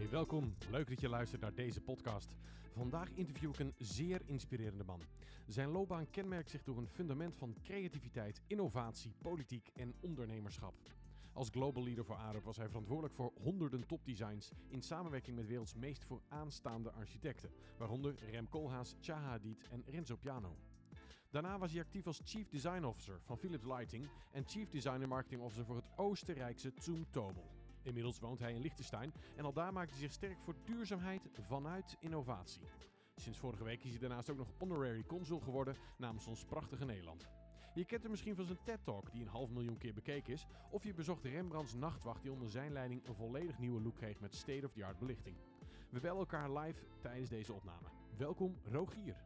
Hey, 0.00 0.08
welkom. 0.08 0.54
Leuk 0.70 0.88
dat 0.88 1.00
je 1.00 1.08
luistert 1.08 1.40
naar 1.40 1.54
deze 1.54 1.80
podcast. 1.80 2.36
Vandaag 2.72 3.10
interview 3.14 3.50
ik 3.50 3.58
een 3.58 3.74
zeer 3.78 4.20
inspirerende 4.24 4.84
man. 4.84 5.00
Zijn 5.46 5.68
loopbaan 5.68 6.10
kenmerkt 6.10 6.50
zich 6.50 6.62
door 6.62 6.78
een 6.78 6.88
fundament 6.88 7.36
van 7.36 7.56
creativiteit, 7.62 8.42
innovatie, 8.46 9.14
politiek 9.22 9.70
en 9.74 9.94
ondernemerschap. 10.00 10.74
Als 11.32 11.48
global 11.48 11.84
leader 11.84 12.04
voor 12.04 12.16
Arup 12.16 12.44
was 12.44 12.56
hij 12.56 12.68
verantwoordelijk 12.68 13.14
voor 13.14 13.32
honderden 13.42 13.86
topdesigns 13.86 14.50
in 14.68 14.82
samenwerking 14.82 15.36
met 15.36 15.46
werelds 15.46 15.74
meest 15.74 16.04
vooraanstaande 16.04 16.90
architecten, 16.90 17.50
waaronder 17.78 18.14
Rem 18.30 18.48
Koolhaas, 18.48 18.94
Chaha 19.00 19.28
Hadid 19.28 19.68
en 19.70 19.84
Renzo 19.86 20.16
Piano. 20.16 20.56
Daarna 21.30 21.58
was 21.58 21.72
hij 21.72 21.80
actief 21.80 22.06
als 22.06 22.20
Chief 22.24 22.48
Design 22.48 22.84
Officer 22.84 23.20
van 23.24 23.38
Philips 23.38 23.64
Lighting 23.64 24.08
en 24.32 24.44
Chief 24.46 24.68
Design 24.68 25.08
Marketing 25.08 25.42
Officer 25.42 25.64
voor 25.64 25.76
het 25.76 25.88
Oostenrijkse 25.96 26.72
Zoom 26.78 27.06
Tobel. 27.10 27.59
Inmiddels 27.82 28.18
woont 28.18 28.38
hij 28.38 28.52
in 28.52 28.60
Liechtenstein 28.60 29.12
en 29.36 29.44
al 29.44 29.52
daar 29.52 29.72
maakt 29.72 29.90
hij 29.90 29.98
zich 29.98 30.12
sterk 30.12 30.40
voor 30.40 30.54
duurzaamheid 30.64 31.28
vanuit 31.32 31.96
innovatie. 32.00 32.62
Sinds 33.16 33.38
vorige 33.38 33.64
week 33.64 33.84
is 33.84 33.90
hij 33.90 34.00
daarnaast 34.00 34.30
ook 34.30 34.36
nog 34.36 34.52
honorary 34.58 35.04
consul 35.04 35.40
geworden 35.40 35.76
namens 35.96 36.26
ons 36.26 36.44
prachtige 36.44 36.84
Nederland. 36.84 37.28
Je 37.74 37.84
kent 37.84 38.02
hem 38.02 38.10
misschien 38.10 38.36
van 38.36 38.44
zijn 38.44 38.58
TED-talk 38.64 39.12
die 39.12 39.22
een 39.22 39.28
half 39.28 39.50
miljoen 39.50 39.78
keer 39.78 39.94
bekeken 39.94 40.32
is, 40.32 40.46
of 40.70 40.84
je 40.84 40.94
bezocht 40.94 41.24
Rembrandts 41.24 41.74
nachtwacht 41.74 42.22
die 42.22 42.32
onder 42.32 42.50
zijn 42.50 42.72
leiding 42.72 43.06
een 43.06 43.14
volledig 43.14 43.58
nieuwe 43.58 43.80
look 43.82 43.94
kreeg 43.94 44.20
met 44.20 44.34
state-of-the-art 44.34 44.98
belichting. 44.98 45.36
We 45.90 46.00
bellen 46.00 46.18
elkaar 46.18 46.50
live 46.50 46.84
tijdens 47.00 47.30
deze 47.30 47.52
opname. 47.52 47.88
Welkom 48.16 48.56
Rogier. 48.64 49.16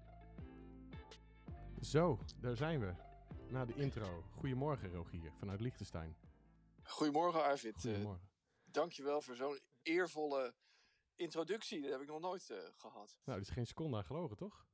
Zo, 1.81 2.19
daar 2.41 2.57
zijn 2.57 2.81
we. 2.81 2.95
Na 3.49 3.65
de 3.65 3.75
intro. 3.75 4.25
Goedemorgen 4.31 4.93
Rogier 4.93 5.33
vanuit 5.39 5.61
Liechtenstein. 5.61 6.17
Goedemorgen 6.83 7.45
Arvid. 7.45 7.81
Goedemorgen. 7.81 8.34
Dankjewel 8.75 9.21
voor 9.21 9.37
zo'n 9.37 9.59
eervolle 9.83 10.55
introductie. 11.17 11.81
Dat 11.81 11.91
heb 11.91 12.01
ik 12.01 12.07
nog 12.07 12.21
nooit 12.21 12.49
uh, 12.51 12.59
gehad. 12.77 13.17
Nou, 13.25 13.39
dat 13.39 13.49
is 13.49 13.55
geen 13.55 13.67
seconde 13.67 13.97
aan 13.97 14.05
gelogen, 14.05 14.37
toch? 14.37 14.67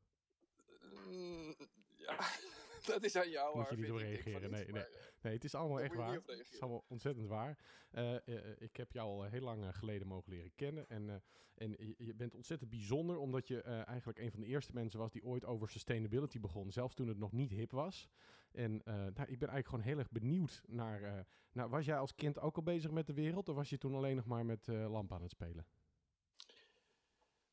Mm, 1.07 1.55
ja, 1.97 2.19
dat 2.93 3.05
is 3.05 3.17
aan 3.17 3.31
jou. 3.31 3.59
Moet 3.59 3.69
je 3.69 3.77
niet 3.77 3.91
op 3.91 3.97
reageren. 3.97 4.51
Nee, 4.51 4.65
nee. 4.65 4.73
maar, 4.73 4.87
eh, 4.87 5.03
nee, 5.23 5.33
het 5.33 5.45
is 5.45 5.55
allemaal 5.55 5.81
echt 5.81 5.95
waar. 5.95 6.15
Het 6.15 6.53
is 6.53 6.61
allemaal 6.61 6.85
ontzettend 6.89 7.27
waar. 7.27 7.59
Eh, 7.91 8.29
eh, 8.29 8.57
ik 8.59 8.77
heb 8.77 8.93
jou 8.93 9.09
al 9.09 9.23
heel 9.23 9.41
lang 9.41 9.65
eh, 9.65 9.73
geleden 9.73 10.07
mogen 10.07 10.33
leren 10.33 10.55
kennen. 10.55 10.89
En, 10.89 11.11
eh, 11.11 11.17
en 11.55 11.95
je, 11.99 12.15
bent 12.15 12.35
ontzettend 12.35 12.71
bijzonder, 12.71 13.17
omdat 13.17 13.49
je 13.49 13.63
eh, 13.63 13.89
eigenlijk 13.89 14.19
een 14.19 14.31
van 14.31 14.41
de 14.41 14.47
eerste 14.47 14.73
mensen 14.73 14.99
was 14.99 15.13
die 15.13 15.25
ooit 15.25 15.45
over 15.45 15.71
sustainability 15.71 16.41
begon. 16.41 16.73
Zelfs 16.73 16.95
toen 16.95 17.09
het 17.09 17.19
nog 17.19 17.33
niet 17.33 17.51
hip 17.51 17.71
was. 17.71 18.09
En 18.53 18.83
eh, 18.85 18.95
nou, 18.95 19.09
ik 19.09 19.39
ben 19.39 19.49
eigenlijk 19.49 19.67
gewoon 19.67 19.85
heel 19.85 19.99
erg 19.99 20.11
benieuwd 20.11 20.63
naar. 20.67 21.03
eh, 21.03 21.25
nou, 21.53 21.71
was 21.71 21.85
jij 21.85 21.99
als 21.99 22.15
kind 22.15 22.39
ook 22.39 22.57
al 22.57 22.63
bezig 22.63 22.91
met 22.91 23.07
de 23.07 23.15
wereld? 23.15 23.49
Of 23.49 23.57
was 23.57 23.71
je 23.71 23.79
toen 23.79 23.95
alleen 23.95 24.17
nog 24.17 24.27
maar 24.27 24.47
met 24.47 24.69
eh 24.69 24.91
lampen 24.91 25.17
aan 25.17 25.23
het 25.23 25.31
spelen? 25.31 25.67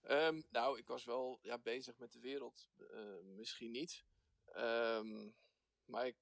Ehm, 0.02 0.42
nou, 0.50 0.78
ik 0.78 0.88
was 0.88 1.06
wel 1.06 1.40
ja, 1.42 1.58
bezig 1.58 1.98
met 1.98 2.12
de 2.12 2.20
wereld. 2.20 2.70
Misschien 3.24 3.72
niet. 3.72 4.06
Ehm, 4.46 5.30
maar 5.86 6.08
ik, 6.08 6.16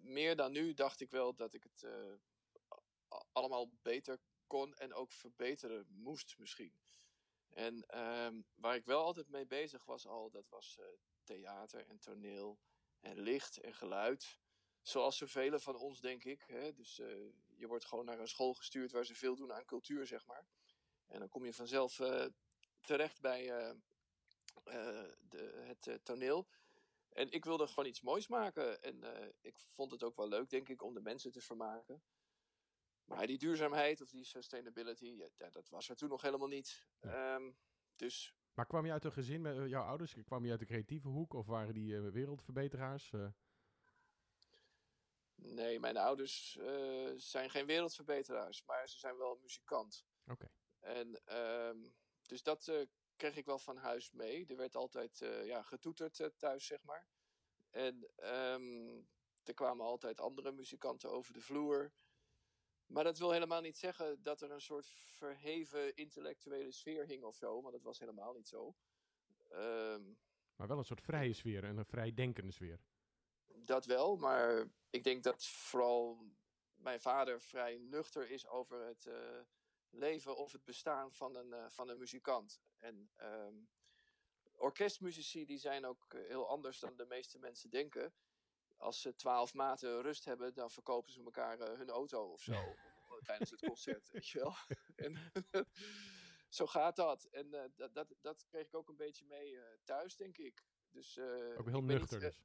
meer 0.00 0.36
dan 0.36 0.52
nu 0.52 0.74
dacht 0.74 1.00
ik 1.00 1.10
wel 1.10 1.34
dat 1.34 1.54
ik 1.54 1.62
het 1.62 1.86
allemaal 3.32 3.70
beter 3.82 4.18
kon 4.46 4.74
en 4.74 4.94
ook 4.94 5.12
verbeteren 5.12 5.86
moest 5.88 6.38
misschien. 6.38 6.72
En 7.48 7.86
ehm, 7.86 8.42
waar 8.54 8.74
ik 8.74 8.84
wel 8.84 9.04
altijd 9.04 9.28
mee 9.28 9.46
bezig 9.46 9.84
was 9.84 10.06
al, 10.06 10.30
dat 10.30 10.48
was 10.48 10.78
theater 11.24 11.86
en 11.86 11.98
toneel 11.98 12.58
en 13.06 13.20
licht 13.20 13.56
en 13.56 13.74
geluid. 13.74 14.38
Zoals 14.82 15.16
zoveel 15.16 15.58
van 15.58 15.76
ons, 15.76 16.00
denk 16.00 16.24
ik. 16.24 16.44
Hè? 16.46 16.72
Dus 16.72 16.98
eh, 16.98 17.08
je 17.56 17.66
wordt 17.66 17.84
gewoon 17.84 18.04
naar 18.04 18.18
een 18.18 18.28
school 18.28 18.54
gestuurd 18.54 18.92
waar 18.92 19.04
ze 19.04 19.14
veel 19.14 19.36
doen 19.36 19.52
aan 19.52 19.64
cultuur, 19.64 20.06
zeg 20.06 20.26
maar. 20.26 20.46
En 21.06 21.18
dan 21.18 21.28
kom 21.28 21.44
je 21.44 21.52
vanzelf 21.52 22.00
eh, 22.00 22.26
terecht 22.80 23.20
bij 23.20 23.52
eh, 23.52 23.74
de, 25.28 25.74
het 25.78 26.00
toneel. 26.04 26.48
En 27.08 27.30
ik 27.30 27.44
wilde 27.44 27.66
gewoon 27.66 27.88
iets 27.88 28.00
moois 28.00 28.28
maken. 28.28 28.82
En 28.82 29.04
ik 29.40 29.58
vond 29.58 29.90
het 29.90 30.02
ook 30.02 30.16
wel 30.16 30.28
leuk, 30.28 30.50
denk 30.50 30.68
ik, 30.68 30.82
om 30.82 30.94
de 30.94 31.00
mensen 31.00 31.32
te 31.32 31.40
vermaken. 31.40 32.02
Maar 33.04 33.26
die 33.26 33.38
duurzaamheid 33.38 34.00
of 34.00 34.10
die 34.10 34.24
sustainability, 34.24 35.06
ja, 35.06 35.28
ja, 35.36 35.50
dat 35.50 35.68
was 35.68 35.88
er 35.88 35.96
toen 35.96 36.08
nog 36.08 36.22
helemaal 36.22 36.48
niet. 36.48 36.86
Ehm, 37.00 37.50
dus 37.96 38.34
Maar 38.56 38.66
kwam 38.66 38.86
je 38.86 38.92
uit 38.92 39.04
een 39.04 39.12
gezin 39.12 39.40
met 39.40 39.56
eh, 39.56 39.66
jouw 39.66 39.84
ouders? 39.84 40.14
Kwam 40.24 40.44
je 40.44 40.50
uit 40.50 40.60
de 40.60 40.66
creatieve 40.66 41.08
hoek? 41.08 41.34
Of 41.34 41.46
waren 41.46 41.74
die 41.74 41.96
eh, 41.96 42.08
wereldverbeteraars? 42.08 43.12
Eh, 43.12 43.28
nee, 45.34 45.80
mijn 45.80 45.96
ouders 45.96 46.58
zijn 47.16 47.50
geen 47.50 47.66
wereldverbeteraars, 47.66 48.64
maar 48.64 48.88
ze 48.88 48.98
zijn 48.98 49.16
wel 49.16 49.38
muzikant. 49.42 50.06
Oké. 50.26 50.48
En 50.78 51.24
ehm, 51.24 51.78
dus 52.26 52.42
dat 52.42 52.86
kreeg 53.16 53.36
ik 53.36 53.46
wel 53.46 53.58
van 53.58 53.76
huis 53.76 54.10
mee. 54.10 54.46
Er 54.46 54.56
werd 54.56 54.76
altijd 54.76 55.18
ja, 55.44 55.62
getoeterd 55.62 56.38
thuis, 56.38 56.66
zeg 56.66 56.82
maar. 56.82 57.06
En 57.70 58.10
ehm, 58.16 59.02
er 59.42 59.54
kwamen 59.54 59.86
altijd 59.86 60.20
andere 60.20 60.52
muzikanten 60.52 61.10
over 61.10 61.32
de 61.32 61.40
vloer. 61.40 61.92
Maar 62.86 63.04
dat 63.04 63.18
wil 63.18 63.30
helemaal 63.30 63.60
niet 63.60 63.78
zeggen 63.78 64.22
dat 64.22 64.40
er 64.40 64.50
een 64.50 64.60
soort 64.60 64.86
verheven 65.06 65.96
intellectuele 65.96 66.72
sfeer 66.72 67.06
hing 67.06 67.24
of 67.24 67.36
zo. 67.36 67.60
Want 67.60 67.72
dat 67.72 67.82
was 67.82 67.98
helemaal 67.98 68.32
niet 68.32 68.48
zo. 68.48 68.74
Ehm, 69.50 70.02
Maar 70.56 70.68
wel 70.68 70.78
een 70.78 70.84
soort 70.84 71.02
vrije 71.02 71.32
sfeer 71.32 71.64
en 71.64 71.76
een 71.76 71.86
vrij 71.86 72.14
denkende 72.14 72.52
sfeer. 72.52 72.80
dat 73.64 73.84
wel, 73.84 74.16
maar 74.16 74.70
ik 74.90 75.04
denk 75.04 75.22
dat 75.22 75.46
vooral 75.46 76.18
mijn 76.74 77.00
vader 77.00 77.40
vrij 77.40 77.78
nuchter 77.78 78.30
is 78.30 78.46
over 78.46 78.86
het 78.86 79.06
eh, 79.06 79.40
leven 79.90 80.36
of 80.36 80.52
het 80.52 80.64
bestaan 80.64 81.12
van 81.12 81.36
een, 81.36 81.52
eh, 81.52 81.68
van 81.68 81.88
een 81.88 81.98
muzikant. 81.98 82.60
En 82.78 83.10
ehm, 83.16 83.54
orkestmuzici 84.52 85.44
die 85.44 85.58
zijn 85.58 85.84
ook 85.84 86.04
eh, 86.08 86.20
heel 86.28 86.48
anders 86.48 86.78
dan 86.78 86.96
de 86.96 87.06
meeste 87.06 87.38
mensen 87.38 87.70
denken. 87.70 88.14
Als 88.76 89.00
ze 89.00 89.14
twaalf 89.14 89.54
maten 89.54 90.02
rust 90.02 90.24
hebben, 90.24 90.54
dan 90.54 90.70
verkopen 90.70 91.12
ze 91.12 91.22
elkaar 91.24 91.58
eh, 91.60 91.78
hun 91.78 91.90
auto 91.90 92.32
of 92.32 92.42
zo 92.42 92.74
tijdens 93.26 93.50
het 93.50 93.60
concert, 93.60 94.10
weet 94.10 94.28
je 94.28 94.38
wel. 94.38 94.54
En 95.06 95.32
zo 96.48 96.66
gaat 96.66 96.96
dat. 96.96 97.24
En 97.24 97.54
eh, 97.54 97.70
dat, 97.76 97.94
dat, 97.94 98.14
dat 98.20 98.44
kreeg 98.46 98.66
ik 98.66 98.74
ook 98.74 98.88
een 98.88 98.96
beetje 98.96 99.24
mee 99.24 99.56
eh, 99.58 99.64
thuis, 99.84 100.16
denk 100.16 100.38
ik. 100.38 100.64
Dus, 100.90 101.16
eh, 101.16 101.58
Ook 101.58 101.66
heel 101.68 101.82
niet, 101.82 101.98
nuchter 101.98 102.22
eh, 102.22 102.24
dus. 102.24 102.42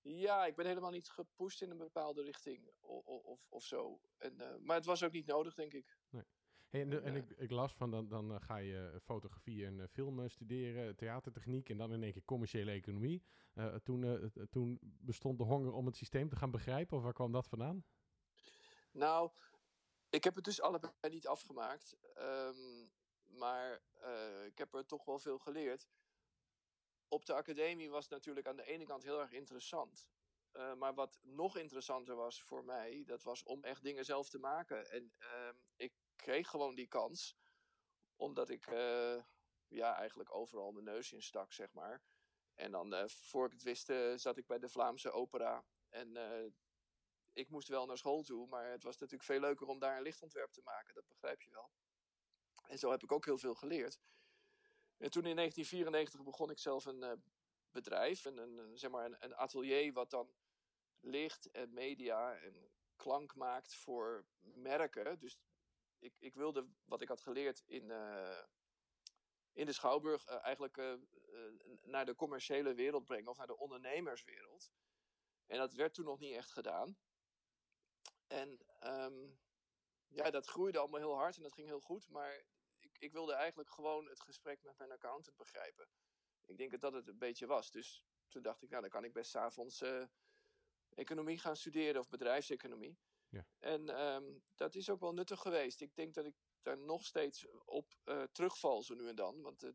ja, 0.00 0.46
ik 0.46 0.56
ben 0.56 0.66
helemaal 0.66 0.90
niet 0.90 1.08
gepusht 1.08 1.60
in 1.62 1.70
een 1.70 1.76
bepaalde 1.78 2.22
richting 2.22 2.70
of, 2.80 3.06
of, 3.06 3.46
of 3.48 3.64
zo. 3.64 4.00
En, 4.16 4.40
eh, 4.40 4.56
maar 4.56 4.76
het 4.76 4.84
was 4.84 5.02
ook 5.02 5.12
niet 5.12 5.26
nodig, 5.26 5.54
denk 5.54 5.72
ik. 5.72 5.96
En 6.80 7.16
ik, 7.16 7.30
ik 7.30 7.50
las 7.50 7.74
van, 7.74 7.90
dan, 7.90 8.08
dan 8.08 8.32
eh, 8.34 8.40
ga 8.40 8.56
je 8.56 9.00
fotografie 9.02 9.66
en 9.66 9.80
eh, 9.80 9.86
film 9.88 10.20
eh, 10.22 10.28
studeren, 10.28 10.96
theatertechniek 10.96 11.68
en 11.68 11.76
dan 11.76 11.92
in 11.92 12.02
één 12.02 12.12
keer 12.12 12.24
commerciële 12.24 12.70
economie. 12.70 13.22
Eh, 13.54 13.74
toen, 13.74 14.04
eh, 14.04 14.42
toen 14.50 14.78
bestond 14.82 15.38
de 15.38 15.44
honger 15.44 15.72
om 15.72 15.86
het 15.86 15.96
systeem 15.96 16.28
te 16.28 16.36
gaan 16.36 16.50
begrijpen, 16.50 16.96
of 16.96 17.02
waar 17.02 17.12
kwam 17.12 17.32
dat 17.32 17.46
vandaan? 17.48 17.84
Nou, 18.92 19.30
ik 20.10 20.24
heb 20.24 20.34
het 20.34 20.44
dus 20.44 20.60
allebei 20.60 20.92
niet 21.10 21.26
afgemaakt. 21.26 21.96
ehm, 22.14 22.86
maar 23.26 23.80
eh, 24.00 24.44
ik 24.44 24.58
heb 24.58 24.74
er 24.74 24.86
toch 24.86 25.04
wel 25.04 25.18
veel 25.18 25.38
geleerd. 25.38 25.88
Op 27.08 27.24
de 27.26 27.34
academie 27.34 27.90
was 27.90 28.02
het 28.04 28.12
natuurlijk 28.12 28.46
aan 28.46 28.56
de 28.56 28.64
ene 28.66 28.84
kant 28.84 29.02
heel 29.02 29.20
erg 29.20 29.32
interessant. 29.32 30.08
Eh, 30.52 30.74
maar 30.74 30.94
wat 30.94 31.20
nog 31.22 31.56
interessanter 31.56 32.14
was 32.16 32.42
voor 32.42 32.64
mij, 32.64 33.02
dat 33.06 33.22
was 33.22 33.42
om 33.42 33.64
echt 33.64 33.82
dingen 33.82 34.04
zelf 34.04 34.28
te 34.28 34.38
maken. 34.38 34.90
En 34.90 35.12
ehm, 35.18 35.54
ik 35.76 35.92
kreeg 36.16 36.48
gewoon 36.48 36.74
die 36.74 36.88
kans, 36.88 37.36
omdat 38.16 38.48
ik 38.48 38.66
eh, 38.66 39.22
ja, 39.68 39.96
eigenlijk 39.96 40.34
overal 40.34 40.72
mijn 40.72 40.84
neus 40.84 41.12
in 41.12 41.22
stak, 41.22 41.52
zeg 41.52 41.72
maar. 41.72 42.02
En 42.54 42.70
dan, 42.70 42.94
eh, 42.94 43.08
voor 43.08 43.46
ik 43.46 43.52
het 43.52 43.62
wist, 43.62 43.90
eh, 43.90 44.16
zat 44.16 44.36
ik 44.36 44.46
bij 44.46 44.58
de 44.58 44.68
Vlaamse 44.68 45.10
opera. 45.10 45.64
En 45.88 46.16
ik 47.32 47.48
moest 47.48 47.68
wel 47.68 47.86
naar 47.86 47.98
school 47.98 48.22
toe, 48.22 48.46
maar 48.46 48.70
het 48.70 48.82
was 48.82 48.98
natuurlijk 48.98 49.30
veel 49.30 49.40
leuker 49.40 49.66
om 49.66 49.78
daar 49.78 49.96
een 49.96 50.02
lichtontwerp 50.02 50.52
te 50.52 50.62
maken, 50.64 50.94
dat 50.94 51.06
begrijp 51.06 51.42
je 51.42 51.50
wel. 51.50 51.70
En 52.66 52.78
zo 52.78 52.90
heb 52.90 53.02
ik 53.02 53.12
ook 53.12 53.24
heel 53.24 53.38
veel 53.38 53.54
geleerd. 53.54 54.00
En 54.96 55.10
toen 55.10 55.26
in 55.26 55.36
1994 55.36 56.22
begon 56.22 56.50
ik 56.50 56.58
zelf 56.58 56.84
een 56.84 57.22
bedrijf, 57.70 58.24
een, 58.24 58.36
een, 58.36 58.78
zeg 58.78 58.90
maar 58.90 59.16
een 59.18 59.34
atelier 59.34 59.92
wat 59.92 60.10
dan 60.10 60.34
licht 61.00 61.50
en 61.50 61.72
media 61.72 62.34
en 62.34 62.70
klank 62.96 63.34
maakt 63.34 63.74
voor 63.74 64.26
merken. 64.40 65.18
Dus 65.18 65.38
ik, 66.06 66.14
ik 66.18 66.34
wilde 66.34 66.68
wat 66.84 67.00
ik 67.00 67.08
had 67.08 67.20
geleerd 67.20 67.62
in, 67.66 67.90
eh, 67.90 68.42
in 69.52 69.66
de 69.66 69.72
Schouwburg 69.72 70.26
eh, 70.26 70.44
eigenlijk 70.44 70.76
eh, 70.76 70.94
naar 71.82 72.06
de 72.06 72.14
commerciële 72.14 72.74
wereld 72.74 73.04
brengen 73.04 73.28
of 73.28 73.36
naar 73.36 73.46
de 73.46 73.58
ondernemerswereld. 73.58 74.72
En 75.46 75.58
dat 75.58 75.72
werd 75.72 75.94
toen 75.94 76.04
nog 76.04 76.18
niet 76.18 76.34
echt 76.34 76.52
gedaan. 76.52 76.98
En 78.26 78.58
ehm, 78.78 79.28
ja, 80.08 80.30
dat 80.30 80.46
groeide 80.46 80.78
allemaal 80.78 81.00
heel 81.00 81.16
hard 81.16 81.36
en 81.36 81.42
dat 81.42 81.54
ging 81.54 81.66
heel 81.66 81.80
goed. 81.80 82.08
Maar 82.08 82.44
ik, 82.78 82.98
ik 82.98 83.12
wilde 83.12 83.32
eigenlijk 83.32 83.70
gewoon 83.70 84.08
het 84.08 84.20
gesprek 84.20 84.62
met 84.62 84.78
mijn 84.78 84.92
accountant 84.92 85.36
begrijpen. 85.36 85.88
Ik 86.44 86.58
denk 86.58 86.70
dat 86.70 86.80
dat 86.80 86.92
het 86.92 87.08
een 87.08 87.18
beetje 87.18 87.46
was. 87.46 87.70
Dus 87.70 88.04
toen 88.28 88.42
dacht 88.42 88.62
ik, 88.62 88.68
nou 88.68 88.80
dan 88.80 88.90
kan 88.90 89.04
ik 89.04 89.12
best 89.12 89.30
s'avonds 89.30 89.82
economie 90.94 91.38
gaan 91.38 91.56
studeren 91.56 92.00
of 92.00 92.08
bedrijfseconomie. 92.08 92.98
En 93.58 93.88
ehm, 93.88 94.24
dat 94.54 94.74
is 94.74 94.90
ook 94.90 95.00
wel 95.00 95.12
nuttig 95.12 95.40
geweest. 95.40 95.80
Ik 95.80 95.94
denk 95.94 96.14
dat 96.14 96.24
ik 96.24 96.34
daar 96.62 96.78
nog 96.78 97.04
steeds 97.04 97.46
op 97.64 97.94
uh, 98.04 98.22
terugval 98.22 98.82
zo 98.82 98.94
nu 98.94 99.08
en 99.08 99.16
dan. 99.16 99.42
Want 99.42 99.72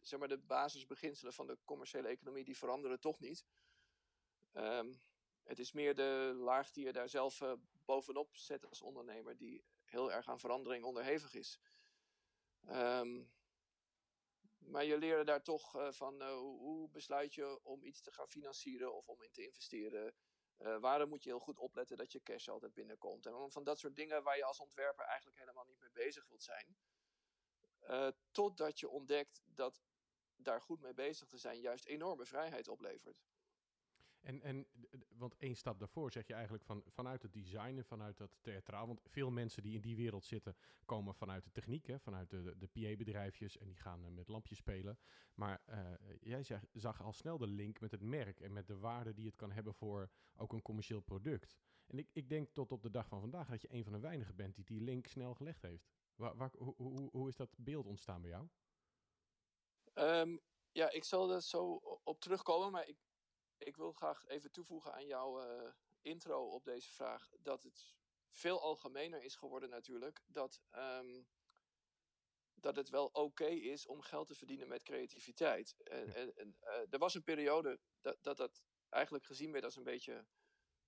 zeg 0.00 0.18
maar, 0.18 0.28
de 0.28 0.38
basisbeginselen 0.38 1.32
van 1.32 1.46
de 1.46 1.58
commerciële 1.64 2.08
economie 2.08 2.44
die 2.44 2.56
veranderen 2.56 3.00
toch 3.00 3.20
niet. 3.20 3.44
Um, 4.54 5.00
het 5.42 5.58
is 5.58 5.72
meer 5.72 5.94
de 5.94 6.32
laag 6.36 6.70
die 6.70 6.84
je 6.84 6.92
daar 6.92 7.08
zelf 7.08 7.40
uh, 7.40 7.52
bovenop 7.84 8.36
zet 8.36 8.66
als 8.66 8.82
ondernemer, 8.82 9.36
die 9.36 9.64
heel 9.84 10.12
erg 10.12 10.28
aan 10.28 10.40
verandering 10.40 10.84
onderhevig 10.84 11.34
is. 11.34 11.58
Um, 12.68 13.30
maar 14.58 14.84
je 14.84 14.98
leerde 14.98 15.24
daar 15.24 15.42
toch 15.42 15.76
uh, 15.76 15.92
van 15.92 16.22
hoe 16.38 16.88
besluit 16.88 17.34
je 17.34 17.60
om 17.62 17.84
iets 17.84 18.00
te 18.00 18.12
gaan 18.12 18.28
financieren 18.28 18.94
of 18.94 19.08
om 19.08 19.22
in 19.22 19.32
te 19.32 19.44
investeren. 19.44 20.14
Uh, 20.62 20.78
waarom 20.78 21.08
moet 21.08 21.22
je 21.22 21.28
heel 21.28 21.38
goed 21.38 21.58
opletten 21.58 21.96
dat 21.96 22.12
je 22.12 22.22
cash 22.22 22.48
altijd 22.48 22.74
binnenkomt. 22.74 23.26
En 23.26 23.50
van 23.50 23.64
dat 23.64 23.78
soort 23.78 23.96
dingen 23.96 24.22
waar 24.22 24.36
je 24.36 24.44
als 24.44 24.60
ontwerper 24.60 25.04
eigenlijk 25.04 25.38
helemaal 25.38 25.64
niet 25.64 25.80
mee 25.80 25.90
bezig 25.92 26.26
wilt 26.28 26.42
zijn. 26.42 26.76
totdat 28.30 28.80
je 28.80 28.88
ontdekt 28.88 29.42
dat 29.44 29.82
daar 30.36 30.60
goed 30.60 30.80
mee 30.80 30.94
bezig 30.94 31.28
te 31.28 31.38
zijn 31.38 31.60
juist 31.60 31.84
enorme 31.84 32.24
vrijheid 32.24 32.68
oplevert. 32.68 33.22
En, 34.22 34.42
en, 34.42 34.66
want 35.08 35.36
één 35.36 35.56
stap 35.56 35.78
daarvoor 35.78 36.12
zeg 36.12 36.26
je 36.26 36.34
eigenlijk 36.34 36.64
van, 36.64 36.82
vanuit 36.86 37.22
het 37.22 37.32
designen, 37.32 37.84
vanuit 37.84 38.16
dat 38.16 38.38
theatraal. 38.40 38.86
Want 38.86 39.00
veel 39.04 39.30
mensen 39.30 39.62
die 39.62 39.74
in 39.74 39.80
die 39.80 39.96
wereld 39.96 40.24
zitten, 40.24 40.56
komen 40.84 41.14
vanuit 41.14 41.44
de 41.44 41.50
techniek, 41.50 41.86
hè, 41.86 41.98
vanuit 42.00 42.30
de, 42.30 42.54
de 42.58 42.66
PA-bedrijfjes 42.66 43.58
en 43.58 43.66
die 43.66 43.76
gaan 43.76 44.04
uh, 44.04 44.10
met 44.10 44.28
lampjes 44.28 44.58
spelen. 44.58 44.98
Maar 45.34 45.62
uh, 45.68 45.90
jij 46.20 46.42
zeg, 46.42 46.64
zag 46.72 47.02
al 47.02 47.12
snel 47.12 47.38
de 47.38 47.46
link 47.46 47.80
met 47.80 47.90
het 47.90 48.00
merk 48.00 48.40
en 48.40 48.52
met 48.52 48.66
de 48.66 48.76
waarde 48.76 49.14
die 49.14 49.26
het 49.26 49.36
kan 49.36 49.50
hebben 49.50 49.74
voor 49.74 50.10
ook 50.36 50.52
een 50.52 50.62
commercieel 50.62 51.00
product. 51.00 51.56
En 51.86 51.98
ik, 51.98 52.08
ik 52.12 52.28
denk 52.28 52.48
tot 52.52 52.72
op 52.72 52.82
de 52.82 52.90
dag 52.90 53.08
van 53.08 53.20
vandaag 53.20 53.48
dat 53.48 53.62
je 53.62 53.72
een 53.72 53.84
van 53.84 53.92
de 53.92 54.00
weinigen 54.00 54.36
bent 54.36 54.54
die 54.54 54.64
die 54.64 54.80
link 54.80 55.06
snel 55.06 55.34
gelegd 55.34 55.62
heeft. 55.62 55.88
Waar, 56.14 56.36
waar, 56.36 56.50
hoe, 56.58 56.74
hoe, 56.76 57.08
hoe 57.10 57.28
is 57.28 57.36
dat 57.36 57.54
beeld 57.56 57.86
ontstaan 57.86 58.20
bij 58.20 58.30
jou? 58.30 58.48
Um, 59.94 60.40
ja, 60.72 60.90
ik 60.90 61.04
zal 61.04 61.32
er 61.32 61.42
zo 61.42 61.80
op 62.02 62.20
terugkomen, 62.20 62.72
maar 62.72 62.88
ik, 62.88 62.96
ik 63.62 63.76
wil 63.76 63.92
graag 63.92 64.26
even 64.26 64.50
toevoegen 64.50 64.92
aan 64.92 65.06
jouw 65.06 65.44
uh, 65.44 65.72
intro 66.00 66.48
op 66.48 66.64
deze 66.64 66.92
vraag. 66.92 67.30
Dat 67.38 67.62
het 67.62 67.94
veel 68.30 68.60
algemener 68.60 69.22
is 69.22 69.36
geworden 69.36 69.70
natuurlijk. 69.70 70.22
Dat, 70.26 70.62
um, 70.72 71.28
dat 72.54 72.76
het 72.76 72.88
wel 72.88 73.06
oké 73.06 73.46
is 73.46 73.86
om 73.86 74.00
geld 74.00 74.26
te 74.26 74.34
verdienen 74.34 74.68
met 74.68 74.82
creativiteit. 74.82 75.76
En, 75.82 76.14
en, 76.14 76.34
en 76.36 76.56
uh, 76.62 76.92
er 76.92 76.98
was 76.98 77.14
een 77.14 77.24
periode 77.24 77.80
dat, 78.00 78.16
dat 78.20 78.36
dat 78.36 78.62
eigenlijk 78.88 79.24
gezien 79.24 79.52
werd 79.52 79.64
als 79.64 79.76
een 79.76 79.82
beetje 79.82 80.26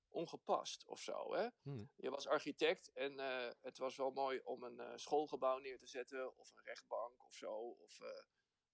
ongepast 0.09 0.87
of 0.87 1.01
zo. 1.01 1.35
Hè? 1.35 1.49
Hmm. 1.63 1.91
Je 1.97 2.11
was 2.11 2.27
architect 2.27 2.93
en 2.93 3.13
uh, 3.13 3.51
het 3.61 3.79
was 3.79 3.97
wel 3.97 4.11
mooi 4.11 4.41
om 4.41 4.63
een 4.63 4.81
uh, 4.81 4.93
schoolgebouw 4.97 5.59
neer 5.59 5.79
te 5.79 5.87
zetten, 5.87 6.37
of 6.37 6.51
een 6.51 6.65
rechtbank 6.65 7.25
of 7.25 7.35
zo, 7.35 7.55
of 7.57 8.01
uh, 8.01 8.09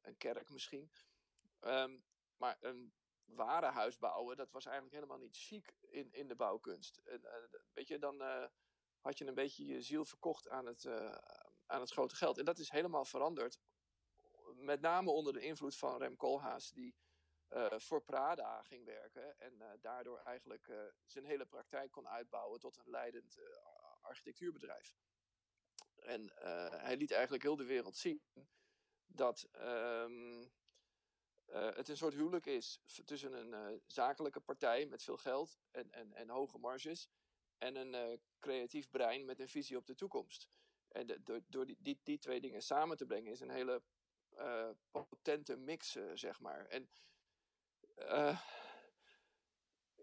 een 0.01 0.17
kerk 0.17 0.49
misschien. 0.49 0.91
Um, 1.61 2.05
maar 2.37 2.57
een 2.61 2.95
ware 3.35 3.67
huis 3.67 3.99
bouwen, 3.99 4.37
dat 4.37 4.51
was 4.51 4.65
eigenlijk 4.65 4.95
helemaal 4.95 5.19
niet 5.19 5.37
chic 5.37 5.75
in, 5.89 6.13
in 6.13 6.29
de 6.29 6.37
bouwkunst. 6.37 6.97
En, 6.97 7.23
weet 7.73 7.89
je, 7.89 7.99
dan 7.99 8.23
had 9.01 9.19
je 9.19 9.27
een 9.27 9.35
beetje 9.35 9.67
je 9.67 9.83
ziel 9.83 10.05
verkocht 10.05 10.49
aan 10.49 10.67
het, 10.67 10.87
aan 11.67 11.81
het 11.81 11.91
grote 11.91 12.17
geld. 12.17 12.39
En 12.39 12.45
dat 12.45 12.59
is 12.59 12.71
helemaal 12.71 13.05
veranderd. 13.05 13.59
Met 14.55 14.81
name 14.81 15.11
onder 15.11 15.33
de 15.33 15.41
invloed 15.41 15.77
van 15.77 15.99
Rem 15.99 16.17
Koolhaas, 16.17 16.71
die 16.71 16.95
voor 17.77 18.03
Prada 18.03 18.63
ging 18.63 18.85
werken 18.85 19.41
en 19.41 19.79
daardoor 19.81 20.19
eigenlijk 20.19 20.93
zijn 21.07 21.25
hele 21.25 21.47
praktijk 21.47 21.91
kon 21.91 22.09
uitbouwen 22.09 22.61
tot 22.61 22.77
een 22.77 22.91
leidend 22.91 23.39
architectuurbedrijf. 24.01 24.95
En 25.97 26.33
hij 26.81 26.97
liet 26.97 27.11
eigenlijk 27.11 27.43
heel 27.43 27.57
de 27.57 27.65
wereld 27.65 27.97
zien 27.97 28.23
dat 29.07 29.49
um, 29.53 30.53
het 31.51 31.89
een 31.89 31.97
soort 31.97 32.15
huwelijk 32.15 32.47
is 32.47 32.81
tussen 33.05 33.33
een 33.33 33.83
zakelijke 33.87 34.41
partij 34.41 34.87
met 34.87 35.03
veel 35.03 35.17
geld 35.17 35.59
en, 35.71 35.93
en, 35.93 36.13
en 36.13 36.29
hoge 36.29 36.59
marges 36.59 37.09
en 37.59 37.77
een 37.77 38.21
creatief 38.39 38.91
brein 38.91 39.25
met 39.25 39.41
een 39.41 39.49
visie 39.49 39.77
op 39.77 39.87
de 39.87 39.95
toekomst. 39.95 40.49
En 40.89 41.21
door, 41.25 41.41
door 41.47 41.67
die, 41.67 41.77
die, 41.81 42.01
die, 42.03 42.19
twee 42.19 42.41
dingen 42.41 42.63
samen 42.63 42.97
te 42.97 43.07
brengen 43.07 43.33
is 43.33 43.41
een 43.41 43.51
hele 43.51 43.83
potente 44.91 45.57
mix, 45.57 45.97
zeg 46.15 46.41
maar. 46.41 46.67
En 46.67 46.91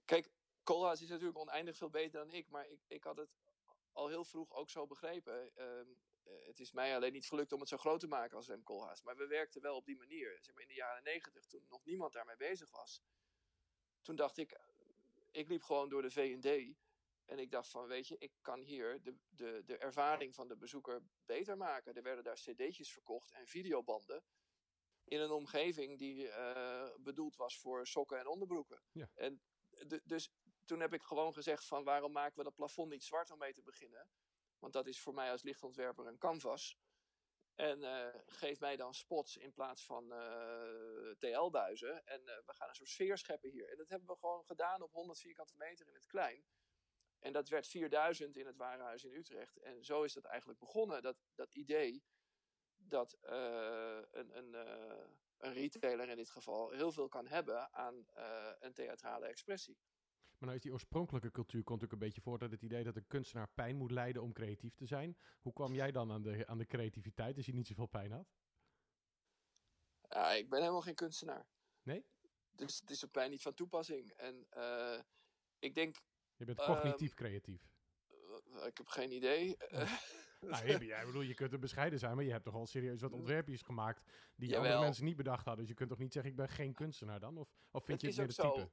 kijk, 0.05 0.29
Koolhaas 0.63 1.01
is 1.01 1.09
natuurlijk 1.09 1.37
oneindig 1.37 1.77
veel 1.77 1.89
beter 1.89 2.19
dan 2.19 2.33
ik, 2.33 2.49
maar 2.49 2.67
ik, 2.67 2.79
ik 2.87 3.03
had 3.03 3.17
het 3.17 3.29
al 3.91 4.07
heel 4.07 4.23
vroeg 4.23 4.53
ook 4.53 4.69
zo 4.69 4.87
begrepen. 4.87 5.51
Uh, 5.57 5.95
het 6.45 6.59
is 6.59 6.71
mij 6.71 6.95
alleen 6.95 7.13
niet 7.13 7.27
gelukt 7.27 7.51
om 7.51 7.59
het 7.59 7.69
zo 7.69 7.77
groot 7.77 7.99
te 7.99 8.07
maken 8.07 8.37
als 8.37 8.47
Rem 8.47 8.63
Koolhaas. 8.63 9.01
Maar 9.01 9.17
we 9.17 9.27
werkten 9.27 9.61
wel 9.61 9.75
op 9.75 9.85
die 9.85 9.97
manier. 9.97 10.37
Zeg 10.41 10.53
maar 10.53 10.63
in 10.63 10.69
de 10.69 10.75
jaren 10.75 11.03
negentig, 11.03 11.45
toen 11.45 11.65
nog 11.69 11.83
niemand 11.83 12.13
daarmee 12.13 12.37
bezig 12.37 12.71
was. 12.71 13.01
Toen 14.01 14.15
dacht 14.15 14.37
ik, 14.37 14.59
ik 15.31 15.47
liep 15.47 15.63
gewoon 15.63 15.89
door 15.89 16.01
de 16.01 16.11
V&D. 16.11 16.75
En 17.25 17.39
ik 17.39 17.51
dacht 17.51 17.69
van, 17.69 17.87
weet 17.87 18.07
je, 18.07 18.17
ik 18.17 18.31
kan 18.41 18.61
hier 18.61 19.03
de, 19.03 19.15
de, 19.29 19.63
de 19.65 19.77
ervaring 19.77 20.35
van 20.35 20.47
de 20.47 20.57
bezoeker 20.57 21.01
beter 21.25 21.57
maken. 21.57 21.95
Er 21.95 22.03
werden 22.03 22.23
daar 22.23 22.35
cd'tjes 22.35 22.91
verkocht 22.91 23.31
en 23.31 23.47
videobanden 23.47 24.23
in 25.03 25.19
een 25.19 25.31
omgeving 25.31 25.97
die 25.97 26.23
uh, 26.23 26.89
bedoeld 26.97 27.35
was 27.35 27.59
voor 27.59 27.87
sokken 27.87 28.19
en 28.19 28.27
onderbroeken. 28.27 28.81
Ja. 28.91 29.09
En 29.15 29.41
dus 30.03 30.31
toen 30.65 30.79
heb 30.79 30.93
ik 30.93 31.01
gewoon 31.01 31.33
gezegd 31.33 31.65
van 31.65 31.83
waarom 31.83 32.11
maken 32.11 32.37
we 32.37 32.43
dat 32.43 32.55
plafond 32.55 32.89
niet 32.89 33.03
zwart 33.03 33.31
om 33.31 33.37
mee 33.37 33.53
te 33.53 33.63
beginnen? 33.63 34.09
Want 34.59 34.73
dat 34.73 34.87
is 34.87 34.99
voor 34.99 35.13
mij 35.13 35.31
als 35.31 35.43
lichtontwerper 35.43 36.07
een 36.07 36.17
canvas. 36.17 36.77
En 37.55 37.79
uh, 37.79 38.07
geef 38.25 38.59
mij 38.59 38.75
dan 38.75 38.93
spots 38.93 39.37
in 39.37 39.53
plaats 39.53 39.85
van 39.85 40.03
uh, 40.03 41.11
TL-buizen. 41.17 42.05
En 42.05 42.23
we 42.23 42.53
gaan 42.53 42.69
een 42.69 42.75
soort 42.75 42.89
sfeer 42.89 43.17
scheppen 43.17 43.49
hier. 43.49 43.69
En 43.69 43.77
dat 43.77 43.89
hebben 43.89 44.07
we 44.07 44.15
gewoon 44.15 44.43
gedaan 44.45 44.81
op 44.81 44.91
100 44.91 45.19
vierkante 45.19 45.53
meter 45.57 45.87
in 45.87 45.93
het 45.93 46.05
klein. 46.05 46.45
En 47.19 47.33
dat 47.33 47.49
werd 47.49 47.67
4000 47.67 48.37
in 48.37 48.45
het 48.45 48.55
Warenhuis 48.55 49.03
in 49.03 49.13
Utrecht. 49.13 49.57
En 49.57 49.83
zo 49.83 50.03
is 50.03 50.13
dat 50.13 50.23
eigenlijk 50.23 50.59
begonnen. 50.59 51.01
Dat, 51.01 51.17
dat 51.35 51.53
idee 51.53 52.03
dat 52.75 53.17
een, 53.21 54.37
een, 54.37 54.53
een, 55.37 55.53
retailer 55.53 56.09
in 56.09 56.15
dit 56.15 56.29
geval 56.29 56.71
heel 56.71 56.91
veel 56.91 57.07
kan 57.07 57.27
hebben 57.27 57.73
aan 57.73 58.05
een 58.59 58.73
theatrale 58.73 59.27
expressie. 59.27 59.77
Maar 60.37 60.47
nou 60.47 60.55
is 60.55 60.61
die 60.61 60.71
oorspronkelijke 60.71 61.31
cultuur 61.31 61.63
komt 61.63 61.83
ook 61.83 61.91
een 61.91 61.99
beetje 61.99 62.21
voort 62.21 62.41
uit 62.41 62.51
het 62.51 62.61
idee 62.61 62.83
dat 62.83 62.95
een 62.95 63.07
kunstenaar 63.07 63.49
pijn 63.53 63.75
moet 63.75 63.91
lijden 63.91 64.21
om 64.21 64.33
creatief 64.33 64.75
te 64.75 64.85
zijn. 64.85 65.17
Hoe 65.39 65.53
kwam 65.53 65.73
jij 65.73 65.91
dan 65.91 66.11
aan 66.11 66.21
de, 66.21 66.47
aan 66.47 66.57
de 66.57 66.65
creativiteit 66.65 67.37
als 67.37 67.45
je 67.45 67.53
niet 67.53 67.67
zoveel 67.67 67.87
pijn 67.87 68.11
had? 68.11 68.27
Ja, 70.09 70.31
ik 70.31 70.49
ben 70.49 70.59
helemaal 70.59 70.81
geen 70.81 70.95
kunstenaar. 70.95 71.47
Nee? 71.83 72.05
Dus 72.51 72.79
het 72.79 72.89
is 72.89 73.03
op 73.03 73.15
mij 73.15 73.27
niet 73.27 73.41
van 73.41 73.53
toepassing. 73.53 74.11
En 74.11 74.47
ik 75.59 75.75
denk... 75.75 75.95
Je 76.35 76.45
bent 76.45 76.57
cognitief 76.57 77.13
creatief. 77.13 77.69
Ik 78.65 78.77
heb 78.77 78.87
geen 78.87 79.11
idee. 79.11 79.57
nou, 80.39 80.85
jij 80.85 81.05
bedoel, 81.05 81.21
je 81.21 81.33
kunt 81.33 81.53
er 81.53 81.59
bescheiden 81.59 81.99
zijn, 81.99 82.15
maar 82.15 82.23
je 82.23 82.31
hebt 82.31 82.43
toch 82.43 82.53
al 82.53 82.67
serieus 82.67 83.01
wat 83.01 83.13
ontwerpjes 83.13 83.61
gemaakt 83.61 84.11
die 84.35 84.49
Jawel. 84.49 84.63
andere 84.63 84.81
mensen 84.83 85.05
niet 85.05 85.15
bedacht 85.15 85.45
hadden. 85.45 85.59
Dus 85.59 85.69
je 85.69 85.77
kunt 85.77 85.89
toch 85.89 85.99
niet 85.99 86.13
zeggen, 86.13 86.31
ik 86.31 86.37
ben 86.37 86.49
geen 86.49 86.73
kunstenaar 86.73 87.19
dan? 87.19 87.37
Of, 87.37 87.49
of 87.71 87.85
vind 87.85 88.01
het 88.01 88.15
je 88.15 88.21
het 88.21 88.37
meer 88.37 88.51
de 88.51 88.55
type? 88.55 88.71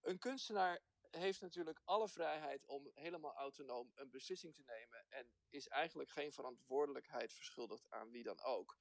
Een 0.00 0.18
kunstenaar 0.18 0.82
heeft 1.10 1.40
natuurlijk 1.40 1.80
alle 1.84 2.08
vrijheid 2.08 2.64
om 2.66 2.90
helemaal 2.94 3.34
autonoom 3.34 3.92
een 3.94 4.10
beslissing 4.10 4.54
te 4.54 4.62
nemen. 4.62 5.04
En 5.08 5.32
is 5.48 5.68
eigenlijk 5.68 6.10
geen 6.10 6.32
verantwoordelijkheid 6.32 7.32
verschuldigd 7.32 7.90
aan 7.90 8.10
wie 8.10 8.22
dan 8.22 8.40
ook. 8.40 8.78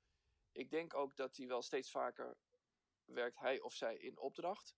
Ik 0.51 0.69
denk 0.69 0.93
ook 0.93 1.15
dat 1.15 1.37
hij 1.37 1.47
wel 1.47 1.61
steeds 1.61 1.91
vaker 1.91 2.37
werkt, 3.05 3.39
hij 3.39 3.59
of 3.59 3.73
zij, 3.73 3.97
in 3.97 4.17
opdracht. 4.17 4.75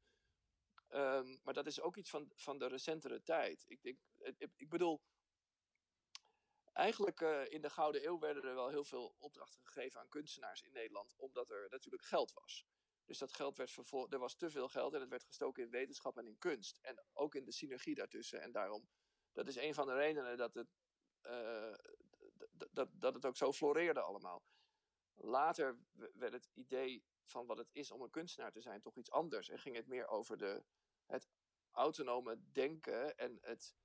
Um, 0.89 1.39
maar 1.43 1.53
dat 1.53 1.67
is 1.67 1.81
ook 1.81 1.97
iets 1.97 2.09
van, 2.09 2.31
van 2.35 2.57
de 2.57 2.67
recentere 2.67 3.21
tijd. 3.21 3.63
Ik, 3.67 3.81
denk, 3.81 3.99
ik, 4.55 4.69
bedoel, 4.69 5.01
eigenlijk 6.73 7.21
uh, 7.21 7.51
in 7.51 7.61
de 7.61 7.69
Gouden 7.69 8.05
Eeuw 8.05 8.19
werden 8.19 8.43
er 8.43 8.55
wel 8.55 8.69
heel 8.69 8.83
veel 8.83 9.15
opdrachten 9.17 9.61
gegeven 9.63 9.99
aan 9.99 10.09
kunstenaars 10.09 10.61
in 10.61 10.71
Nederland, 10.71 11.15
omdat 11.15 11.49
er 11.49 11.67
natuurlijk 11.69 12.03
geld 12.03 12.33
was. 12.33 12.65
Dus 13.09 13.17
dat 13.17 13.33
geld 13.33 13.57
werd 13.57 13.71
vervolgd, 13.71 14.13
er 14.13 14.19
was 14.19 14.35
te 14.35 14.49
veel 14.49 14.69
geld 14.69 14.93
en 14.93 14.99
het 14.99 15.09
werd 15.09 15.23
gestoken 15.23 15.63
in 15.63 15.69
wetenschap 15.69 16.17
en 16.17 16.27
in 16.27 16.37
kunst. 16.37 16.77
En 16.81 17.03
ook 17.13 17.35
in 17.35 17.45
de 17.45 17.51
synergie 17.51 17.95
daartussen. 17.95 18.41
En 18.41 18.51
daarom, 18.51 18.89
dat 19.33 19.47
is 19.47 19.55
een 19.55 19.73
van 19.73 19.87
de 19.87 19.93
redenen 19.93 20.37
dat 20.37 20.53
het, 20.53 20.67
uh, 21.23 21.73
dat, 22.71 22.89
dat 22.91 23.13
het 23.13 23.25
ook 23.25 23.37
zo 23.37 23.53
floreerde 23.53 24.01
allemaal. 24.01 24.43
Later 25.13 25.79
werd 26.13 26.33
het 26.33 26.49
idee 26.53 27.03
van 27.23 27.45
wat 27.45 27.57
het 27.57 27.69
is 27.71 27.91
om 27.91 28.01
een 28.01 28.09
kunstenaar 28.09 28.51
te 28.51 28.61
zijn 28.61 28.81
toch 28.81 28.97
iets 28.97 29.11
anders. 29.11 29.49
En 29.49 29.59
ging 29.59 29.75
het 29.75 29.87
meer 29.87 30.07
over 30.07 30.37
de, 30.37 30.63
het 31.05 31.29
autonome 31.71 32.51
denken 32.51 33.17
en 33.17 33.37
het 33.41 33.75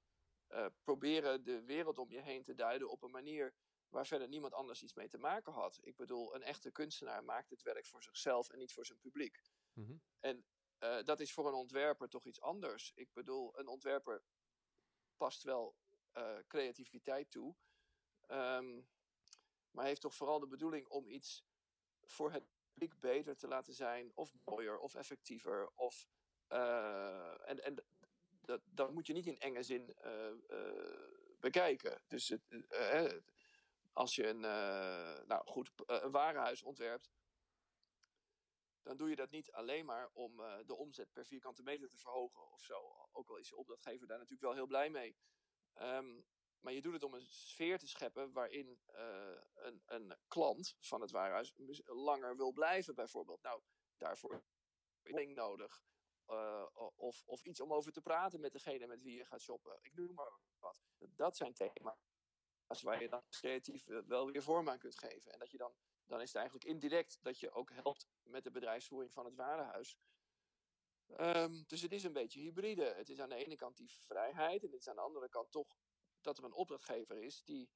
uh, 0.49 0.67
proberen 0.83 1.45
de 1.45 1.65
wereld 1.65 1.99
om 1.99 2.11
je 2.11 2.21
heen 2.21 2.43
te 2.43 2.55
duiden 2.55 2.91
op 2.91 3.03
een 3.03 3.11
manier 3.11 3.55
waar 3.95 4.07
verder 4.07 4.29
niemand 4.29 4.53
anders 4.53 4.83
iets 4.83 4.95
mee 4.95 5.09
te 5.09 5.19
maken 5.19 5.53
had. 5.53 5.79
Ik 5.83 5.97
bedoel, 5.97 6.35
een 6.35 6.43
echte 6.43 6.71
kunstenaar 6.71 7.25
maakt 7.25 7.51
het 7.51 7.63
werk 7.63 7.87
voor 7.87 8.03
zichzelf 8.03 8.51
en 8.51 8.59
niet 8.59 8.73
voor 8.73 8.87
zijn 8.87 8.99
publiek. 8.99 9.43
Mm 9.73 9.85
-hmm. 9.87 10.03
En 10.21 10.45
dat 11.05 11.21
is 11.21 11.33
voor 11.33 11.47
een 11.47 11.55
ontwerper 11.55 12.09
toch 12.09 12.25
iets 12.25 12.41
anders. 12.41 12.93
Ik 12.95 13.13
bedoel, 13.13 13.59
een 13.59 13.69
ontwerper 13.69 14.23
past 15.17 15.43
wel 15.43 15.77
creativiteit 16.47 17.31
toe. 17.31 17.55
Ehm, 18.27 18.81
maar 19.71 19.85
heeft 19.85 20.01
toch 20.01 20.15
vooral 20.15 20.39
de 20.39 20.47
bedoeling 20.47 20.89
om 20.89 21.09
iets 21.09 21.45
voor 22.03 22.33
het 22.33 22.45
publiek 22.73 23.01
beter 23.01 23.37
te 23.37 23.49
laten 23.49 23.75
zijn, 23.75 24.13
of 24.15 24.33
mooier, 24.45 24.79
of 24.79 24.95
effectiever. 24.95 25.71
Of, 25.75 26.09
uh, 26.49 27.49
en 27.49 27.65
en 27.65 27.85
dat, 28.41 28.61
dat 28.65 28.93
moet 28.93 29.07
je 29.07 29.13
niet 29.13 29.27
in 29.27 29.39
enge 29.39 29.63
zin 29.63 29.97
bekijken. 31.41 32.03
Dus 32.09 32.29
het, 32.29 32.43
als 33.95 34.15
je 34.15 34.27
een, 34.27 34.41
nou 35.27 35.47
goed, 35.47 35.73
een 35.87 36.11
warenhuis 36.11 36.63
ontwerpt, 36.63 37.11
dan 38.83 38.97
doe 38.97 39.09
je 39.09 39.17
dat 39.17 39.31
niet 39.31 39.53
alleen 39.53 39.85
maar 39.85 40.11
om 40.13 40.37
de 40.67 40.75
omzet 40.77 41.13
per 41.13 41.27
vierkante 41.27 41.63
meter 41.63 41.89
te 41.89 41.99
verhogen 41.99 42.51
of 42.51 42.61
zo. 42.61 43.09
Ook 43.13 43.31
al 43.31 43.37
is 43.37 43.49
je 43.49 43.57
opdrachtgever 43.57 44.07
daar 44.07 44.19
natuurlijk 44.19 44.43
wel 44.43 44.55
heel 44.55 44.67
blij 44.67 44.91
mee. 44.91 45.17
Um, 45.75 46.27
maar 46.61 46.73
je 46.73 46.83
doet 46.83 46.93
het 46.93 47.03
om 47.03 47.15
een 47.15 47.27
sfeer 47.27 47.79
te 47.79 47.89
scheppen 47.89 48.33
waarin 48.33 48.81
uh, 48.95 49.41
een, 49.55 49.83
een 49.87 50.17
klant 50.29 50.77
van 50.81 51.01
het 51.01 51.11
warenhuis 51.11 51.53
langer 51.85 52.37
wil 52.37 52.53
blijven, 52.53 52.95
bijvoorbeeld. 52.95 53.43
Nou, 53.43 53.63
daarvoor 53.97 54.45
is 55.03 55.27
nodig. 55.35 55.83
Uh, 56.27 56.67
of, 56.97 57.23
of 57.25 57.45
iets 57.45 57.61
om 57.61 57.73
over 57.73 57.93
te 57.93 58.01
praten 58.01 58.41
met 58.41 58.53
degene 58.53 58.87
met 58.87 59.03
wie 59.03 59.17
je 59.17 59.25
gaat 59.25 59.41
shoppen. 59.41 59.79
Ik 59.83 59.95
noem 59.95 60.15
maar 60.15 60.33
wat. 60.59 60.83
Dat 60.99 61.37
zijn 61.37 61.55
thema's 61.55 62.14
waar 62.67 63.03
je 63.03 63.09
dan 63.09 63.23
creatief 63.29 63.85
wel 63.85 64.31
weer 64.31 64.43
vorm 64.43 64.69
aan 64.69 64.79
kunt 64.79 64.99
geven. 64.99 65.33
En 65.33 65.39
dat 65.39 65.51
je 65.51 65.57
dan, 65.57 65.75
dan 66.07 66.21
is 66.21 66.27
het 66.27 66.37
eigenlijk 66.37 66.67
indirect 66.67 67.19
dat 67.23 67.41
je 67.41 67.51
ook 67.51 67.71
helpt 67.71 68.09
met 68.23 68.45
de 68.45 68.51
bedrijfsvoering 68.51 69.13
van 69.13 69.25
het 69.25 69.35
warenhuis. 69.35 69.99
Um, 71.21 71.65
dus 71.67 71.83
het 71.83 71.93
is 71.93 72.05
een 72.05 72.13
beetje 72.13 72.41
hybride. 72.41 72.85
Het 72.85 73.09
is 73.09 73.21
aan 73.21 73.29
de 73.29 73.45
ene 73.45 73.57
kant 73.57 73.77
die 73.77 73.91
vrijheid 73.91 74.63
en 74.63 74.71
het 74.71 74.81
is 74.81 74.89
aan 74.89 74.97
de 74.97 75.03
andere 75.03 75.29
kant 75.29 75.51
toch 75.51 75.77
dat 76.21 76.39
er 76.39 76.45
een 76.45 76.53
opdrachtgever 76.53 77.23
is 77.23 77.45
die 77.45 77.71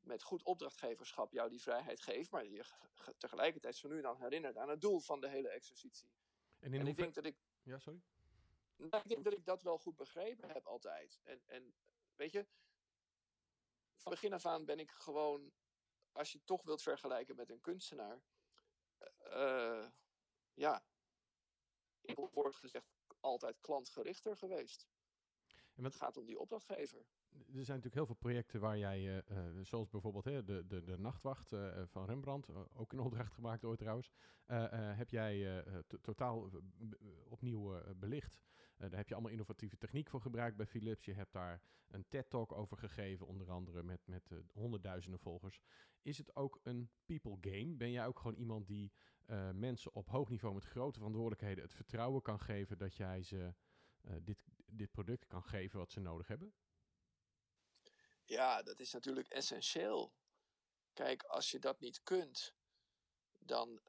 met 0.00 0.22
goed 0.22 0.42
opdrachtgeverschap 0.42 1.32
jou 1.32 1.48
die 1.48 1.62
vrijheid 1.62 2.00
geeft, 2.00 2.30
maar 2.30 2.46
je 2.46 2.64
tegelijkertijd 3.18 3.76
zo 3.76 3.88
nu 3.88 3.96
en 3.96 4.02
dan 4.02 4.16
herinnert 4.16 4.56
aan 4.56 4.68
het 4.68 4.80
doel 4.80 5.00
van 5.00 5.20
de 5.20 5.28
hele 5.28 5.48
exercitie. 5.48 6.10
En, 6.58 6.72
en 6.72 6.86
ik 6.86 6.96
denk 6.96 7.14
dat 7.14 7.24
ik. 7.24 7.36
Ja, 7.62 7.78
sorry? 7.78 8.00
Nou, 8.76 9.02
ik 9.02 9.08
denk 9.08 9.24
dat 9.24 9.32
ik 9.32 9.44
dat 9.44 9.62
wel 9.62 9.78
goed 9.78 9.96
begrepen 9.96 10.48
heb 10.48 10.66
altijd. 10.66 11.20
En, 11.24 11.42
en 11.46 11.74
weet 12.14 12.32
je, 12.32 12.46
van 13.98 14.12
begin 14.12 14.32
af 14.32 14.46
aan 14.46 14.64
ben 14.64 14.78
ik 14.78 14.90
gewoon, 14.90 15.52
als 16.12 16.32
je 16.32 16.38
het 16.38 16.46
toch 16.46 16.62
wilt 16.62 16.82
vergelijken 16.82 17.36
met 17.36 17.50
een 17.50 17.60
kunstenaar, 17.60 18.22
uh, 19.20 19.88
ja, 20.54 20.84
ik 22.00 22.16
wordt 22.32 22.56
gezegd 22.56 22.86
altijd 23.20 23.60
klantgerichter 23.60 24.36
geweest. 24.36 24.88
En 25.74 25.82
wat... 25.82 25.92
Het 25.92 26.02
gaat 26.02 26.16
om 26.16 26.26
die 26.26 26.38
opdrachtgever 26.38 27.06
er 27.32 27.64
zijn 27.64 27.76
natuurlijk 27.76 27.94
heel 27.94 28.06
veel 28.06 28.14
projecten 28.14 28.60
waar 28.60 28.78
jij, 28.78 29.00
uh, 29.00 29.54
uh, 29.56 29.64
zoals 29.64 29.88
bijvoorbeeld 29.88 30.24
hè, 30.24 30.44
de, 30.44 30.66
de, 30.66 30.84
de 30.84 30.98
Nachtwacht 30.98 31.52
uh, 31.52 31.82
van 31.86 32.04
Rembrandt, 32.04 32.48
ook 32.74 32.92
in 32.92 32.98
opdracht 33.00 33.32
gemaakt 33.32 33.64
ooit 33.64 33.78
trouwens, 33.78 34.10
heb 34.46 35.10
jij 35.10 35.64
totaal 36.00 36.50
opnieuw 37.28 37.82
belicht. 37.96 38.40
Daar 38.78 38.96
heb 38.96 39.08
je 39.08 39.14
allemaal 39.14 39.32
innovatieve 39.32 39.76
techniek 39.76 40.08
voor 40.08 40.20
gebruikt 40.20 40.56
bij 40.56 40.66
Philips. 40.66 41.04
Je 41.04 41.14
hebt 41.14 41.32
daar 41.32 41.62
een 41.88 42.08
TED-talk 42.08 42.52
over 42.52 42.76
gegeven, 42.76 43.26
onder 43.26 43.50
andere 43.50 43.82
met, 43.82 44.06
met 44.06 44.30
honderdduizenden 44.52 45.20
volgers. 45.20 45.60
Is 46.02 46.18
het 46.18 46.36
ook 46.36 46.60
een 46.62 46.90
people 47.04 47.36
game? 47.40 47.74
Ben 47.74 47.90
jij 47.90 48.06
ook 48.06 48.18
gewoon 48.18 48.36
iemand 48.36 48.66
die 48.66 48.92
mensen 49.52 49.94
op 49.94 50.08
hoog 50.08 50.28
niveau 50.28 50.54
met 50.54 50.64
grote 50.64 50.98
verantwoordelijkheden 50.98 51.64
het 51.64 51.74
vertrouwen 51.74 52.22
kan 52.22 52.40
geven 52.40 52.78
dat 52.78 52.96
jij 52.96 53.22
ze 53.22 53.54
dit, 54.22 54.38
dit 54.66 54.90
product 54.90 55.26
kan 55.26 55.42
geven 55.44 55.78
wat 55.78 55.92
ze 55.92 56.00
nodig 56.00 56.26
hebben? 56.26 56.54
Ja, 58.24 58.62
dat 58.62 58.80
is 58.80 58.92
natuurlijk 58.92 59.28
essentieel. 59.28 60.14
Kijk, 60.92 61.22
als 61.22 61.50
je 61.50 61.58
dat 61.58 61.80
niet 61.80 62.02
kunt, 62.02 62.54
dan 63.38 63.80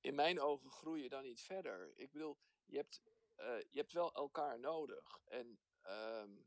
in 0.00 0.14
mijn 0.14 0.40
ogen 0.40 0.70
groei 0.70 1.02
je 1.02 1.08
dan 1.08 1.22
niet 1.22 1.40
verder. 1.40 1.92
Ik 1.98 2.10
bedoel, 2.10 2.38
je 2.72 2.78
hebt, 2.78 3.02
uh, 3.36 3.60
je 3.70 3.78
hebt 3.78 3.92
wel 3.92 4.12
elkaar 4.14 4.60
nodig. 4.60 5.20
En 5.24 5.60
um, 5.86 6.46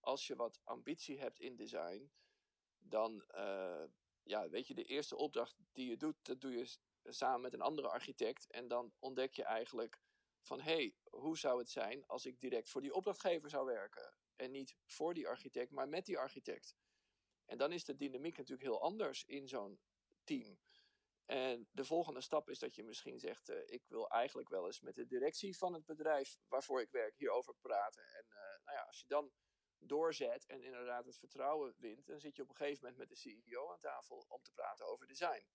als 0.00 0.26
je 0.26 0.36
wat 0.36 0.60
ambitie 0.64 1.18
hebt 1.18 1.40
in 1.40 1.56
design, 1.56 2.12
dan, 2.78 3.24
uh, 3.34 3.84
ja, 4.22 4.48
weet 4.48 4.66
je, 4.66 4.74
de 4.74 4.84
eerste 4.84 5.16
opdracht 5.16 5.56
die 5.72 5.88
je 5.88 5.96
doet, 5.96 6.16
dat 6.22 6.40
doe 6.40 6.52
je 6.52 6.76
samen 7.02 7.40
met 7.40 7.52
een 7.52 7.60
andere 7.60 7.88
architect. 7.88 8.50
En 8.50 8.68
dan 8.68 8.92
ontdek 8.98 9.34
je 9.34 9.44
eigenlijk 9.44 10.00
van, 10.40 10.60
hé, 10.60 10.72
hey, 10.72 10.96
hoe 11.10 11.38
zou 11.38 11.58
het 11.58 11.70
zijn 11.70 12.06
als 12.06 12.26
ik 12.26 12.40
direct 12.40 12.68
voor 12.68 12.80
die 12.80 12.94
opdrachtgever 12.94 13.50
zou 13.50 13.66
werken? 13.66 14.14
En 14.36 14.50
niet 14.50 14.76
voor 14.84 15.14
die 15.14 15.28
architect, 15.28 15.70
maar 15.70 15.88
met 15.88 16.06
die 16.06 16.18
architect. 16.18 16.76
En 17.44 17.58
dan 17.58 17.72
is 17.72 17.84
de 17.84 17.96
dynamiek 17.96 18.36
natuurlijk 18.36 18.68
heel 18.68 18.82
anders 18.82 19.24
in 19.24 19.48
zo'n 19.48 19.80
team. 20.24 20.58
En 21.26 21.68
de 21.72 21.84
volgende 21.84 22.20
stap 22.20 22.48
is 22.48 22.58
dat 22.58 22.74
je 22.74 22.84
misschien 22.84 23.18
zegt: 23.18 23.48
uh, 23.48 23.56
Ik 23.66 23.84
wil 23.86 24.08
eigenlijk 24.08 24.48
wel 24.48 24.66
eens 24.66 24.80
met 24.80 24.94
de 24.94 25.06
directie 25.06 25.56
van 25.56 25.72
het 25.72 25.84
bedrijf 25.84 26.38
waarvoor 26.48 26.80
ik 26.80 26.90
werk 26.90 27.16
hierover 27.16 27.54
praten. 27.60 28.02
En 28.02 28.24
uh, 28.28 28.36
nou 28.64 28.76
ja, 28.76 28.82
als 28.82 29.00
je 29.00 29.06
dan 29.06 29.32
doorzet 29.78 30.46
en 30.46 30.62
inderdaad 30.62 31.04
het 31.04 31.18
vertrouwen 31.18 31.74
wint, 31.78 32.06
dan 32.06 32.20
zit 32.20 32.36
je 32.36 32.42
op 32.42 32.48
een 32.48 32.56
gegeven 32.56 32.80
moment 32.80 32.98
met 32.98 33.08
de 33.08 33.16
CEO 33.16 33.72
aan 33.72 33.78
tafel 33.78 34.24
om 34.28 34.42
te 34.42 34.52
praten 34.52 34.86
over 34.86 35.06
design. 35.06 35.46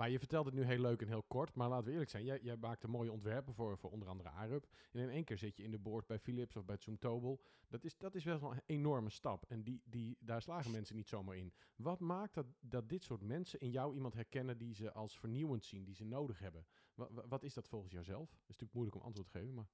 Maar 0.00 0.10
je 0.10 0.18
vertelt 0.18 0.44
het 0.44 0.54
nu 0.54 0.62
heel 0.62 0.78
leuk 0.78 1.00
en 1.00 1.08
heel 1.08 1.22
kort. 1.22 1.54
Maar 1.54 1.68
laten 1.68 1.84
we 1.84 1.90
eerlijk 1.92 2.10
zijn. 2.10 2.24
Jij, 2.24 2.40
jij 2.42 2.56
maakte 2.56 2.88
mooie 2.88 3.12
ontwerpen 3.12 3.54
voor, 3.54 3.78
voor 3.78 3.90
onder 3.90 4.08
andere 4.08 4.28
Arup. 4.28 4.66
En 4.92 5.00
in 5.00 5.10
één 5.10 5.24
keer 5.24 5.38
zit 5.38 5.56
je 5.56 5.62
in 5.62 5.70
de 5.70 5.78
board 5.78 6.06
bij 6.06 6.18
Philips 6.18 6.56
of 6.56 6.64
bij 6.64 6.76
Zoomtobel. 6.78 7.42
Dat 7.68 7.84
is, 7.84 7.96
dat 7.98 8.14
is 8.14 8.24
wel 8.24 8.52
een 8.52 8.62
enorme 8.66 9.10
stap. 9.10 9.44
En 9.48 9.62
die, 9.62 9.82
die, 9.84 10.16
daar 10.20 10.42
slagen 10.42 10.70
mensen 10.70 10.96
niet 10.96 11.08
zomaar 11.08 11.36
in. 11.36 11.52
Wat 11.76 12.00
maakt 12.00 12.34
dat, 12.34 12.46
dat 12.60 12.88
dit 12.88 13.04
soort 13.04 13.20
mensen 13.20 13.60
in 13.60 13.70
jou 13.70 13.94
iemand 13.94 14.14
herkennen 14.14 14.58
die 14.58 14.74
ze 14.74 14.92
als 14.92 15.18
vernieuwend 15.18 15.64
zien, 15.64 15.84
die 15.84 15.94
ze 15.94 16.04
nodig 16.04 16.38
hebben? 16.38 16.66
Wat, 16.94 17.10
wat 17.28 17.42
is 17.42 17.54
dat 17.54 17.68
volgens 17.68 17.92
jouzelf? 17.92 18.28
Dat 18.28 18.40
is 18.40 18.46
natuurlijk 18.46 18.74
moeilijk 18.74 18.96
om 18.96 19.02
antwoord 19.02 19.26
te 19.32 19.38
geven. 19.38 19.54
Maar... 19.54 19.68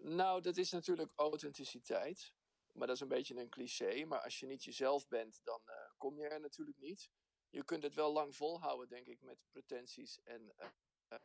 Nou, 0.00 0.42
dat 0.42 0.56
is 0.56 0.70
natuurlijk 0.70 1.12
authenticiteit. 1.14 2.34
Maar 2.72 2.86
dat 2.86 2.96
is 2.96 3.02
een 3.02 3.08
beetje 3.08 3.40
een 3.40 3.48
cliché. 3.48 4.04
Maar 4.04 4.20
als 4.20 4.40
je 4.40 4.46
niet 4.46 4.64
jezelf 4.64 5.08
bent, 5.08 5.40
dan 5.44 5.60
uh, 5.66 5.74
kom 5.96 6.18
je 6.18 6.28
er 6.28 6.40
natuurlijk 6.40 6.78
niet 6.78 7.10
je 7.56 7.64
kunt 7.64 7.82
het 7.82 7.94
wel 7.94 8.12
lang 8.12 8.36
volhouden, 8.36 8.88
denk 8.88 9.06
ik, 9.06 9.22
met 9.22 9.38
pretenties 9.50 10.22
en 10.22 10.52
uh, 10.58 11.18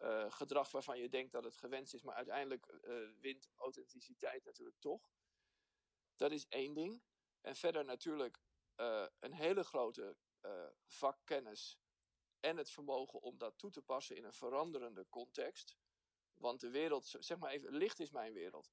uh, 0.00 0.32
gedrag 0.32 0.70
waarvan 0.70 0.98
je 0.98 1.08
denkt 1.08 1.32
dat 1.32 1.44
het 1.44 1.56
gewenst 1.56 1.94
is, 1.94 2.02
maar 2.02 2.14
uiteindelijk 2.14 2.66
wint 3.20 3.48
authenticiteit 3.54 4.44
natuurlijk 4.44 4.78
toch. 4.78 5.10
Dat 6.16 6.32
is 6.32 6.46
één 6.48 6.74
ding. 6.74 7.02
En 7.40 7.56
verder 7.56 7.84
natuurlijk 7.84 8.40
een 9.18 9.32
hele 9.32 9.64
grote 9.64 10.16
vakkennis 10.86 11.78
en 12.40 12.56
het 12.56 12.70
vermogen 12.70 13.20
om 13.20 13.38
dat 13.38 13.58
toe 13.58 13.70
te 13.70 13.82
passen 13.82 14.16
in 14.16 14.24
een 14.24 14.32
veranderende 14.32 15.06
context. 15.08 15.76
Want 16.34 16.60
de 16.60 16.70
wereld, 16.70 17.06
zeg 17.18 17.38
maar 17.38 17.50
even, 17.50 17.72
licht 17.72 18.00
is 18.00 18.10
mijn 18.10 18.32
wereld. 18.32 18.72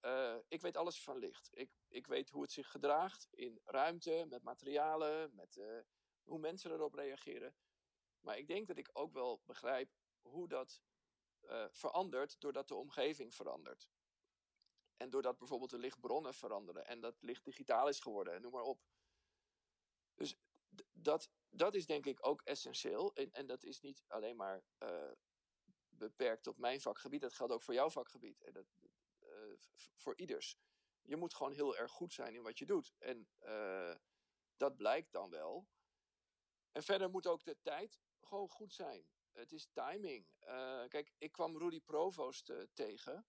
Uh, 0.00 0.36
ik 0.48 0.60
weet 0.60 0.76
alles 0.76 1.02
van 1.02 1.18
licht. 1.18 1.48
Ik, 1.52 1.70
ik 1.88 2.06
weet 2.06 2.30
hoe 2.30 2.42
het 2.42 2.52
zich 2.52 2.70
gedraagt 2.70 3.28
in 3.30 3.60
ruimte, 3.64 4.26
met 4.28 4.42
materialen, 4.42 5.34
met 5.34 5.56
uh, 5.56 5.78
hoe 6.22 6.38
mensen 6.38 6.72
erop 6.72 6.94
reageren. 6.94 7.56
Maar 8.20 8.38
ik 8.38 8.48
denk 8.48 8.66
dat 8.66 8.76
ik 8.76 8.90
ook 8.92 9.12
wel 9.12 9.42
begrijp 9.44 9.96
hoe 10.20 10.48
dat 10.48 10.82
uh, 11.42 11.66
verandert 11.70 12.40
doordat 12.40 12.68
de 12.68 12.74
omgeving 12.74 13.34
verandert. 13.34 13.88
En 14.96 15.10
doordat 15.10 15.38
bijvoorbeeld 15.38 15.70
de 15.70 15.78
lichtbronnen 15.78 16.34
veranderen 16.34 16.86
en 16.86 17.00
dat 17.00 17.22
licht 17.22 17.44
digitaal 17.44 17.88
is 17.88 18.00
geworden, 18.00 18.42
noem 18.42 18.52
maar 18.52 18.62
op. 18.62 18.82
Dus 20.14 20.36
dat, 20.92 21.30
dat 21.48 21.74
is 21.74 21.86
denk 21.86 22.06
ik 22.06 22.26
ook 22.26 22.42
essentieel. 22.42 23.14
En, 23.14 23.32
en 23.32 23.46
dat 23.46 23.64
is 23.64 23.80
niet 23.80 24.04
alleen 24.06 24.36
maar 24.36 24.64
beperkt 25.88 26.42
tot 26.42 26.58
mijn 26.58 26.80
vakgebied, 26.80 27.20
dat 27.20 27.34
geldt 27.34 27.52
ook 27.52 27.62
voor 27.62 27.74
jouw 27.74 27.90
vakgebied. 27.90 28.42
En 28.42 28.52
dat, 28.52 28.66
voor 29.94 30.16
ieders. 30.16 30.58
Je 31.02 31.16
moet 31.16 31.34
gewoon 31.34 31.52
heel 31.52 31.76
erg 31.76 31.90
goed 31.90 32.12
zijn 32.12 32.34
in 32.34 32.42
wat 32.42 32.58
je 32.58 32.66
doet. 32.66 32.94
En 32.98 33.28
uh, 33.40 33.94
dat 34.56 34.76
blijkt 34.76 35.12
dan 35.12 35.30
wel. 35.30 35.68
En 36.70 36.82
verder 36.82 37.10
moet 37.10 37.26
ook 37.26 37.44
de 37.44 37.58
tijd 37.62 38.00
gewoon 38.20 38.48
goed 38.48 38.72
zijn. 38.72 39.06
Het 39.32 39.52
is 39.52 39.68
timing. 39.72 40.26
Uh, 40.40 40.88
kijk, 40.88 41.12
ik 41.18 41.32
kwam 41.32 41.58
Rudy 41.58 41.80
Provost 41.80 42.50
uh, 42.50 42.62
tegen. 42.74 43.26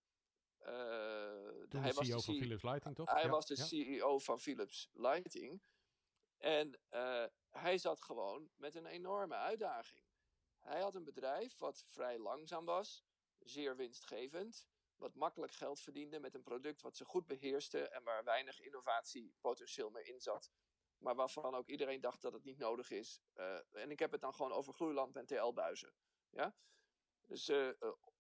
hij 1.70 1.94
was 1.94 2.08
CEO 2.08 2.20
van 2.20 2.36
Philips 2.36 2.64
Lighting, 2.64 2.96
toch? 2.96 3.12
Hij 3.12 3.24
ja, 3.24 3.30
was 3.30 3.46
de 3.46 3.56
ja. 3.56 3.66
CEO 3.66 4.20
van 4.20 4.40
Philips 4.40 4.90
Lighting. 4.94 5.62
En 6.38 6.80
hij 7.50 7.78
zat 7.78 8.02
gewoon 8.02 8.50
met 8.56 8.76
een 8.76 8.86
enorme 8.86 9.36
uitdaging. 9.36 10.08
Hij 10.60 10.82
had 10.82 10.96
een 10.96 11.04
bedrijf 11.04 11.58
wat 11.58 11.84
vrij 11.88 12.18
langzaam 12.18 12.66
was, 12.66 13.06
zeer 13.40 13.76
winstgevend 13.76 14.69
wat 15.00 15.16
makkelijk 15.16 15.52
geld 15.52 15.80
verdiende 15.80 16.20
met 16.20 16.36
een 16.36 16.44
product 16.44 16.82
wat 16.82 16.96
ze 16.96 17.06
goed 17.06 17.28
beheerste 17.28 17.88
en 17.88 18.04
waar 18.04 18.24
weinig 18.24 18.60
innovatiepotentieel 18.60 19.90
meer 19.90 20.08
in 20.08 20.20
zat. 20.20 20.52
Maar 20.98 21.16
waarvan 21.16 21.56
ook 21.56 21.68
iedereen 21.68 22.02
dacht 22.02 22.22
dat 22.22 22.34
het 22.34 22.44
niet 22.44 22.58
nodig 22.58 22.92
is. 22.92 23.22
Uh, 23.36 23.60
en 23.74 23.92
ik 23.92 24.00
heb 24.00 24.12
het 24.12 24.22
dan 24.22 24.34
gewoon 24.34 24.52
over 24.52 24.74
gloeilamp 24.74 25.18
en 25.18 25.26
TL-buizen. 25.26 25.94
Ja? 26.30 26.56
Dus 27.26 27.50
uh, 27.50 27.72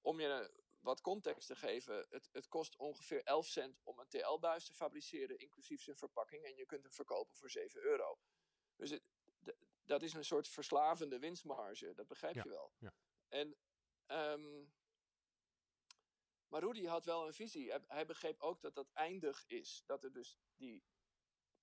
om 0.01 0.19
je 0.19 0.51
wat 0.79 1.01
context 1.01 1.47
te 1.47 1.55
geven, 1.55 2.05
het, 2.09 2.29
het 2.31 2.47
kost 2.47 2.75
ongeveer 2.75 3.23
11 3.23 3.47
cent 3.47 3.79
om 3.83 3.99
een 3.99 4.07
TL-buis 4.07 4.65
te 4.65 4.73
fabriceren, 4.73 5.39
inclusief 5.39 5.81
zijn 5.81 5.97
verpakking. 5.97 6.43
En 6.43 6.55
je 6.55 6.65
kunt 6.65 6.83
hem 6.83 6.93
verkopen 6.93 7.35
voor 7.35 7.49
7 7.49 7.81
euro. 7.81 8.19
Dus 8.75 8.89
het, 8.89 9.03
dat 9.83 10.01
is 10.01 10.13
een 10.13 10.25
soort 10.25 10.47
verslavende 10.47 11.19
winstmarge, 11.19 11.93
dat 11.93 12.07
begrijp 12.07 12.35
je 12.35 12.49
wel. 12.49 12.73
Ja. 12.77 12.93
En, 13.27 13.57
um, 14.07 14.73
maar 16.49 16.61
Rudy 16.61 16.85
had 16.85 17.05
wel 17.05 17.27
een 17.27 17.33
visie. 17.33 17.71
Hij, 17.87 18.05
begreep 18.05 18.41
ook 18.41 18.61
dat 18.61 18.75
dat 18.75 18.89
eindig 18.91 19.43
is. 19.47 19.83
Dat 19.85 20.03
er 20.03 20.11
dus 20.11 20.37
die 20.55 20.83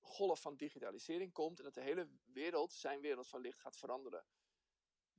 golf 0.01 0.41
van 0.41 0.57
digitalisering 0.57 1.33
komt 1.33 1.59
en 1.59 1.65
dat 1.65 1.75
de 1.75 1.81
hele 1.81 2.09
wereld, 2.25 2.73
zijn 2.73 3.01
wereld 3.01 3.29
van 3.29 3.41
licht, 3.41 3.61
gaat 3.61 3.77
veranderen. 3.77 4.27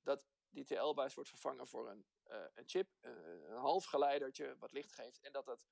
Dat 0.01 0.27
die 0.49 0.65
TL-buis 0.65 1.13
wordt 1.13 1.29
vervangen 1.29 1.67
voor 1.67 1.89
een, 1.89 2.05
uh, 2.27 2.45
een 2.53 2.67
chip, 2.67 2.95
uh, 3.01 3.11
een 3.49 3.57
halfgeleidertje 3.57 4.57
wat 4.57 4.71
licht 4.71 4.91
geeft 4.91 5.19
en 5.19 5.31
dat 5.31 5.45
dat 5.45 5.67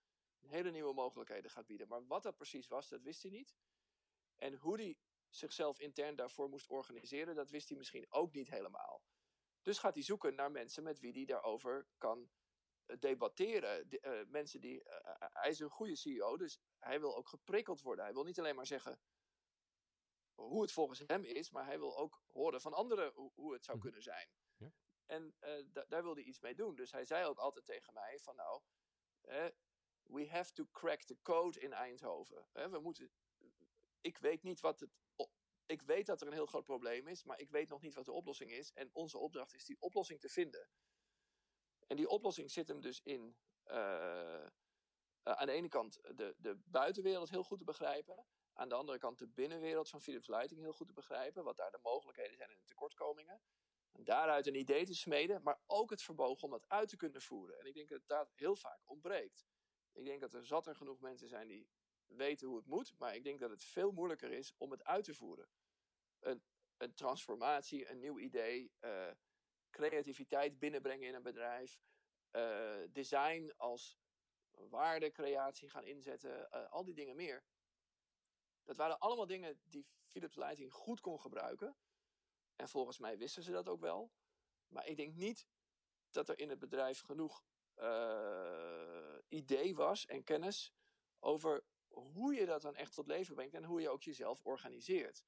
hele 0.48 0.72
nieuwe 0.72 0.94
mogelijkheden 0.94 1.52
gaat 1.52 1.66
bieden. 1.66 1.88
Maar 1.88 2.06
wat 2.06 2.24
dat 2.24 2.36
precies 2.36 2.68
was, 2.68 2.90
dat 2.90 3.02
wist 3.02 3.22
hij 3.22 3.32
niet. 3.32 3.56
En 4.36 4.56
hoe 4.56 4.76
hij 4.76 4.98
zichzelf 5.30 5.80
intern 5.80 6.16
daarvoor 6.16 6.50
moest 6.50 6.68
organiseren, 6.68 7.36
dat 7.36 7.50
wist 7.50 7.70
hij 7.70 7.78
misschien 7.78 8.06
ook 8.10 8.34
niet 8.34 8.50
helemaal. 8.50 9.04
Dus 9.62 9.78
gaat 9.78 9.94
hij 9.94 10.04
zoeken 10.04 10.36
naar 10.36 10.52
mensen 10.52 10.84
met 10.84 11.00
wie 11.00 11.12
hij 11.12 11.26
daarover 11.26 11.88
kan 11.98 12.20
eh, 12.20 12.45
debatteren. 13.00 13.90
De, 13.90 14.26
mensen 14.28 14.62
die. 14.62 14.82
hij 15.18 15.50
is 15.50 15.60
een 15.60 15.70
goede 15.70 15.96
CEO, 15.96 16.38
dus 16.38 16.60
hij 16.80 17.00
wil 17.00 17.16
ook 17.18 17.28
geprikkeld 17.28 17.82
worden. 17.82 18.06
Hij 18.06 18.14
wil 18.14 18.24
niet 18.24 18.40
alleen 18.40 18.56
maar 18.56 18.68
zeggen 18.68 19.00
hoe 20.36 20.62
het 20.62 20.72
volgens 20.72 21.04
hem 21.08 21.24
is, 21.24 21.50
maar 21.50 21.66
hij 21.66 21.80
wil 21.80 21.98
ook 21.98 22.22
horen 22.28 22.62
van 22.62 22.74
anderen 22.74 23.12
hoe, 23.14 23.32
hoe 23.34 23.54
het 23.54 23.66
zou 23.66 23.78
mhm. 23.78 23.86
kunnen 23.86 24.04
zijn. 24.04 24.30
Ja. 24.58 24.72
En 25.06 25.36
uh, 25.42 25.84
daar 25.88 26.04
wilde 26.04 26.20
hij 26.20 26.30
iets 26.30 26.40
mee 26.40 26.56
doen. 26.56 26.76
Dus 26.76 26.92
hij 26.92 27.06
zei 27.06 27.26
ook 27.26 27.40
altijd 27.40 27.66
tegen 27.66 27.94
mij 27.94 28.20
van 28.20 28.36
nou, 28.36 28.62
eh, 29.22 29.46
we 30.04 30.28
have 30.28 30.52
to 30.54 30.66
crack 30.72 31.02
the 31.02 31.18
code 31.22 31.60
in 31.60 31.74
Eindhoven. 31.74 32.48
Eh, 32.52 32.68
we 32.68 32.80
moeten, 32.80 33.12
ik 34.02 34.18
weet 34.18 34.44
niet 34.44 34.60
wat 34.60 34.80
het, 34.80 34.90
ik 35.66 35.82
weet 35.82 36.06
dat 36.06 36.22
er 36.22 36.28
een 36.28 36.34
heel 36.34 36.46
groot 36.46 36.64
probleem 36.64 37.08
is, 37.08 37.24
maar 37.24 37.40
ik 37.40 37.50
weet 37.50 37.70
nog 37.70 37.82
niet 37.82 37.94
wat 37.94 38.06
de 38.06 38.12
oplossing 38.12 38.52
is. 38.52 38.74
En 38.74 38.90
onze 38.94 39.18
opdracht 39.18 39.54
is 39.54 39.66
die 39.66 39.80
oplossing 39.80 40.20
te 40.20 40.30
vinden. 40.30 40.70
En 41.88 41.96
die 41.96 42.08
oplossing 42.08 42.52
zit 42.52 42.68
hem 42.68 42.82
dus 42.82 43.02
in 43.04 43.36
uh, 43.68 44.46
aan 45.24 45.46
de 45.46 45.52
ene 45.52 45.68
kant 45.68 46.00
de, 46.16 46.36
de 46.38 46.56
buitenwereld 46.66 47.30
heel 47.30 47.44
goed 47.44 47.58
te 47.58 47.64
begrijpen. 47.64 48.26
Aan 48.54 48.70
de 48.70 48.76
andere 48.76 48.98
kant 48.98 49.18
de 49.18 49.28
binnenwereld 49.28 49.90
van 49.90 50.02
Philips 50.02 50.28
Lighting 50.28 50.62
heel 50.62 50.74
goed 50.74 50.88
te 50.88 50.94
begrijpen. 50.94 51.44
Wat 51.44 51.58
daar 51.58 51.72
de 51.72 51.80
mogelijkheden 51.82 52.38
zijn 52.38 52.50
en 52.50 52.58
de 52.58 52.66
tekortkomingen. 52.66 53.42
En 53.92 54.04
daaruit 54.04 54.48
een 54.48 54.56
idee 54.56 54.86
te 54.86 54.96
smeden, 54.96 55.44
maar 55.44 55.60
ook 55.66 55.90
het 55.90 56.02
verbogen 56.02 56.44
om 56.44 56.50
dat 56.50 56.70
uit 56.70 56.90
te 56.90 56.98
kunnen 56.98 57.22
voeren. 57.22 57.60
En 57.60 57.66
ik 57.66 57.74
denk 57.74 57.90
dat 57.90 58.08
dat 58.08 58.32
heel 58.36 58.56
vaak 58.56 58.80
ontbreekt. 58.86 59.46
Ik 59.92 60.06
denk 60.06 60.22
dat 60.22 60.34
er 60.34 60.46
zat 60.46 60.68
er 60.68 60.76
genoeg 60.76 61.00
mensen 61.00 61.28
zijn 61.28 61.48
die 61.48 61.70
weten 62.06 62.48
hoe 62.48 62.58
het 62.58 62.66
moet, 62.66 62.94
maar 62.98 63.16
ik 63.16 63.24
denk 63.24 63.40
dat 63.40 63.50
het 63.50 63.64
veel 63.64 63.92
moeilijker 63.92 64.32
is 64.32 64.54
om 64.58 64.72
het 64.72 64.84
uit 64.84 65.04
te 65.04 65.14
voeren. 65.14 65.50
Een, 66.20 66.44
een 66.78 66.94
transformatie, 66.94 67.90
een 67.90 68.00
nieuw 68.00 68.20
idee, 68.20 68.72
uh, 68.82 69.12
creativiteit 69.76 70.60
binnenbrengen 70.60 71.08
in 71.08 71.14
een 71.14 71.24
bedrijf, 71.24 71.82
uh, 72.32 72.76
design 72.92 73.54
als 73.58 73.98
waardecreatie 74.52 75.70
gaan 75.70 75.86
inzetten, 75.86 76.48
uh, 76.54 76.72
al 76.72 76.84
die 76.84 76.94
dingen 76.94 77.16
meer. 77.16 77.44
Dat 78.64 78.78
waren 78.78 79.00
allemaal 79.00 79.26
dingen 79.28 79.60
die 79.64 79.88
Philips 80.06 80.36
Lighting 80.36 80.74
goed 80.74 81.00
kon 81.00 81.20
gebruiken. 81.20 81.78
En 82.56 82.70
volgens 82.70 83.00
mij 83.00 83.18
wisten 83.18 83.44
ze 83.44 83.52
dat 83.52 83.68
ook 83.68 83.80
wel. 83.80 84.12
Maar 84.68 84.88
ik 84.88 84.98
denk 84.98 85.16
niet 85.16 85.48
dat 86.12 86.30
er 86.30 86.40
in 86.40 86.50
het 86.50 86.60
bedrijf 86.60 87.02
genoeg 87.02 87.46
uh, 87.78 89.18
idee 89.28 89.76
was 89.76 90.06
en 90.06 90.24
kennis 90.24 90.74
over 91.20 91.64
hoe 91.88 92.34
je 92.34 92.46
dat 92.46 92.62
dan 92.62 92.76
echt 92.76 92.94
tot 92.94 93.08
leven 93.08 93.36
brengt 93.36 93.54
en 93.54 93.64
hoe 93.64 93.82
je 93.82 93.90
ook 93.90 94.04
jezelf 94.04 94.46
organiseert. 94.46 95.26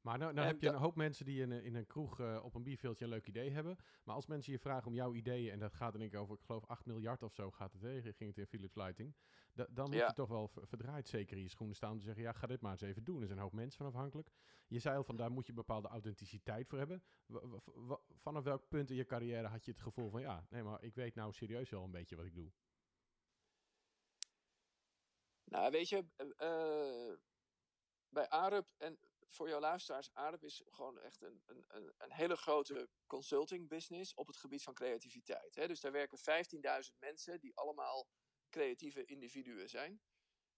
Maar 0.00 0.18
nou, 0.18 0.32
nou 0.32 0.46
heb 0.46 0.60
je 0.60 0.68
een 0.68 0.74
hoop 0.74 0.96
mensen 0.96 1.24
die 1.24 1.40
in, 1.40 1.52
in 1.52 1.74
een 1.74 1.86
kroeg 1.86 2.20
uh, 2.20 2.40
op 2.44 2.54
een 2.54 2.62
bierveeltje 2.62 3.04
een 3.04 3.10
leuk 3.10 3.26
idee 3.26 3.50
hebben. 3.50 3.76
Maar 4.04 4.14
als 4.14 4.26
mensen 4.26 4.52
je 4.52 4.58
vragen 4.58 4.86
om 4.86 4.94
jouw 4.94 5.14
ideeën, 5.14 5.52
en 5.52 5.58
dat 5.58 5.74
gaat 5.74 5.92
denk 5.92 6.12
ik 6.12 6.20
over, 6.20 6.34
ik 6.34 6.42
geloof 6.42 6.64
8 6.64 6.86
miljard 6.86 7.22
of 7.22 7.34
zo 7.34 7.50
gaat 7.50 7.72
het 7.72 7.80
tegen, 7.80 8.14
ging 8.14 8.30
het 8.30 8.38
in 8.38 8.46
Philips 8.46 8.74
Lighting. 8.74 9.14
dan 9.52 9.90
moet 9.90 9.94
je 9.94 10.12
toch 10.12 10.28
wel 10.28 10.50
verdraaid 10.52 11.08
zeker 11.08 11.36
in 11.36 11.42
je 11.42 11.48
schoenen 11.48 11.76
staan 11.76 11.92
om 11.92 11.98
te 11.98 12.04
zeggen, 12.04 12.22
ja 12.22 12.32
ga 12.32 12.46
dit 12.46 12.60
maar 12.60 12.72
eens 12.72 12.80
even 12.80 13.04
doen. 13.04 13.20
Er 13.20 13.26
zijn 13.26 13.38
een 13.38 13.44
hoop 13.44 13.52
mensen 13.52 13.78
van 13.78 13.86
afhankelijk. 13.86 14.30
Je 14.66 14.78
zei 14.78 14.96
al 14.96 15.04
van 15.04 15.16
daar 15.16 15.30
moet 15.30 15.46
je 15.46 15.52
bepaalde 15.52 15.88
authenticiteit 15.88 16.68
voor 16.68 16.78
hebben. 16.78 17.02
vanaf 18.20 18.44
welk 18.44 18.68
punt 18.68 18.90
in 18.90 18.96
je 18.96 19.04
carrière 19.04 19.46
had 19.46 19.64
je 19.64 19.70
het 19.70 19.80
gevoel 19.80 20.10
van 20.10 20.20
ja, 20.20 20.46
nee 20.50 20.62
maar 20.62 20.82
ik 20.82 20.94
weet 20.94 21.14
nou 21.14 21.32
serieus 21.32 21.70
wel 21.70 21.84
een 21.84 21.90
beetje 21.90 22.16
wat 22.16 22.24
ik 22.24 22.34
doe? 22.34 22.52
Nou 25.44 25.70
weet 25.70 25.88
je, 25.88 26.04
uh, 26.18 27.16
bij 28.08 28.28
Arup 28.28 28.66
en 28.76 28.98
voor 29.30 29.48
jouw 29.48 29.60
luisteraars, 29.60 30.10
Aarde 30.12 30.46
is 30.46 30.62
gewoon 30.70 30.98
echt 30.98 31.22
een, 31.22 31.42
een, 31.46 31.92
een, 31.98 32.12
hele 32.12 32.36
grote 32.36 32.88
consulting 33.06 33.68
business 33.68 34.14
op 34.14 34.26
het 34.26 34.36
gebied 34.36 34.62
van 34.62 34.74
creativiteit. 34.74 35.54
Hè? 35.54 35.66
Dus 35.66 35.80
daar 35.80 35.92
werken 35.92 36.18
15.000 36.92 36.98
mensen 36.98 37.40
die 37.40 37.56
allemaal 37.56 38.08
creatieve 38.48 39.04
individuen 39.04 39.68
zijn. 39.68 40.00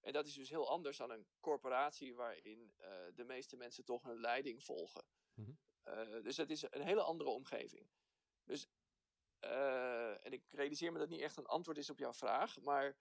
En 0.00 0.12
dat 0.12 0.26
is 0.26 0.34
dus 0.34 0.48
heel 0.48 0.68
anders 0.68 0.96
dan 0.96 1.10
een 1.10 1.26
corporatie 1.40 2.14
waarin 2.14 2.74
uh, 2.80 2.86
de 3.14 3.24
meeste 3.24 3.56
mensen 3.56 3.84
toch 3.84 4.02
hun 4.02 4.20
leiding 4.20 4.64
volgen. 4.64 5.04
Mm 5.34 5.44
-hmm. 5.44 5.58
uh, 5.84 6.22
dus 6.22 6.36
dat 6.36 6.50
is 6.50 6.62
een 6.70 6.82
hele 6.82 7.02
andere 7.02 7.30
omgeving. 7.30 7.90
Dus, 8.44 8.68
uh, 9.40 10.26
en 10.26 10.32
ik 10.32 10.44
realiseer 10.50 10.92
me 10.92 10.98
dat 10.98 11.08
niet 11.08 11.20
echt 11.20 11.36
een 11.36 11.46
antwoord 11.46 11.78
is 11.78 11.90
op 11.90 11.98
jouw 11.98 12.12
vraag, 12.12 12.60
maar 12.60 12.96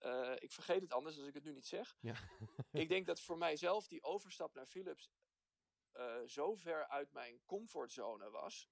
uh, 0.00 0.34
ik 0.38 0.52
vergeet 0.52 0.80
het 0.80 0.92
anders 0.92 1.18
als 1.18 1.26
ik 1.26 1.34
het 1.34 1.44
nu 1.44 1.52
niet 1.52 1.66
zeg. 1.66 1.96
Ja. 2.00 2.14
ik 2.82 2.88
denk 2.88 3.06
dat 3.06 3.20
voor 3.20 3.38
mijzelf 3.38 3.86
die 3.86 4.02
overstap 4.02 4.54
naar 4.54 4.66
Philips 4.66 5.10
uh, 5.98 6.22
zo 6.26 6.54
ver 6.54 6.88
uit 6.88 7.12
mijn 7.12 7.40
comfortzone 7.46 8.30
was, 8.30 8.70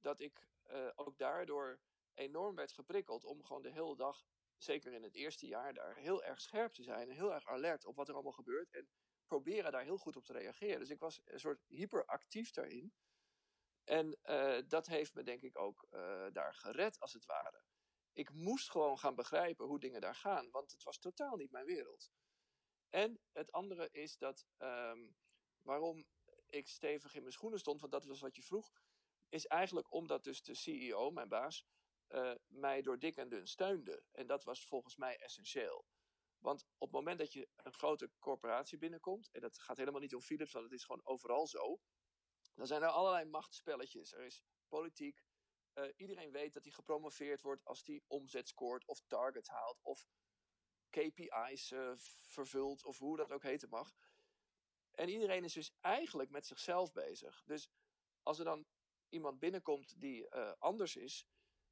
dat 0.00 0.20
ik 0.20 0.48
uh, 0.66 0.90
ook 0.94 1.18
daardoor 1.18 1.80
enorm 2.14 2.54
werd 2.54 2.72
geprikkeld 2.72 3.24
om 3.24 3.44
gewoon 3.44 3.62
de 3.62 3.72
hele 3.72 3.96
dag, 3.96 4.26
zeker 4.56 4.92
in 4.92 5.02
het 5.02 5.14
eerste 5.14 5.46
jaar 5.46 5.74
daar, 5.74 5.96
heel 5.96 6.22
erg 6.22 6.40
scherp 6.40 6.72
te 6.72 6.82
zijn 6.82 7.08
en 7.08 7.14
heel 7.14 7.34
erg 7.34 7.46
alert 7.46 7.84
op 7.84 7.96
wat 7.96 8.08
er 8.08 8.14
allemaal 8.14 8.32
gebeurt 8.32 8.70
en 8.72 8.88
proberen 9.26 9.72
daar 9.72 9.82
heel 9.82 9.98
goed 9.98 10.16
op 10.16 10.24
te 10.24 10.32
reageren. 10.32 10.78
Dus 10.78 10.90
ik 10.90 11.00
was 11.00 11.20
een 11.24 11.40
soort 11.40 11.64
hyperactief 11.66 12.50
daarin. 12.50 12.92
En 13.84 14.18
dat 14.68 14.86
heeft 14.86 15.14
me 15.14 15.22
denk 15.22 15.42
ik 15.42 15.58
ook 15.58 15.86
daar 16.32 16.54
gered, 16.54 17.00
als 17.00 17.12
het 17.12 17.24
ware 17.24 17.64
ik 18.14 18.30
moest 18.30 18.70
gewoon 18.70 18.98
gaan 18.98 19.14
begrijpen 19.14 19.66
hoe 19.66 19.80
dingen 19.80 20.00
daar 20.00 20.14
gaan, 20.14 20.50
want 20.50 20.70
het 20.70 20.82
was 20.82 20.98
totaal 20.98 21.36
niet 21.36 21.50
mijn 21.50 21.66
wereld. 21.66 22.10
En 22.88 23.20
het 23.32 23.52
andere 23.52 23.88
is 23.90 24.16
dat 24.16 24.46
um, 24.58 25.16
waarom 25.62 26.06
ik 26.46 26.68
stevig 26.68 27.14
in 27.14 27.20
mijn 27.20 27.32
schoenen 27.32 27.58
stond, 27.58 27.80
want 27.80 27.92
dat 27.92 28.04
was 28.04 28.20
wat 28.20 28.36
je 28.36 28.42
vroeg, 28.42 28.72
is 29.28 29.46
eigenlijk 29.46 29.92
omdat 29.92 30.24
dus 30.24 30.42
de 30.42 30.54
CEO, 30.54 31.10
mijn 31.10 31.28
baas, 31.28 31.66
uh, 32.08 32.34
mij 32.46 32.82
door 32.82 32.98
dik 32.98 33.16
en 33.16 33.28
dun 33.28 33.46
steunde. 33.46 34.04
En 34.12 34.26
dat 34.26 34.44
was 34.44 34.66
volgens 34.66 34.96
mij 34.96 35.16
essentieel. 35.16 35.86
Want 36.38 36.64
op 36.78 36.88
het 36.88 36.96
moment 36.96 37.18
dat 37.18 37.32
je 37.32 37.48
een 37.56 37.72
grote 37.72 38.10
corporatie 38.18 38.78
binnenkomt, 38.78 39.30
en 39.30 39.40
dat 39.40 39.58
gaat 39.58 39.76
helemaal 39.76 40.00
niet 40.00 40.14
om 40.14 40.20
Philips, 40.20 40.52
want 40.52 40.64
het 40.64 40.74
is 40.74 40.84
gewoon 40.84 41.06
overal 41.06 41.46
zo, 41.46 41.80
dan 42.54 42.66
zijn 42.66 42.82
er 42.82 42.88
allerlei 42.88 43.24
machtsspelletjes. 43.24 44.12
Er 44.12 44.24
is 44.24 44.42
politiek, 44.68 45.23
uh, 45.74 45.88
iedereen 45.96 46.30
weet 46.30 46.52
dat 46.52 46.64
hij 46.64 46.72
gepromoveerd 46.72 47.42
wordt 47.42 47.64
als 47.64 47.86
hij 47.86 48.02
omzet 48.06 48.48
scoort 48.48 48.86
of 48.86 49.00
targets 49.06 49.48
haalt 49.48 49.80
of 49.82 50.06
KPI's 50.90 51.70
eh, 51.70 51.92
vervult 52.28 52.84
of 52.84 52.98
hoe 52.98 53.16
dat 53.16 53.32
ook 53.32 53.42
heten 53.42 53.68
mag. 53.68 53.94
En 54.90 55.08
iedereen 55.08 55.44
is 55.44 55.52
dus 55.52 55.76
eigenlijk 55.80 56.30
met 56.30 56.46
zichzelf 56.46 56.92
bezig. 56.92 57.42
Dus 57.44 57.70
als 58.22 58.38
er 58.38 58.44
dan 58.44 58.66
iemand 59.08 59.38
binnenkomt 59.38 60.00
die 60.00 60.26
uh, 60.30 60.52
anders 60.58 60.96
is, 60.96 61.26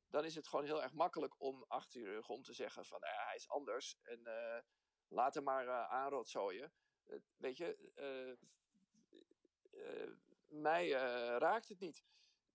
dan 0.09 0.25
is 0.25 0.35
het 0.35 0.49
gewoon 0.49 0.65
heel 0.65 0.83
erg 0.83 0.93
makkelijk 0.93 1.41
om 1.41 1.65
achter 1.69 2.01
je 2.01 2.07
rug 2.07 2.29
om 2.29 2.43
te 2.43 2.53
zeggen 2.53 2.85
van 2.85 2.99
hij 3.01 3.35
is 3.37 3.49
anders 3.49 3.97
en 4.03 4.23
laat 5.09 5.35
hem 5.35 5.45
maar 5.45 5.69
aanrotzooien. 5.69 6.73
weet 7.37 7.57
je, 7.57 7.93
mij 10.49 10.89
raakt 11.39 11.69
het 11.69 11.79
niet. 11.79 12.05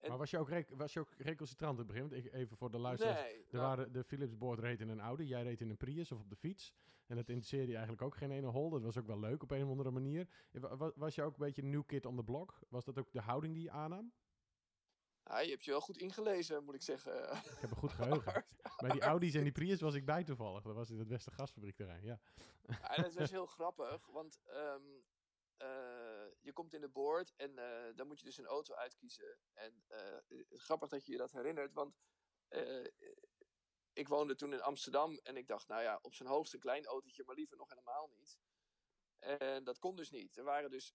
Maar 0.01 0.17
was 0.17 0.29
je, 0.29 0.37
ook 0.37 0.49
was 0.69 0.93
je 0.93 0.99
ook 0.99 1.13
recalcitrant 1.17 1.79
in 1.79 1.85
het 1.85 1.87
begin? 1.87 2.09
Want 2.09 2.25
ik, 2.25 2.33
even 2.33 2.57
voor 2.57 2.71
de 2.71 2.77
luisteraars. 2.77 3.21
Nee, 3.21 3.33
er 3.33 3.45
nou, 3.51 3.65
waren, 3.65 3.91
de 3.91 4.03
Philips 4.03 4.37
board 4.37 4.59
reed 4.59 4.81
in 4.81 4.89
een 4.89 4.99
Audi. 4.99 5.23
Jij 5.23 5.43
reed 5.43 5.61
in 5.61 5.69
een 5.69 5.77
Prius 5.77 6.11
of 6.11 6.19
op 6.19 6.29
de 6.29 6.35
fiets. 6.35 6.73
En 7.07 7.15
dat 7.15 7.29
interesseerde 7.29 7.67
je 7.67 7.73
eigenlijk 7.73 8.01
ook 8.01 8.15
geen 8.15 8.31
ene 8.31 8.47
hol. 8.47 8.69
Dat 8.69 8.81
was 8.81 8.97
ook 8.97 9.07
wel 9.07 9.19
leuk 9.19 9.43
op 9.43 9.51
een 9.51 9.63
of 9.63 9.69
andere 9.69 9.91
manier. 9.91 10.27
Was, 10.51 10.91
was 10.95 11.15
je 11.15 11.23
ook 11.23 11.33
een 11.33 11.45
beetje 11.45 11.61
een 11.61 11.69
new 11.69 11.85
kid 11.85 12.05
on 12.05 12.15
the 12.15 12.23
block? 12.23 12.59
Was 12.69 12.85
dat 12.85 12.97
ook 12.97 13.11
de 13.11 13.21
houding 13.21 13.53
die 13.53 13.63
je 13.63 13.71
aannam? 13.71 14.13
Ja, 15.23 15.39
je 15.39 15.49
hebt 15.49 15.65
je 15.65 15.71
wel 15.71 15.81
goed 15.81 15.97
ingelezen, 15.97 16.63
moet 16.63 16.75
ik 16.75 16.81
zeggen. 16.81 17.31
Ik 17.31 17.57
heb 17.59 17.71
een 17.71 17.77
goed 17.77 17.91
geheugen. 17.91 18.45
Bij 18.81 18.89
die 18.89 19.01
Audi's 19.01 19.33
en 19.33 19.43
die 19.43 19.51
Prius 19.51 19.81
was 19.81 19.93
ik 19.93 20.05
bij 20.05 20.23
toevallig. 20.23 20.63
Dat 20.63 20.75
was 20.75 20.89
in 20.89 20.99
het 20.99 21.07
beste 21.07 21.31
gasfabriekterrein, 21.31 22.03
ja. 22.03 22.19
ja 22.67 23.01
dat 23.01 23.13
was 23.13 23.31
heel 23.31 23.45
grappig, 23.45 24.07
want 24.07 24.39
um, 24.47 24.55
uh, 24.55 25.16
je 26.39 26.51
komt 26.53 26.73
in 26.73 26.81
de 26.81 26.89
board 26.89 27.33
en 27.35 27.51
uh, 27.51 27.95
dan 27.95 28.07
moet 28.07 28.19
je 28.19 28.25
dus 28.25 28.37
een 28.37 28.45
auto 28.45 28.73
uitkiezen. 28.73 29.37
En 29.53 29.85
uh, 29.89 30.43
grappig 30.49 30.89
dat 30.89 31.05
je 31.05 31.11
je 31.11 31.17
dat 31.17 31.31
herinnert, 31.31 31.73
want 31.73 31.97
ik 33.93 34.07
woonde 34.07 34.35
toen 34.35 34.53
in 34.53 34.61
Amsterdam 34.61 35.17
en 35.17 35.37
ik 35.37 35.47
dacht, 35.47 35.67
nou 35.67 35.81
ja, 35.81 35.99
op 36.01 36.13
zijn 36.13 36.29
hoogst 36.29 36.53
een 36.53 36.59
klein 36.59 36.85
autootje, 36.85 37.23
maar 37.25 37.35
liever 37.35 37.57
nog 37.57 37.69
helemaal 37.69 38.07
niet. 38.07 38.39
En 39.19 39.63
dat 39.63 39.79
kon 39.79 39.95
dus 39.95 40.09
niet. 40.09 40.37
Er 40.37 40.43
waren 40.43 40.69
dus 40.69 40.93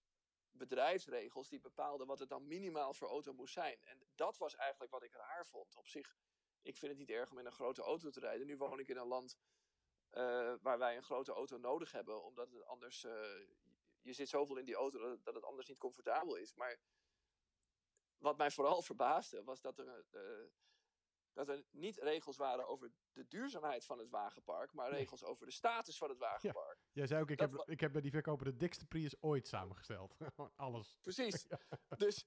bedrijfsregels 0.51 1.49
die 1.49 1.59
bepaalden 1.59 2.07
wat 2.07 2.19
het 2.19 2.29
dan 2.29 2.47
minimaal 2.47 2.93
voor 2.93 3.07
auto 3.07 3.33
moest 3.33 3.53
zijn. 3.53 3.83
En 3.83 4.07
dat 4.15 4.37
was 4.37 4.55
eigenlijk 4.55 4.91
wat 4.91 5.03
ik 5.03 5.13
raar 5.13 5.47
vond. 5.47 5.75
Op 5.75 5.87
zich, 5.87 6.15
ik 6.61 6.77
vind 6.77 6.91
het 6.91 6.99
niet 6.99 7.09
erg 7.09 7.31
om 7.31 7.39
in 7.39 7.45
een 7.45 7.51
grote 7.51 7.81
auto 7.81 8.09
te 8.09 8.19
rijden. 8.19 8.47
Nu 8.47 8.57
woon 8.57 8.79
ik 8.79 8.87
in 8.87 8.97
een 8.97 9.07
land 9.07 9.37
waar 10.61 10.77
wij 10.77 10.95
een 10.95 11.03
grote 11.03 11.31
auto 11.31 11.57
nodig 11.57 11.91
hebben, 11.91 12.23
omdat 12.23 12.51
het 12.51 12.65
anders. 12.65 13.05
Je 14.03 14.13
zit 14.13 14.29
zoveel 14.29 14.57
in 14.57 14.65
die 14.65 14.75
auto 14.75 14.99
dat, 14.99 15.23
dat, 15.23 15.35
het 15.35 15.43
anders 15.43 15.67
niet 15.67 15.77
comfortabel 15.77 16.35
is. 16.35 16.53
Maar 16.53 16.79
wat 18.17 18.37
mij 18.37 18.51
vooral 18.51 18.81
verbaasde 18.91 19.43
was 19.43 19.61
dat 19.61 19.77
er. 19.77 20.05
Uh, 20.11 20.51
dat 21.33 21.49
er 21.49 21.63
niet 21.69 21.97
regels 21.97 22.37
waren 22.37 22.67
over 22.67 22.91
de 23.11 23.27
duurzaamheid 23.27 23.85
van 23.85 23.99
het 23.99 24.09
wagenpark, 24.09 24.73
maar 24.73 24.91
regels 24.91 25.23
over 25.23 25.45
de 25.45 25.51
status 25.51 25.97
van 25.97 26.09
het 26.09 26.17
wagenpark. 26.17 26.72
Ja. 26.72 26.72
Jij 26.93 27.07
zei 27.07 27.21
ook, 27.21 27.29
ik 27.29 27.39
heb, 27.39 27.63
ik 27.65 27.79
heb 27.79 27.91
bij 27.91 28.01
die 28.01 28.11
verkoper 28.11 28.45
de 28.45 28.57
dikste 28.57 28.85
Prius 28.85 29.21
ooit 29.21 29.47
samengesteld. 29.47 30.17
Alles. 30.55 30.97
Precies. 31.01 31.45
Dus 31.97 32.25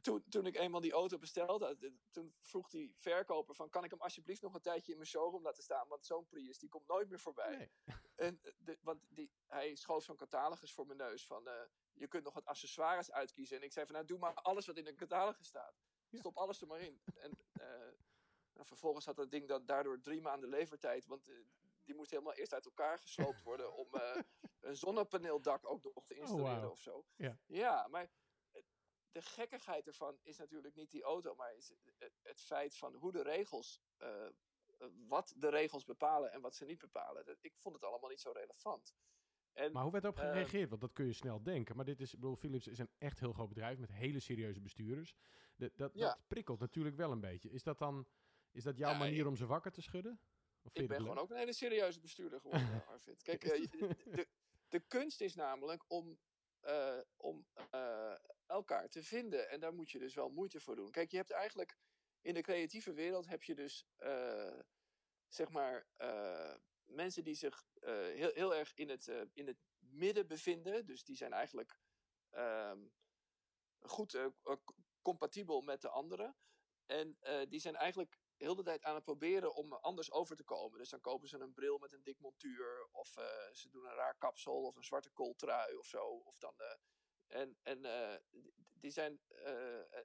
toen, 0.00 0.24
toen 0.28 0.46
ik 0.46 0.56
eenmaal 0.56 0.80
die 0.80 0.92
auto 0.92 1.18
bestelde, 1.18 1.94
toen 2.10 2.34
vroeg 2.40 2.68
die 2.68 2.94
verkoper 2.96 3.54
van, 3.54 3.70
kan 3.70 3.84
ik 3.84 3.90
hem 3.90 4.00
alsjeblieft 4.00 4.42
nog 4.42 4.54
een 4.54 4.60
tijdje 4.60 4.92
in 4.92 4.98
mijn 4.98 5.10
showroom 5.10 5.42
laten 5.42 5.62
staan? 5.62 5.88
Want 5.88 6.06
zo'n 6.06 6.26
Prius, 6.26 6.58
die 6.58 6.68
komt 6.68 6.86
nooit 6.86 7.08
meer 7.08 7.20
voorbij. 7.20 7.56
Nee. 7.56 7.70
En 8.14 8.40
de, 8.58 8.78
want 8.80 9.06
die, 9.08 9.30
hij 9.46 9.74
schoof 9.74 10.02
zo'n 10.02 10.16
catalogus 10.16 10.72
voor 10.72 10.86
mijn 10.86 10.98
neus 10.98 11.26
van, 11.26 11.48
uh, 11.48 11.52
je 11.92 12.08
kunt 12.08 12.24
nog 12.24 12.34
wat 12.34 12.44
accessoires 12.44 13.12
uitkiezen. 13.12 13.56
En 13.56 13.62
ik 13.62 13.72
zei 13.72 13.86
van, 13.86 13.94
nou 13.94 14.06
doe 14.06 14.18
maar 14.18 14.34
alles 14.34 14.66
wat 14.66 14.76
in 14.76 14.84
de 14.84 14.94
catalogus 14.94 15.46
staat. 15.46 15.80
Stop 16.10 16.36
alles 16.36 16.60
er 16.60 16.66
maar 16.66 16.80
in. 16.80 17.00
En 17.14 17.38
uh, 17.60 17.92
en 18.60 18.66
vervolgens 18.66 19.06
had 19.06 19.16
dat 19.16 19.30
ding 19.30 19.48
dan 19.48 19.66
daardoor 19.66 20.00
drie 20.00 20.20
maanden 20.20 20.48
levertijd. 20.48 21.06
Want 21.06 21.28
uh, 21.28 21.36
die 21.90 21.98
moest 21.98 22.10
helemaal 22.10 22.34
eerst 22.34 22.54
uit 22.54 22.64
elkaar 22.64 22.98
gesloopt 22.98 23.42
worden 23.42 23.76
om 23.76 23.88
uh, 23.94 24.16
een 24.68 24.76
zonnepaneeldak 24.76 25.70
ook 25.70 25.84
nog 25.84 26.06
te 26.06 26.14
oh, 26.14 26.20
installeren 26.20 26.56
oh, 26.56 26.62
wow. 26.62 26.70
of 26.70 26.80
zo. 26.80 27.04
Ja. 27.16 27.38
ja, 27.46 27.88
maar 27.88 28.10
de 29.10 29.22
gekkigheid 29.22 29.86
ervan 29.86 30.18
is 30.22 30.36
natuurlijk 30.36 30.74
niet 30.74 30.90
die 30.90 31.02
auto, 31.02 31.34
maar 31.34 31.54
is 31.54 31.72
het 32.22 32.40
feit 32.40 32.76
van 32.76 32.94
hoe 32.94 33.12
de 33.12 33.22
regels, 33.22 33.80
uh, 33.98 34.28
wat 35.06 35.34
de 35.36 35.48
regels 35.48 35.84
bepalen 35.84 36.32
en 36.32 36.40
wat 36.40 36.54
ze 36.54 36.64
niet 36.64 36.78
bepalen. 36.78 37.36
Ik 37.40 37.56
vond 37.56 37.74
het 37.74 37.84
allemaal 37.84 38.10
niet 38.10 38.20
zo 38.20 38.30
relevant. 38.30 38.94
En, 39.52 39.72
maar 39.72 39.82
hoe 39.82 39.92
werd 39.92 40.04
erop 40.04 40.18
gereageerd? 40.18 40.68
Want 40.68 40.80
dat 40.80 40.92
kun 40.92 41.06
je 41.06 41.12
snel 41.12 41.42
denken. 41.42 41.76
Maar 41.76 41.84
dit 41.84 42.00
is, 42.00 42.14
bedoel, 42.14 42.36
Philips 42.36 42.66
is 42.66 42.78
een 42.78 42.90
echt 42.98 43.20
heel 43.20 43.32
groot 43.32 43.48
bedrijf 43.48 43.78
met 43.78 43.90
hele 43.90 44.20
serieuze 44.20 44.60
bestuurders. 44.60 45.14
De, 45.56 45.72
dat, 45.74 45.94
ja. 45.94 46.06
dat 46.06 46.18
prikkelt 46.26 46.60
natuurlijk 46.60 46.96
wel 46.96 47.10
een 47.10 47.20
beetje. 47.20 47.50
Is 47.50 47.62
dat 47.62 47.78
dan 47.78 48.06
is 48.52 48.62
dat 48.62 48.76
jouw 48.76 48.94
manier 48.94 49.26
om 49.26 49.36
ze 49.36 49.46
wakker 49.46 49.72
te 49.72 49.82
schudden? 49.82 50.20
Of 50.62 50.74
ik 50.74 50.88
ben 50.88 51.00
gewoon 51.00 51.18
ook 51.18 51.30
een 51.30 51.36
hele 51.36 51.52
serieuze 51.52 52.00
bestuurder 52.00 52.40
geworden, 52.40 52.84
Arvid. 52.88 53.22
Kijk, 53.22 53.44
uh, 53.44 53.66
de, 53.70 54.26
de, 54.68 54.80
kunst 54.80 55.20
is 55.20 55.34
namelijk 55.34 55.84
om, 55.88 56.18
uh, 56.62 57.00
om 57.16 57.46
uh, 57.74 58.14
elkaar 58.46 58.88
te 58.88 59.02
vinden. 59.02 59.48
En 59.48 59.60
daar 59.60 59.74
moet 59.74 59.90
je 59.90 59.98
dus 59.98 60.14
wel 60.14 60.30
moeite 60.30 60.60
voor 60.60 60.76
doen. 60.76 60.90
Kijk, 60.90 61.10
je 61.10 61.16
hebt 61.16 61.30
eigenlijk 61.30 61.76
in 62.20 62.34
de 62.34 62.40
creatieve 62.40 62.92
wereld 62.92 63.26
heb 63.26 63.42
je 63.42 63.54
dus 63.54 63.86
zeg 65.28 65.48
maar 65.50 65.86
mensen 66.84 67.24
die 67.24 67.34
zich 67.34 67.64
heel, 67.80 68.30
heel 68.34 68.54
erg 68.54 68.74
in 68.74 68.88
het, 68.88 69.06
in 69.32 69.46
het 69.46 69.58
midden 69.78 70.26
bevinden. 70.26 70.86
Dus 70.86 71.04
die 71.04 71.16
zijn 71.16 71.32
eigenlijk 71.32 71.78
ehm, 72.30 72.86
goed 73.80 74.18
compatibel 75.02 75.60
met 75.60 75.80
de 75.80 75.88
anderen. 75.88 76.36
En 76.86 77.18
die 77.48 77.60
zijn 77.60 77.76
eigenlijk 77.76 78.19
heel 78.40 78.54
de 78.54 78.62
tijd 78.62 78.84
aan 78.84 78.94
het 78.94 79.04
proberen 79.04 79.54
om 79.54 79.72
anders 79.72 80.10
over 80.10 80.36
te 80.36 80.44
komen. 80.44 80.78
Dus 80.78 80.88
dan 80.88 81.00
kopen 81.00 81.28
ze 81.28 81.38
een 81.38 81.52
bril 81.52 81.78
met 81.78 81.92
een 81.92 82.02
dik 82.02 82.18
montuur. 82.18 82.88
Of 82.92 83.16
uh, 83.16 83.24
ze 83.52 83.68
doen 83.70 83.84
een 83.84 83.94
raar 83.94 84.16
kapsel 84.18 84.62
of 84.62 84.76
een 84.76 84.84
zwarte 84.84 85.10
kooltrui 85.10 85.76
of 85.76 85.86
zo. 85.86 86.04
Of 86.04 86.38
dan, 86.38 86.54
uh, 86.58 86.74
en 87.26 87.58
en 87.62 87.84
uh, 87.84 88.14
die 88.80 88.90
zijn. 88.90 89.20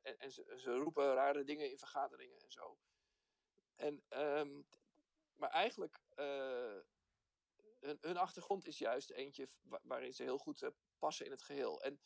en, 0.01 0.19
en 0.19 0.31
ze, 0.31 0.75
roepen 0.75 1.13
rare 1.13 1.43
dingen 1.43 1.69
in 1.69 1.77
vergaderingen 1.77 2.41
en 2.41 2.51
zo. 2.51 2.77
En, 3.75 4.03
um, 4.09 4.67
maar 5.35 5.49
eigenlijk. 5.49 6.01
Hun, 7.79 7.97
hun, 8.01 8.17
achtergrond 8.17 8.65
is 8.65 8.77
juist 8.77 9.09
eentje 9.09 9.47
waarin 9.81 10.13
ze 10.13 10.23
heel 10.23 10.37
goed 10.37 10.69
passen 10.97 11.25
in 11.25 11.31
het 11.31 11.41
geheel. 11.41 11.83
En 11.83 12.01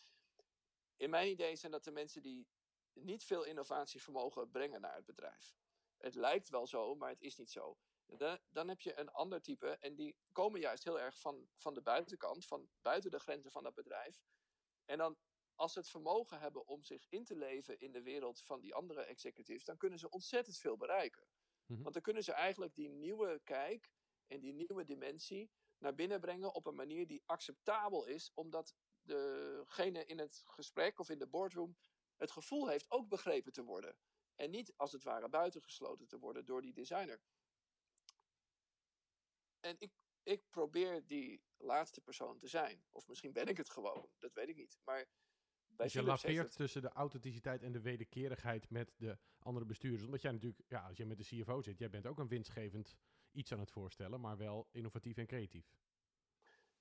in 0.96 1.10
mijn 1.10 1.30
idee 1.30 1.56
zijn 1.56 1.72
dat 1.72 1.84
de 1.84 1.92
mensen 1.92 2.22
die 2.22 2.48
niet 2.94 3.24
veel 3.24 3.44
innovatievermogen 3.44 4.50
brengen 4.50 4.82
naar 4.82 4.96
het 4.96 5.06
bedrijf 5.06 5.58
het 6.00 6.16
lijkt 6.16 6.50
wel 6.50 6.68
zo, 6.68 6.96
maar 6.96 7.10
het 7.10 7.22
is 7.22 7.36
niet 7.36 7.52
zo. 7.52 7.78
De, 8.06 8.42
dan 8.50 8.68
heb 8.68 8.82
je 8.82 9.00
een 9.00 9.10
ander 9.10 9.42
type 9.42 9.68
en 9.68 9.96
die 9.96 10.16
komen 10.32 10.60
juist 10.60 10.84
heel 10.84 11.00
erg 11.00 11.20
van, 11.20 11.50
van 11.58 11.74
de 11.74 11.82
buitenkant, 11.82 12.46
van 12.46 12.70
buiten 12.82 13.12
de 13.12 13.20
grenzen 13.20 13.52
van 13.52 13.64
dat 13.64 13.74
bedrijf. 13.74 14.22
En 14.86 14.98
dan, 14.98 15.18
als 15.56 15.74
ze 15.74 15.80
het 15.80 15.90
vermogen 15.90 16.40
hebben 16.40 16.68
om 16.68 16.84
zich 16.84 17.06
in 17.10 17.24
te 17.24 17.36
leven 17.36 17.80
in 17.80 17.92
de 17.92 18.02
wereld 18.02 18.42
van 18.42 18.60
die 18.60 18.74
andere 18.74 19.02
executives, 19.02 19.66
dan 19.66 19.78
kunnen 19.78 20.00
ze 20.00 20.10
ontzettend 20.10 20.58
veel 20.58 20.78
bereiken. 20.78 21.28
Mhm. 21.66 21.82
Want 21.82 21.94
dan 21.94 22.04
kunnen 22.04 22.24
ze 22.24 22.32
eigenlijk 22.32 22.76
die 22.76 22.90
nieuwe 22.90 23.42
kijk 23.44 23.92
en 24.28 24.40
die 24.40 24.54
nieuwe 24.54 24.86
dimensie 24.86 25.52
naar 25.78 25.96
binnen 25.96 26.20
brengen 26.20 26.54
op 26.54 26.66
een 26.66 26.76
manier 26.76 27.08
die 27.08 27.24
acceptabel 27.26 28.06
is, 28.06 28.32
omdat 28.34 28.76
degene 29.02 30.06
in 30.06 30.20
het 30.20 30.42
gesprek 30.46 31.00
of 31.00 31.10
in 31.10 31.20
de 31.20 31.28
boardroom 31.28 31.78
het 32.16 32.32
gevoel 32.32 32.68
heeft 32.68 32.92
ook 32.92 33.08
begrepen 33.10 33.52
te 33.52 33.64
worden. 33.64 33.98
En 34.40 34.50
niet 34.50 34.74
als 34.76 34.92
het 34.92 35.04
ware 35.04 35.30
buitengesloten 35.30 36.08
te 36.08 36.20
worden 36.20 36.46
door 36.46 36.62
die 36.62 36.74
designer. 36.74 37.22
En 39.60 39.76
ik, 39.80 39.92
ik 40.24 40.50
probeer 40.50 41.08
die 41.08 41.44
laatste 41.58 42.02
persoon 42.02 42.38
te 42.38 42.48
zijn. 42.48 42.84
Of 42.90 43.08
misschien 43.08 43.34
ben 43.34 43.48
ik 43.48 43.58
het 43.58 43.70
gewoon, 43.70 44.10
dat 44.18 44.34
weet 44.34 44.50
ik 44.50 44.56
niet. 44.56 44.80
Maar 44.84 45.08
bij 45.68 45.86
dus 45.86 45.94
je 45.94 46.04
laveert 46.04 46.56
tussen 46.56 46.82
de 46.82 46.90
authenticiteit 46.90 47.64
en 47.64 47.72
de 47.72 47.82
wederkerigheid 47.82 48.70
met 48.70 48.94
de 48.98 49.18
andere 49.40 49.66
bestuurders. 49.66 50.04
Omdat 50.04 50.22
jij 50.22 50.32
natuurlijk, 50.32 50.62
ja, 50.68 50.88
als 50.88 50.98
je 50.98 51.06
met 51.06 51.18
de 51.18 51.24
CFO 51.24 51.62
zit, 51.62 51.78
jij 51.78 51.90
bent 51.90 52.06
ook 52.06 52.20
een 52.20 52.28
winstgevend 52.28 52.96
iets 53.32 53.52
aan 53.52 53.60
het 53.60 53.72
voorstellen, 53.72 54.22
maar 54.22 54.38
wel 54.38 54.68
innovatief 54.72 55.18
en 55.18 55.28
creatief. 55.28 55.74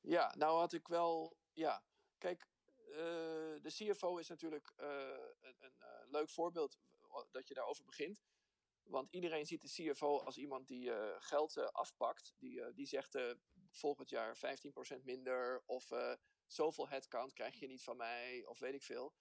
Ja, 0.00 0.34
nou 0.36 0.58
had 0.58 0.72
ik 0.72 0.88
wel, 0.88 1.36
ja, 1.52 1.82
kijk, 2.18 2.48
uh, 2.88 2.96
de 3.62 3.70
CFO 3.70 4.16
is 4.16 4.28
natuurlijk 4.28 4.72
uh, 4.80 4.86
een, 5.40 5.56
een 5.58 5.76
uh, 5.80 6.10
leuk 6.10 6.30
voorbeeld 6.30 6.78
dat 7.30 7.48
je 7.48 7.54
daarover 7.54 7.84
begint. 7.84 8.22
Want 8.82 9.08
iedereen 9.10 9.46
ziet 9.46 9.62
de 9.62 9.68
CFO 9.68 10.18
als 10.18 10.36
iemand 10.36 10.68
die 10.68 10.84
uh, 10.84 11.14
geld 11.18 11.56
uh, 11.56 11.64
afpakt. 11.64 12.34
Die, 12.38 12.60
uh, 12.60 12.66
die 12.74 12.86
zegt 12.86 13.18
volgend 13.70 14.08
jaar 14.08 14.36
15% 14.98 15.02
minder. 15.02 15.62
Of 15.66 15.90
zoveel 16.46 16.88
headcount 16.88 17.32
krijg 17.32 17.58
je 17.58 17.66
niet 17.66 17.82
van 17.82 17.96
mij. 17.96 18.44
Of 18.46 18.58
weet 18.58 18.74
ik 18.74 18.82
veel. 18.82 19.14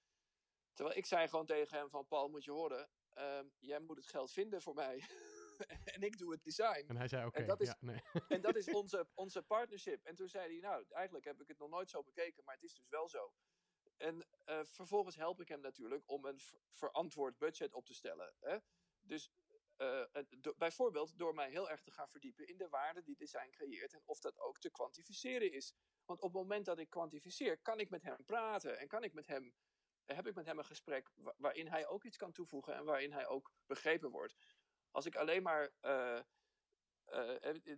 Terwijl 0.73 0.97
ik 0.97 1.05
zei 1.05 1.27
gewoon 1.27 1.45
tegen 1.45 1.77
hem 1.77 1.89
van 1.89 2.07
Paul 2.07 2.29
moet 2.29 2.43
je 2.43 2.51
horen. 2.51 2.89
Ehm, 3.13 3.45
jij 3.59 3.79
moet 3.79 3.97
het 3.97 4.07
geld 4.07 4.31
vinden 4.31 4.61
voor 4.61 4.73
mij. 4.73 5.03
en 5.95 6.01
ik 6.01 6.17
doe 6.17 6.31
het 6.31 6.43
design. 6.43 6.85
En 6.87 6.97
hij 6.97 7.07
zei 7.07 7.25
oké. 7.25 7.41
Okay, 7.41 7.65
ja, 7.65 7.77
nee. 7.79 8.01
en 8.27 8.41
dat 8.41 8.55
is 8.55 8.67
onze, 8.79 9.07
onze 9.13 9.43
partnership. 9.43 10.03
En 10.03 10.15
toen 10.15 10.27
zei 10.27 10.51
hij 10.51 10.69
nou 10.69 10.85
eigenlijk 10.89 11.25
heb 11.25 11.41
ik 11.41 11.47
het 11.47 11.57
nog 11.57 11.69
nooit 11.69 11.89
zo 11.89 12.03
bekeken. 12.03 12.43
Maar 12.43 12.53
het 12.53 12.63
is 12.63 12.73
dus 12.73 12.89
wel 12.89 13.07
zo. 13.07 13.33
En 13.97 14.27
uh, 14.45 14.59
vervolgens 14.63 15.15
help 15.15 15.41
ik 15.41 15.47
hem 15.47 15.59
natuurlijk 15.59 16.09
om 16.09 16.25
een 16.25 16.39
verantwoord 16.71 17.37
budget 17.37 17.73
op 17.73 17.85
te 17.85 17.93
stellen. 17.93 18.33
Hè? 18.39 18.57
Dus 19.01 19.31
uh, 19.77 20.03
bijvoorbeeld 20.57 21.17
door 21.17 21.33
mij 21.33 21.49
heel 21.49 21.69
erg 21.69 21.81
te 21.81 21.91
gaan 21.91 22.09
verdiepen 22.09 22.47
in 22.47 22.57
de 22.57 22.69
waarde 22.69 23.03
die 23.03 23.15
design 23.15 23.49
creëert 23.49 23.93
en 23.93 24.01
of 24.05 24.19
dat 24.19 24.39
ook 24.39 24.59
te 24.59 24.71
kwantificeren 24.71 25.51
is. 25.51 25.73
Want 26.05 26.21
op 26.21 26.33
het 26.33 26.41
moment 26.41 26.65
dat 26.65 26.79
ik 26.79 26.89
kwantificeer, 26.89 27.57
kan 27.57 27.79
ik 27.79 27.89
met 27.89 28.03
hem 28.03 28.25
praten 28.25 28.77
en 28.77 28.87
kan 28.87 29.03
ik 29.03 29.13
met 29.13 29.27
hem, 29.27 29.53
heb 30.05 30.27
ik 30.27 30.35
met 30.35 30.45
hem 30.45 30.57
een 30.57 30.65
gesprek 30.65 31.11
waarin 31.37 31.67
hij 31.67 31.87
ook 31.87 32.03
iets 32.03 32.17
kan 32.17 32.31
toevoegen 32.31 32.75
en 32.75 32.85
waarin 32.85 33.11
hij 33.11 33.27
ook 33.27 33.53
begrepen 33.65 34.09
wordt. 34.09 34.35
Als 34.91 35.05
ik 35.05 35.15
alleen 35.15 35.43
maar, 35.43 35.71
uh, 35.81 36.21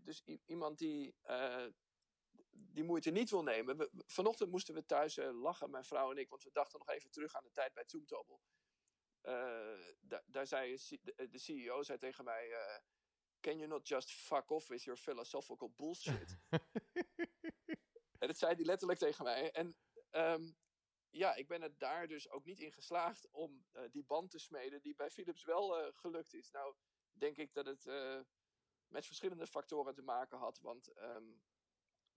dus 0.01 0.23
iemand 0.45 0.77
die 0.77 1.15
die 2.71 2.83
moeite 2.83 3.09
niet 3.09 3.29
wil 3.29 3.43
nemen. 3.43 3.77
We, 3.77 3.89
vanochtend 4.05 4.49
moesten 4.49 4.73
we 4.73 4.85
thuis 4.85 5.17
uh, 5.17 5.41
lachen, 5.41 5.69
mijn 5.69 5.83
vrouw 5.85 6.11
en 6.11 6.17
ik, 6.17 6.29
want 6.29 6.43
we 6.43 6.51
dachten 6.51 6.79
nog 6.79 6.89
even 6.89 7.09
terug 7.09 7.35
aan 7.35 7.43
de 7.43 7.51
tijd 7.51 7.73
bij 7.73 7.83
Zoomtobel. 7.87 8.41
Uh, 9.23 9.79
da, 9.99 10.23
daar 10.25 10.47
zei 10.47 10.77
de, 11.01 11.27
de, 11.29 11.37
CEO 11.37 11.83
zei 11.83 11.97
tegen 11.97 12.23
mij: 12.23 12.49
uh, 12.49 12.77
Can 13.39 13.57
you 13.57 13.67
not 13.67 13.87
just 13.87 14.11
fuck 14.11 14.49
off 14.49 14.67
with 14.67 14.83
your 14.83 14.99
philosophical 14.99 15.73
bullshit? 15.75 16.37
en 18.19 18.27
dat 18.27 18.37
zei 18.37 18.55
hij 18.55 18.65
letterlijk 18.65 18.99
tegen 18.99 19.23
mij. 19.23 19.51
En 19.51 19.75
um, 20.11 20.57
ja, 21.09 21.35
ik 21.35 21.47
ben 21.47 21.61
er 21.61 21.77
daar 21.77 22.07
dus 22.07 22.29
ook 22.29 22.45
niet 22.45 22.59
in 22.59 22.71
geslaagd 22.71 23.29
om 23.31 23.65
die 23.91 24.03
band 24.03 24.31
te 24.31 24.39
smeden, 24.39 24.81
die 24.81 24.95
bij 24.95 25.09
Philips 25.09 25.43
wel 25.43 25.93
gelukt 25.93 26.33
is. 26.33 26.51
Nou, 26.51 26.75
denk 27.11 27.37
ik 27.37 27.53
dat 27.53 27.65
het 27.65 27.85
met 28.87 29.05
verschillende 29.05 29.47
factoren 29.47 29.93
te 29.93 30.01
maken 30.01 30.37
had. 30.37 30.59
Want 30.59 30.97
um, 30.97 31.41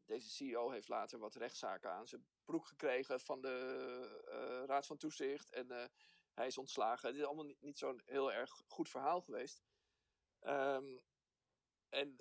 deze 0.05 0.31
CEO 0.31 0.71
heeft 0.71 0.89
later 0.89 1.19
wat 1.19 1.35
rechtszaken 1.35 1.91
aan 1.91 2.09
zijn 2.09 2.27
broek 2.45 2.67
gekregen 2.67 3.21
van 3.21 3.41
de 3.41 4.23
uh, 4.29 4.67
Raad 4.67 4.87
van 4.87 4.97
Toezicht. 4.97 5.51
En 5.51 5.73
uh, 5.73 5.85
hij 6.33 6.47
is 6.47 6.59
ontslagen. 6.59 7.09
Het 7.09 7.19
is 7.19 7.25
allemaal 7.25 7.55
niet, 7.61 7.79
zo'n 7.79 8.03
heel 8.05 8.33
erg 8.33 8.63
goed 8.67 8.89
verhaal 8.89 9.21
geweest. 9.21 9.63
Ehm, 10.39 10.99
en 11.89 12.21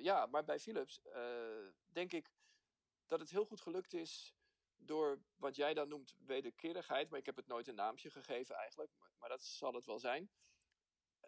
ja, 0.00 0.26
maar 0.26 0.44
bij 0.44 0.60
Philips 0.60 1.00
denk 1.86 2.12
ik 2.12 2.32
dat 3.06 3.20
het 3.20 3.30
heel 3.30 3.44
goed 3.44 3.60
gelukt 3.60 3.92
is 3.92 4.34
door 4.76 5.22
wat 5.36 5.56
jij 5.56 5.74
dan 5.74 5.88
noemt 5.88 6.14
wederkerigheid, 6.18 7.10
maar 7.10 7.18
ik 7.18 7.26
heb 7.26 7.36
het 7.36 7.46
nooit 7.46 7.68
een 7.68 7.74
naamje 7.74 8.10
gegeven 8.10 8.54
eigenlijk, 8.54 8.92
maar, 8.98 9.12
maar 9.18 9.28
dat 9.28 9.42
zal 9.42 9.74
het 9.74 9.86
wel 9.86 9.98
zijn. 9.98 10.30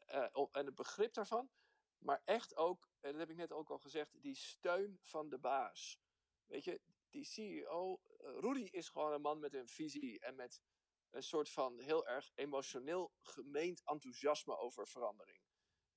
en 0.07 0.67
het 0.67 0.75
begrip 0.75 1.15
daarvan, 1.15 1.51
maar 1.99 2.23
echt 2.25 2.57
ook, 2.57 2.89
en 3.07 3.13
dat 3.13 3.21
heb 3.21 3.31
ik 3.31 3.37
net 3.37 3.53
ook 3.53 3.71
al 3.71 3.79
gezegd, 3.79 4.23
die 4.23 4.35
steun 4.35 4.99
van 5.03 5.29
de 5.29 5.39
baas. 5.39 6.01
Weet 6.47 6.65
je, 6.65 6.81
die 7.11 7.25
CEO, 7.25 8.01
uh, 8.21 8.39
Rudy 8.39 8.69
is 8.71 8.89
gewoon 8.89 9.13
een 9.13 9.21
man 9.21 9.39
met 9.39 9.55
een 9.55 9.69
visie 9.69 10.21
en 10.21 10.35
met 10.35 10.63
een 11.11 11.23
soort 11.23 11.51
van 11.51 11.79
heel 11.79 12.07
erg 12.07 12.33
emotioneel 12.35 13.13
gemeend 13.21 13.83
enthousiasme 13.85 14.57
over 14.57 14.87
verandering. 14.87 15.43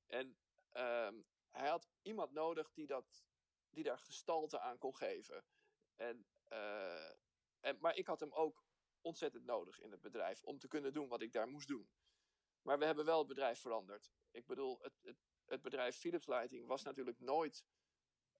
En 0.08 0.38
um, 0.74 1.26
hij 1.50 1.70
had 1.70 1.90
iemand 2.02 2.32
nodig 2.32 2.72
die, 2.72 2.88
dat, 2.88 3.26
die 3.70 3.84
daar 3.84 4.00
gestalte 4.00 4.60
aan 4.60 4.78
kon 4.78 4.96
geven. 4.96 5.46
En, 5.96 6.28
uh, 6.50 7.12
en, 7.60 7.78
maar 7.80 7.96
ik 7.96 8.08
had 8.08 8.20
hem 8.20 8.34
ook 8.34 8.66
ontzettend 9.02 9.46
nodig 9.46 9.80
in 9.80 9.92
het 9.92 10.02
bedrijf 10.02 10.44
om 10.44 10.60
te 10.60 10.68
kunnen 10.68 10.94
doen 10.94 11.08
wat 11.08 11.22
ik 11.22 11.32
daar 11.32 11.48
moest 11.48 11.68
doen. 11.68 11.90
Maar 12.62 12.80
we 12.80 12.86
hebben 12.86 13.06
wel 13.06 13.18
het 13.18 13.28
bedrijf 13.28 13.60
veranderd. 13.60 14.12
Ik 14.32 14.46
bedoel, 14.46 14.80
het, 14.82 15.00
het, 15.02 15.29
het 15.50 15.62
bedrijf 15.62 15.98
Philips 15.98 16.28
Lighting 16.28 16.68
was 16.68 16.84
natuurlijk 16.84 17.20
nooit 17.20 17.66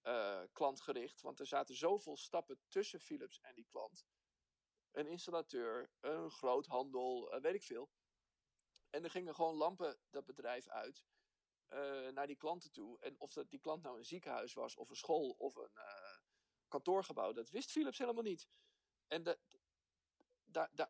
uh, 0.02 0.42
klantgericht, 0.52 1.20
want 1.20 1.40
er 1.40 1.46
zaten 1.46 1.76
zoveel 1.76 2.16
stappen 2.16 2.60
tussen 2.68 3.00
Philips 3.00 3.40
en 3.40 3.54
die 3.54 3.66
klant. 3.68 4.06
Een 4.90 5.06
installateur, 5.06 5.90
een 6.00 6.30
groothandel, 6.30 7.34
uh, 7.34 7.40
weet 7.40 7.54
ik 7.54 7.62
veel. 7.62 7.90
En 8.90 9.04
er 9.04 9.10
gingen 9.10 9.34
gewoon 9.34 9.54
lampen 9.54 10.00
dat 10.10 10.26
bedrijf 10.26 10.68
uit 10.68 11.04
uh, 11.68 12.08
naar 12.08 12.26
die 12.26 12.36
klanten 12.36 12.72
toe. 12.72 12.98
En 13.00 13.20
of 13.20 13.32
dat 13.32 13.50
die 13.50 13.60
klant 13.60 13.82
nou 13.82 13.98
een 13.98 14.04
ziekenhuis 14.04 14.52
was, 14.52 14.76
of 14.76 14.88
een 14.88 14.96
school, 14.96 15.30
of 15.30 15.56
een 15.56 15.70
kantoorgebouw, 16.68 17.32
dat 17.32 17.50
wist 17.50 17.70
Philips 17.70 17.98
helemaal 17.98 18.22
niet. 18.22 18.48
En 19.06 19.38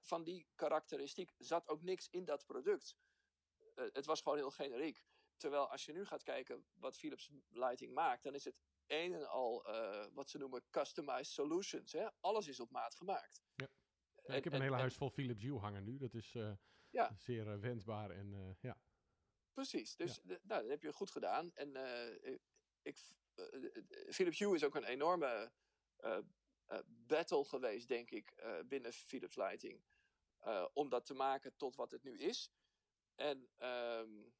van 0.00 0.24
die 0.24 0.46
karakteristiek 0.54 1.34
zat 1.38 1.68
ook 1.68 1.82
niks 1.82 2.08
in 2.08 2.24
dat 2.24 2.46
product. 2.46 2.96
het 3.74 4.06
was 4.06 4.20
gewoon 4.20 4.38
heel 4.38 4.50
generiek. 4.50 5.04
Terwijl 5.40 5.70
als 5.70 5.84
je 5.84 5.92
nu 5.92 6.04
gaat 6.04 6.22
kijken 6.22 6.64
wat 6.74 6.96
Philips 6.96 7.30
Lighting 7.48 7.94
maakt, 7.94 8.22
dan 8.22 8.34
is 8.34 8.44
het 8.44 8.56
een 8.86 9.14
en 9.14 9.28
al 9.28 9.68
uh, 9.68 10.06
wat 10.12 10.30
ze 10.30 10.38
noemen 10.38 10.64
customized 10.70 11.26
solutions. 11.26 11.92
Hè? 11.92 12.08
Alles 12.20 12.48
is 12.48 12.60
op 12.60 12.70
maat 12.70 12.94
gemaakt. 12.94 13.42
Ja. 13.54 13.68
ja 14.22 14.34
ik 14.34 14.44
heb 14.44 14.52
een 14.52 14.60
hele 14.60 14.76
huis 14.76 14.96
vol 14.96 15.10
Philips 15.10 15.42
Hue 15.42 15.58
hangen 15.58 15.84
nu. 15.84 15.98
Dat 15.98 16.14
is 16.14 16.34
uh, 16.34 16.52
ja. 16.90 17.14
zeer 17.16 17.46
uh, 17.46 17.60
wendbaar 17.60 18.10
en 18.10 18.56
ja. 18.60 18.78
Precies, 19.52 19.96
dus 19.96 20.20
ja. 20.22 20.38
nou, 20.42 20.60
dat 20.60 20.70
heb 20.70 20.82
je 20.82 20.92
goed 20.92 21.10
gedaan. 21.10 21.52
En 21.54 21.76
ik, 22.82 22.98
Philips 24.08 24.38
Hue 24.38 24.54
is 24.54 24.64
ook 24.64 24.74
een 24.74 24.84
enorme 24.84 25.52
battle 26.86 27.44
geweest, 27.44 27.88
denk 27.88 28.10
ik, 28.10 28.34
binnen 28.66 28.92
Philips 28.92 29.36
Lighting. 29.36 29.84
om 30.72 30.88
dat 30.88 31.06
te 31.06 31.14
maken 31.14 31.56
tot 31.56 31.76
wat 31.76 31.90
het 31.90 32.02
nu 32.02 32.18
is. 32.18 32.50
En 33.14 33.48
um, 33.58 34.32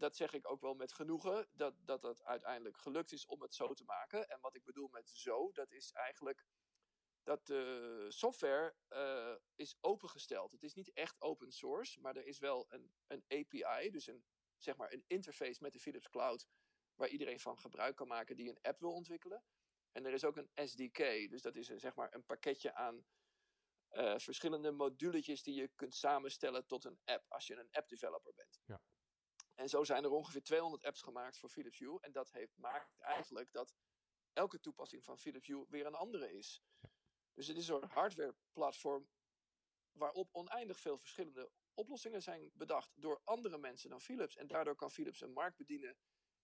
dat 0.00 0.16
zeg 0.16 0.32
ik 0.32 0.50
ook 0.50 0.60
wel 0.60 0.74
met 0.74 0.92
genoegen, 0.92 1.48
dat, 1.52 1.74
dat 1.84 2.24
uiteindelijk 2.24 2.78
gelukt 2.78 3.12
is 3.12 3.26
om 3.26 3.42
het 3.42 3.54
zo 3.54 3.74
te 3.74 3.84
maken. 3.84 4.28
En 4.28 4.40
wat 4.40 4.54
ik 4.54 4.64
bedoel 4.64 4.88
met 4.88 5.10
zo, 5.10 5.52
dat 5.52 5.72
is 5.72 5.92
eigenlijk 5.92 6.46
dat 7.22 7.46
de 7.46 8.06
software 8.08 8.74
uh, 8.90 9.34
is 9.54 9.76
opengesteld. 9.80 10.52
Het 10.52 10.62
is 10.62 10.74
niet 10.74 10.92
echt 10.92 11.20
open 11.20 11.52
source, 11.52 12.00
maar 12.00 12.16
er 12.16 12.26
is 12.26 12.38
wel 12.38 12.66
een, 12.68 12.92
een 13.06 13.24
API, 13.28 13.90
dus 13.90 14.06
een, 14.06 14.24
zeg 14.58 14.76
maar 14.76 14.92
een 14.92 15.04
interface 15.06 15.62
met 15.62 15.72
de 15.72 15.80
Philips 15.80 16.08
Cloud, 16.08 16.48
waar 16.94 17.08
iedereen 17.08 17.40
van 17.40 17.58
gebruik 17.58 17.96
kan 17.96 18.08
maken 18.08 18.36
die 18.36 18.48
een 18.48 18.60
app 18.60 18.80
wil 18.80 18.92
ontwikkelen. 18.92 19.44
En 19.92 20.06
er 20.06 20.12
is 20.12 20.24
ook 20.24 20.36
een 20.36 20.50
SDK, 20.68 21.30
dus 21.30 21.42
dat 21.42 21.56
is 21.56 21.68
een, 21.68 21.80
zeg 21.80 21.94
maar 21.94 22.14
een 22.14 22.24
pakketje 22.24 22.74
aan 22.74 23.06
uh, 23.92 24.18
verschillende 24.18 24.70
moduletjes 24.70 25.42
die 25.42 25.54
je 25.54 25.68
kunt 25.68 25.94
samenstellen 25.94 26.66
tot 26.66 26.84
een 26.84 27.00
app, 27.04 27.24
als 27.28 27.46
je 27.46 27.56
een 27.56 27.68
app 27.70 27.88
developer 27.88 28.34
bent. 28.34 28.60
Ja. 28.64 28.80
En 29.60 29.68
zo 29.68 29.84
zijn 29.84 30.04
er 30.04 30.10
ongeveer 30.10 30.42
200 30.42 30.84
apps 30.84 31.02
gemaakt 31.02 31.38
voor 31.38 31.48
Philips 31.48 31.78
Hue. 31.78 32.00
En 32.00 32.12
dat 32.12 32.30
heeft, 32.30 32.56
maakt 32.56 32.98
eigenlijk 32.98 33.52
dat 33.52 33.74
elke 34.32 34.60
toepassing 34.60 35.04
van 35.04 35.18
Philips 35.18 35.46
Hue 35.46 35.66
weer 35.68 35.86
een 35.86 35.94
andere 35.94 36.32
is. 36.32 36.62
Dus 37.34 37.46
het 37.46 37.56
is 37.56 37.68
een 37.68 37.84
hardware-platform 37.84 39.08
waarop 39.92 40.28
oneindig 40.32 40.78
veel 40.78 40.98
verschillende 40.98 41.50
oplossingen 41.74 42.22
zijn 42.22 42.50
bedacht 42.54 42.92
door 42.94 43.20
andere 43.24 43.58
mensen 43.58 43.90
dan 43.90 44.00
Philips. 44.00 44.36
En 44.36 44.46
daardoor 44.46 44.74
kan 44.74 44.90
Philips 44.90 45.20
een 45.20 45.32
markt 45.32 45.56
bedienen 45.56 45.96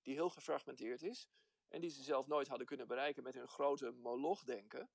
die 0.03 0.15
heel 0.15 0.31
gefragmenteerd 0.31 1.03
is. 1.03 1.29
En 1.69 1.81
die 1.81 1.91
ze 1.91 2.03
zelf 2.03 2.27
nooit 2.27 2.49
hadden 2.49 2.67
kunnen 2.67 2.87
bereiken 2.87 3.23
met 3.23 3.35
hun 3.35 3.49
grote 3.49 3.91
moloch-denken. 3.91 4.91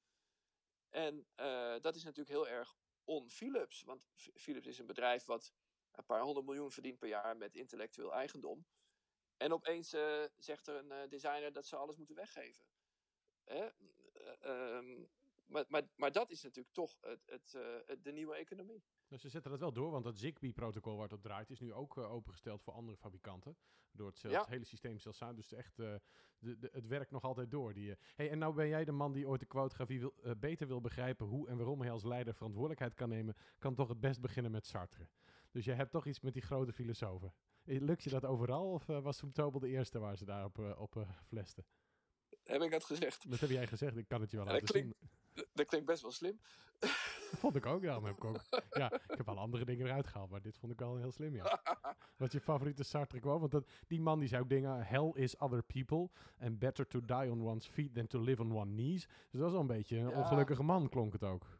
En 0.90 1.28
uh, 1.36 1.80
dat 1.80 1.96
is 1.96 2.04
natuurlijk 2.04 2.30
heel 2.30 2.48
erg 2.48 2.76
on-Philips. 3.04 3.84
Want 3.84 4.08
Philips 4.16 4.68
is 4.68 4.80
een 4.80 4.86
bedrijf 4.86 5.26
wat 5.26 5.54
een 5.92 6.06
paar 6.06 6.22
honderd 6.22 6.46
miljoen 6.46 6.72
verdient 6.72 7.00
per 7.00 7.08
jaar 7.08 7.38
met 7.38 7.56
intellectueel 7.56 8.14
eigendom. 8.14 8.66
En 9.38 9.54
opeens 9.54 9.94
uh, 9.94 10.24
zegt 10.38 10.68
er 10.68 10.76
een 10.76 10.92
uh, 10.92 11.10
designer 11.10 11.54
dat 11.54 11.66
ze 11.66 11.76
alles 11.76 11.98
moeten 11.98 12.16
weggeven. 12.16 12.66
Hè? 13.44 13.70
Um, 14.78 15.10
maar, 15.46 15.66
maar, 15.68 15.84
maar 15.96 16.12
dat 16.12 16.32
is 16.32 16.44
natuurlijk 16.44 16.74
toch 16.74 16.98
het, 17.02 17.26
het, 17.26 17.52
de 18.04 18.12
nieuwe 18.12 18.36
economie. 18.36 18.84
Dus 19.08 19.22
ze 19.22 19.30
zetten 19.30 19.52
dat 19.52 19.60
wel 19.60 19.74
door, 19.74 19.92
want 19.92 20.04
dat 20.04 20.18
Zigbee-protocol 20.18 20.94
waar 20.94 21.04
het 21.04 21.14
op 21.14 21.22
draait 21.22 21.50
is 21.50 21.60
nu 21.60 21.74
ook 21.74 21.98
uh, 21.98 22.12
opengesteld 22.12 22.62
voor 22.62 22.74
andere 22.74 22.98
fabrikanten. 22.98 23.58
Door 23.92 24.08
het, 24.08 24.18
zelfs, 24.18 24.36
ja. 24.36 24.42
het 24.42 24.52
hele 24.52 24.66
systeem 24.66 25.00
zelfs 25.00 25.18
samen. 25.18 25.36
Dus 25.36 25.54
echt, 25.54 25.80
uh, 25.80 25.96
de, 26.38 26.60
de, 26.60 26.70
het 26.72 26.88
werkt 26.88 27.12
nog 27.12 27.24
altijd 27.24 27.52
door. 27.52 27.74
Die, 27.74 27.96
hey, 28.16 28.30
en 28.30 28.38
nou 28.38 28.54
ben 28.54 28.68
jij 28.68 28.86
de 28.86 28.92
man 28.92 29.12
die 29.12 29.28
ooit 29.28 29.40
de 29.40 29.46
quotegrafie 29.46 30.00
wil, 30.00 30.14
beter 30.38 30.68
wil 30.68 30.82
begrijpen 30.82 31.26
hoe 31.26 31.50
en 31.50 31.58
waarom 31.58 31.82
hij 31.82 31.92
als 31.92 32.04
leider 32.04 32.34
verantwoordelijkheid 32.34 32.94
kan 32.94 33.10
nemen. 33.10 33.36
Kan 33.58 33.76
toch 33.76 33.88
het 33.88 34.00
best 34.00 34.22
beginnen 34.22 34.52
met 34.52 34.66
Sartre. 34.66 35.08
Dus 35.52 35.66
je 35.66 35.74
hebt 35.74 35.92
toch 35.92 36.06
iets 36.06 36.20
met 36.20 36.34
die 36.34 36.42
grote 36.42 36.74
filosofen. 36.74 37.34
Lukt 37.64 38.04
je 38.04 38.10
dat 38.10 38.26
overal 38.26 38.72
of 38.72 38.86
was 38.86 39.18
Tom 39.18 39.32
Tobel 39.32 39.60
de 39.60 39.68
eerste 39.68 40.00
waar 40.00 40.18
ze 40.18 40.26
daarop 40.26 40.58
op, 40.58 40.96
op 40.96 41.08
flesten? 41.28 41.66
Heb 42.44 42.62
ik 42.62 42.72
dat 42.72 42.86
gezegd? 42.86 43.30
Dat 43.30 43.40
heb 43.40 43.50
jij 43.50 43.68
gezegd, 43.68 43.98
ik 43.98 44.08
kan 44.08 44.22
het 44.22 44.32
je 44.32 44.38
wel 44.38 44.46
ja, 44.46 44.52
laten 44.52 44.68
klinkt, 44.68 44.98
zien. 45.00 45.46
Dat 45.54 45.66
klinkt 45.66 45.88
best 45.88 46.02
wel 46.02 46.12
slim. 46.12 46.40
Dat 46.80 47.40
vond 47.40 47.56
ik 47.56 47.66
ook, 47.66 47.82
ja. 47.82 48.02
Heb 48.02 48.16
ik, 48.18 48.24
ook, 48.24 48.42
ja 48.70 48.92
ik 48.92 49.18
heb 49.18 49.30
al 49.30 49.38
andere 49.38 49.66
dingen 49.66 49.86
eruit 49.86 50.08
gehaald, 50.08 50.30
maar 50.30 50.42
dit 50.42 50.58
vond 50.58 50.72
ik 50.72 50.80
wel 50.80 50.98
heel 50.98 51.12
slim, 51.12 51.36
ja. 51.36 51.62
Wat 52.18 52.32
je 52.32 52.42
favoriete 52.42 52.84
Sartre 52.84 53.20
quote? 53.20 53.40
Want 53.40 53.52
dat, 53.52 53.70
die 53.88 54.02
man 54.02 54.20
die 54.20 54.28
zei 54.28 54.42
ook 54.42 54.50
dingen, 54.50 54.86
hell 54.86 55.12
is 55.14 55.38
other 55.38 55.64
people 55.64 56.10
and 56.40 56.60
better 56.60 56.88
to 56.88 57.02
die 57.06 57.32
on 57.32 57.42
one's 57.42 57.68
feet 57.68 57.94
than 57.94 58.08
to 58.08 58.20
live 58.20 58.42
on 58.42 58.52
one's 58.54 58.74
knees. 58.74 59.06
Dus 59.06 59.32
dat 59.32 59.42
was 59.42 59.52
wel 59.52 59.62
een 59.62 59.68
beetje 59.68 59.98
een 59.98 60.10
ja. 60.10 60.20
ongelukkige 60.20 60.64
man, 60.64 60.90
klonk 60.90 61.14
het 61.14 61.24
ook. 61.24 61.60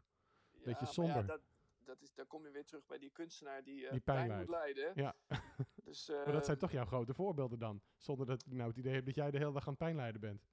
Beetje 0.64 0.86
somber. 0.86 1.16
Ja, 1.16 1.22
dat, 1.22 1.40
dat 1.84 2.02
is, 2.02 2.14
daar 2.14 2.26
kom 2.26 2.44
je 2.44 2.50
weer 2.50 2.64
terug 2.64 2.86
bij 2.86 2.98
die 2.98 3.10
kunstenaar 3.10 3.62
die, 3.62 3.82
uh, 3.82 3.90
die 3.90 4.00
pijn, 4.00 4.26
pijn 4.26 4.38
moet 4.38 4.48
lijden. 4.48 4.92
Ja. 4.94 5.16
dus, 5.84 6.08
uh, 6.08 6.16
maar 6.24 6.32
dat 6.32 6.44
zijn 6.44 6.58
toch 6.58 6.72
jouw 6.72 6.84
grote 6.84 7.14
voorbeelden 7.14 7.58
dan? 7.58 7.82
Zonder 7.96 8.26
dat 8.26 8.46
ik 8.46 8.52
nou 8.52 8.68
het 8.68 8.78
idee 8.78 8.94
heb 8.94 9.04
dat 9.04 9.14
jij 9.14 9.30
de 9.30 9.38
hele 9.38 9.52
dag 9.52 9.68
aan 9.68 9.76
pijn 9.76 9.96
lijden 9.96 10.20
bent. 10.20 10.46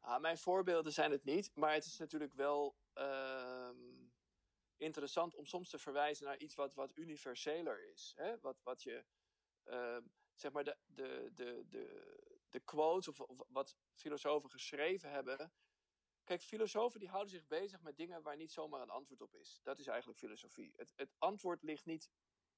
Ah, 0.00 0.20
mijn 0.20 0.38
voorbeelden 0.38 0.92
zijn 0.92 1.10
het 1.10 1.24
niet, 1.24 1.50
maar 1.54 1.72
het 1.72 1.84
is 1.84 1.98
natuurlijk 1.98 2.34
wel 2.34 2.76
uh, 2.94 3.70
interessant 4.76 5.34
om 5.34 5.46
soms 5.46 5.68
te 5.68 5.78
verwijzen 5.78 6.26
naar 6.26 6.38
iets 6.38 6.54
wat, 6.54 6.74
wat 6.74 6.96
universeler 6.96 7.90
is. 7.90 8.12
Hè? 8.16 8.38
Wat, 8.40 8.60
wat 8.62 8.82
je, 8.82 9.04
uh, 9.64 9.96
zeg 10.34 10.52
maar, 10.52 10.64
de, 10.64 10.76
de, 10.86 11.30
de, 11.34 11.64
de, 11.68 12.16
de 12.48 12.60
quotes 12.60 13.08
of, 13.08 13.20
of, 13.20 13.38
wat 13.48 13.76
filosofen 13.94 14.50
geschreven 14.50 15.10
hebben. 15.10 15.52
Kijk, 16.30 16.42
filosofen 16.42 17.00
die 17.00 17.08
houden 17.08 17.32
zich 17.32 17.46
bezig 17.46 17.82
met 17.82 17.96
dingen 17.96 18.22
waar 18.22 18.36
niet 18.36 18.52
zomaar 18.52 18.80
een 18.80 18.90
antwoord 18.90 19.20
op 19.20 19.34
is. 19.34 19.60
Dat 19.62 19.78
is 19.78 19.86
eigenlijk 19.86 20.18
filosofie. 20.18 20.72
Het, 20.76 20.92
het 20.96 21.14
antwoord 21.18 21.62
ligt 21.62 21.84
niet 21.84 22.10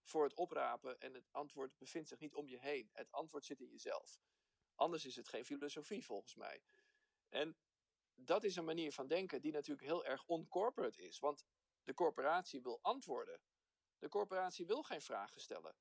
voor 0.02 0.24
het 0.24 0.35
oprapen 0.35 1.00
en 1.00 1.14
het 1.14 1.28
antwoord 1.30 1.78
bevindt 1.78 2.08
zich 2.08 2.18
niet 2.18 2.35
om 2.35 2.48
je 2.48 2.58
heen. 2.58 2.90
Het 2.92 3.12
antwoord 3.12 3.44
zit 3.44 3.61
in 3.61 3.68
jezelf. 3.68 4.20
Anders 4.74 5.04
is 5.04 5.16
het 5.16 5.28
geen 5.28 5.44
filosofie 5.44 6.04
volgens 6.04 6.35
mij. 6.35 6.62
En 7.28 7.56
dat 8.14 8.44
is 8.44 8.56
een 8.56 8.64
manier 8.64 8.92
van 8.92 9.06
denken 9.06 9.40
die 9.40 9.52
natuurlijk 9.52 9.87
heel 9.87 10.04
erg 10.04 10.26
on-corporate 10.26 11.02
is. 11.02 11.18
Want 11.18 11.44
de 11.82 11.94
corporatie 11.94 12.62
wil 12.62 12.78
antwoorden. 12.82 13.40
De 13.98 14.08
corporatie 14.08 14.66
wil 14.66 14.82
geen 14.82 15.02
vragen 15.02 15.40
stellen. 15.40 15.76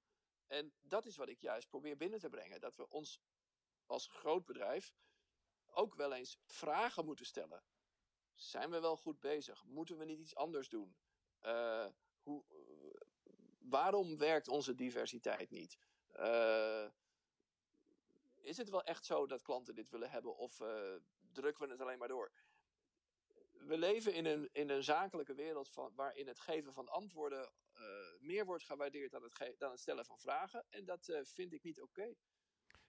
En 0.47 0.73
dat 0.81 1.05
is 1.05 1.17
wat 1.17 1.29
ik 1.29 1.39
juist 1.39 1.69
probeer 1.69 1.97
binnen 1.97 2.19
te 2.19 2.29
brengen. 2.29 2.61
Dat 2.61 2.75
we 2.75 2.89
ons 2.89 3.21
als 3.85 4.07
groot 4.07 4.45
bedrijf 4.45 4.93
ook 5.65 5.95
wel 5.95 6.13
eens 6.13 6.39
vragen 6.45 7.05
moeten 7.05 7.25
stellen. 7.25 7.63
Zijn 8.41 8.69
we 8.69 8.79
wel 8.79 8.97
goed 8.97 9.19
bezig? 9.19 9.65
Moeten 9.65 9.97
we 9.97 10.05
niet 10.05 10.19
iets 10.19 10.35
anders 10.35 10.69
doen? 10.69 10.95
Uh, 11.45 11.87
hoe, 12.21 12.43
waarom 13.59 14.17
werkt 14.17 14.47
onze 14.47 14.75
diversiteit 14.75 15.49
niet? 15.49 15.77
Uh, 16.15 16.85
is 18.35 18.57
het 18.57 18.69
wel 18.69 18.83
echt 18.83 19.05
zo 19.05 19.27
dat 19.27 19.41
klanten 19.41 19.75
dit 19.75 19.89
willen 19.89 20.09
hebben? 20.09 20.37
Of 20.37 20.59
uh, 20.59 20.95
drukken 21.31 21.65
we 21.65 21.71
het 21.71 21.81
alleen 21.81 21.97
maar 21.97 22.07
door. 22.07 22.31
We 23.51 23.77
leven 23.77 24.13
in 24.13 24.25
een, 24.25 24.49
in 24.51 24.69
een 24.69 24.83
zakelijke 24.83 25.33
wereld 25.33 25.69
van, 25.69 25.95
waarin 25.95 26.27
het 26.27 26.39
geven 26.39 26.73
van 26.73 26.87
antwoorden 26.87 27.51
meer 28.19 28.45
wordt 28.45 28.63
gewaardeerd 28.63 29.11
dan 29.11 29.23
het, 29.23 29.55
dan 29.57 29.71
het 29.71 29.79
stellen 29.79 30.05
van 30.05 30.19
vragen. 30.19 30.65
En 30.69 30.85
dat 30.85 31.11
vind 31.23 31.53
ik 31.53 31.63
niet 31.63 31.81
oké. 31.81 32.15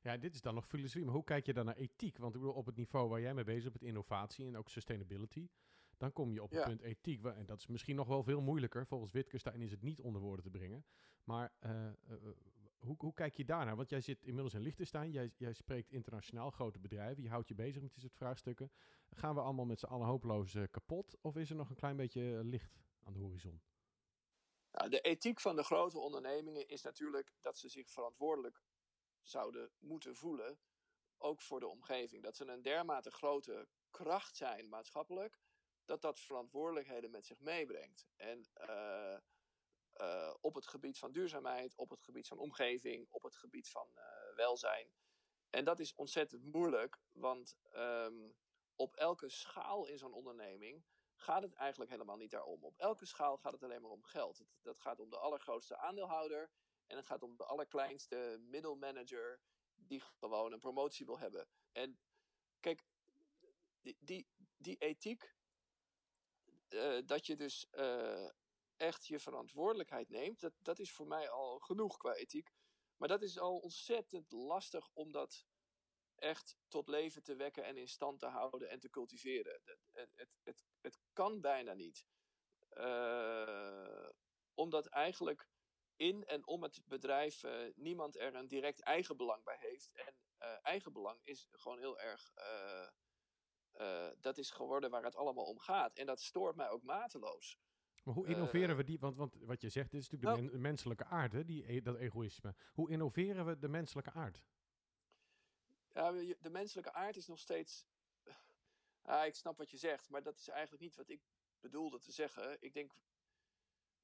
Ja, 0.03 0.17
dit 0.17 0.35
is 0.35 0.41
dan 0.41 0.55
nog 0.55 0.67
filosofie. 0.67 1.05
Maar 1.05 1.15
hoe 1.15 1.25
kijk 1.25 1.47
je 1.47 1.53
dan 1.53 1.65
naar 1.65 1.77
ethiek? 1.77 2.19
Want 2.19 2.35
ik 2.35 2.41
bedoel, 2.41 2.57
op 2.57 2.67
het 2.67 2.77
niveau 2.77 3.09
waar 3.09 3.21
jij 3.21 3.35
mee 3.35 3.45
bezig 3.45 3.73
bent, 3.73 3.85
innovatie 3.85 4.47
en 4.47 4.57
ook 4.57 4.69
sustainability, 4.69 5.49
dan 5.97 6.12
kom 6.12 6.33
je 6.33 6.43
op 6.43 6.51
het 6.51 6.65
punt 6.65 6.81
ethiek. 6.81 7.25
En 7.25 7.47
dat 7.47 7.59
is 7.59 7.67
misschien 7.67 7.97
nog 7.97 8.09
wel 8.09 8.23
veel 8.23 8.41
moeilijker. 8.41 8.87
Volgens 8.87 9.12
Wittgenstein 9.12 9.61
is 9.61 9.71
het 9.71 9.83
niet 9.83 10.01
onder 10.01 10.21
woorden 10.21 10.45
te 10.45 10.51
brengen. 10.51 10.85
Maar 11.25 11.53
uh, 11.61 11.93
hoe, 12.79 12.97
hoe 12.99 13.15
kijk 13.15 13.35
je 13.35 13.45
daarnaar? 13.45 13.77
Want 13.77 13.88
jij 13.88 14.01
zit 14.01 14.23
inmiddels 14.23 14.55
in 14.55 14.61
Liechtenstein. 14.61 15.11
Jij, 15.11 15.33
jij 15.37 15.53
spreekt 15.53 15.91
internationaal 15.91 16.51
grote 16.51 16.79
bedrijven. 16.79 17.23
Je 17.23 17.29
houdt 17.29 17.49
je 17.49 17.55
bezig 17.55 17.83
met 17.83 17.93
dit 17.93 18.01
soort 18.01 18.17
vraagstukken. 18.17 18.73
Gaan 19.11 19.35
we 19.35 19.41
allemaal 19.41 19.65
met 19.65 19.79
z'n 19.79 19.87
allen 19.87 20.07
hopeloos 20.07 20.55
uh, 20.55 20.62
kapot? 20.71 21.17
Of 21.21 21.37
is 21.37 21.51
er 21.51 21.57
nog 21.57 21.71
een 21.71 21.77
klein 21.77 21.97
beetje 21.97 22.41
licht 22.45 22.81
aan 23.03 23.12
de 23.12 23.19
horizon? 23.19 23.61
Nou, 24.73 24.91
de 24.91 25.01
ethiek 25.01 25.41
van 25.41 25.57
de 25.57 25.62
grote 25.62 25.99
ondernemingen 25.99 26.69
is 26.69 26.83
natuurlijk 26.83 27.33
dat 27.41 27.59
ze 27.59 27.69
zich 27.69 27.91
verantwoordelijk 27.91 28.62
zouden 29.23 29.73
moeten 29.79 30.17
voelen. 30.17 30.61
Ook 31.19 31.41
voor 31.41 31.61
de 31.61 31.69
omgeving. 31.69 32.23
Dat 32.23 32.37
ze 32.37 32.47
een 32.47 32.63
dermate 32.63 33.11
grote 33.11 33.69
kracht 33.91 34.37
zijn 34.37 34.69
maatschappelijk. 34.69 35.41
Dat 35.85 36.03
dat 36.03 36.21
verantwoordelijkheden 36.21 37.11
met 37.11 37.27
zich 37.27 37.41
meebrengt. 37.41 38.07
En 38.17 38.45
uh, 38.69 39.17
uh, 39.97 40.35
op 40.41 40.55
het 40.55 40.67
gebied 40.67 40.99
van 40.99 41.13
duurzaamheid, 41.13 41.77
op 41.77 41.91
het 41.91 42.03
gebied 42.03 42.29
van 42.29 42.39
omgeving, 42.39 43.07
op 43.11 43.23
het 43.23 43.37
gebied 43.37 43.69
van 43.69 43.89
uh, 43.95 44.37
welzijn. 44.37 44.93
En 45.51 45.65
dat 45.65 45.79
is 45.79 45.95
ontzettend 45.95 46.45
moeilijk, 46.45 47.01
want 47.13 47.57
um, 47.75 48.35
op 48.77 48.97
elke 48.97 49.29
schaal 49.29 49.87
in 49.87 49.99
zo'n 49.99 50.13
onderneming 50.13 50.85
gaat 51.15 51.43
het 51.43 51.55
eigenlijk 51.55 51.91
helemaal 51.91 52.17
niet 52.17 52.31
daarom. 52.31 52.65
Op 52.65 52.79
elke 52.79 53.07
schaal 53.07 53.37
gaat 53.37 53.53
het 53.53 53.63
alleen 53.63 53.83
maar 53.83 53.91
om 53.91 54.05
geld. 54.05 54.43
Dat 54.63 54.79
gaat 54.79 55.01
om 55.01 55.11
de 55.11 55.19
allergrootste 55.19 55.77
aandeelhouder 55.77 56.51
en 56.93 56.99
het 56.99 57.07
gaat 57.07 57.23
om 57.23 57.37
de 57.37 57.45
allerkleinste 57.45 58.39
middelmanager 58.41 59.41
die 59.75 60.01
gewoon 60.01 60.53
een 60.53 60.59
promotie 60.59 61.07
wil 61.07 61.19
hebben. 61.19 61.49
En 61.73 61.99
kijk, 62.61 62.85
die, 63.81 63.97
die, 64.01 64.29
die 64.57 64.77
ethiek, 64.77 65.35
uh, 66.69 66.99
dat 67.05 67.27
je 67.27 67.37
dus 67.37 67.67
uh, 67.73 68.29
echt 68.77 69.07
je 69.07 69.21
verantwoordelijkheid 69.21 70.09
neemt, 70.09 70.41
dat, 70.41 70.53
dat 70.59 70.79
is 70.79 70.93
voor 70.93 71.07
mij 71.07 71.31
al 71.31 71.59
genoeg 71.59 71.97
qua 71.97 72.15
ethiek. 72.15 72.53
Maar 72.97 73.09
dat 73.09 73.23
is 73.23 73.39
al 73.39 73.59
ontzettend 73.59 74.33
lastig 74.33 74.91
om 74.93 75.13
dat 75.13 75.47
echt 76.15 76.57
tot 76.69 76.89
leven 76.89 77.23
te 77.23 77.37
wekken 77.37 77.65
en 77.65 77.77
in 77.77 77.89
stand 77.89 78.19
te 78.19 78.27
houden 78.27 78.69
en 78.69 78.81
te 78.81 78.91
cultiveren. 78.91 79.61
Het, 79.65 80.13
het, 80.15 80.31
het, 80.43 80.65
het 80.81 80.99
kan 81.13 81.41
bijna 81.41 81.73
niet. 81.73 82.05
Uh, 82.71 84.09
omdat 84.55 84.87
eigenlijk 84.87 85.52
in 86.03 86.25
en 86.25 86.47
om 86.47 86.62
het 86.62 86.83
bedrijf 86.85 87.43
uh, 87.43 87.53
niemand 87.75 88.19
er 88.19 88.35
een 88.35 88.49
direct 88.49 88.81
eigenbelang 88.81 89.45
bij 89.45 89.57
heeft. 89.59 89.93
En 89.95 90.15
uh, 90.38 90.57
eigenbelang 90.62 91.21
is 91.23 91.49
gewoon 91.53 91.79
heel 91.79 92.01
erg. 92.01 92.33
dat 94.21 94.38
is 94.38 94.51
geworden 94.51 94.91
waar 94.91 95.05
het 95.05 95.17
allemaal 95.17 95.45
om 95.45 95.59
gaat. 95.59 95.99
En 95.99 96.07
dat 96.07 96.21
stoort 96.21 96.57
mij 96.57 96.69
ook 96.69 96.83
mateloos. 96.83 97.59
Maar 98.05 98.15
hoe 98.15 98.27
innoveren 98.27 98.77
we 98.77 98.85
die? 98.85 98.99
Want, 98.99 99.17
want 99.17 99.37
wat 99.41 99.61
je 99.61 99.69
zegt, 99.69 99.91
dit 99.91 100.01
is 100.01 100.11
natuurlijk 100.11 100.37
de, 100.37 100.51
men, 100.51 100.61
menselijke 100.61 101.05
aard, 101.05 101.33
hè, 101.33 101.45
die, 101.45 101.73
e, 101.73 101.83
dat 101.83 101.97
egoïsme. 101.97 102.55
Hoe 102.73 102.91
innoveren 102.91 103.47
we 103.47 103.59
de 103.59 103.69
menselijke 103.69 104.11
aard? 104.11 104.45
Ja, 105.93 106.12
de 106.41 106.51
menselijke 106.51 106.93
aard 106.93 107.17
is 107.17 107.27
nog 107.27 107.38
steeds. 107.38 107.87
Ah, 109.03 109.27
ik 109.27 109.35
snap 109.35 109.59
wat 109.59 109.71
je 109.71 109.77
zegt, 109.77 110.09
maar 110.09 110.23
dat 110.23 110.38
is 110.38 110.49
eigenlijk 110.49 110.83
niet 110.83 110.97
wat 110.97 111.09
ik 111.09 111.21
bedoelde 111.61 111.99
te 111.99 112.12
zeggen. 112.12 112.57
Ik 112.61 112.75
denk. 112.75 112.93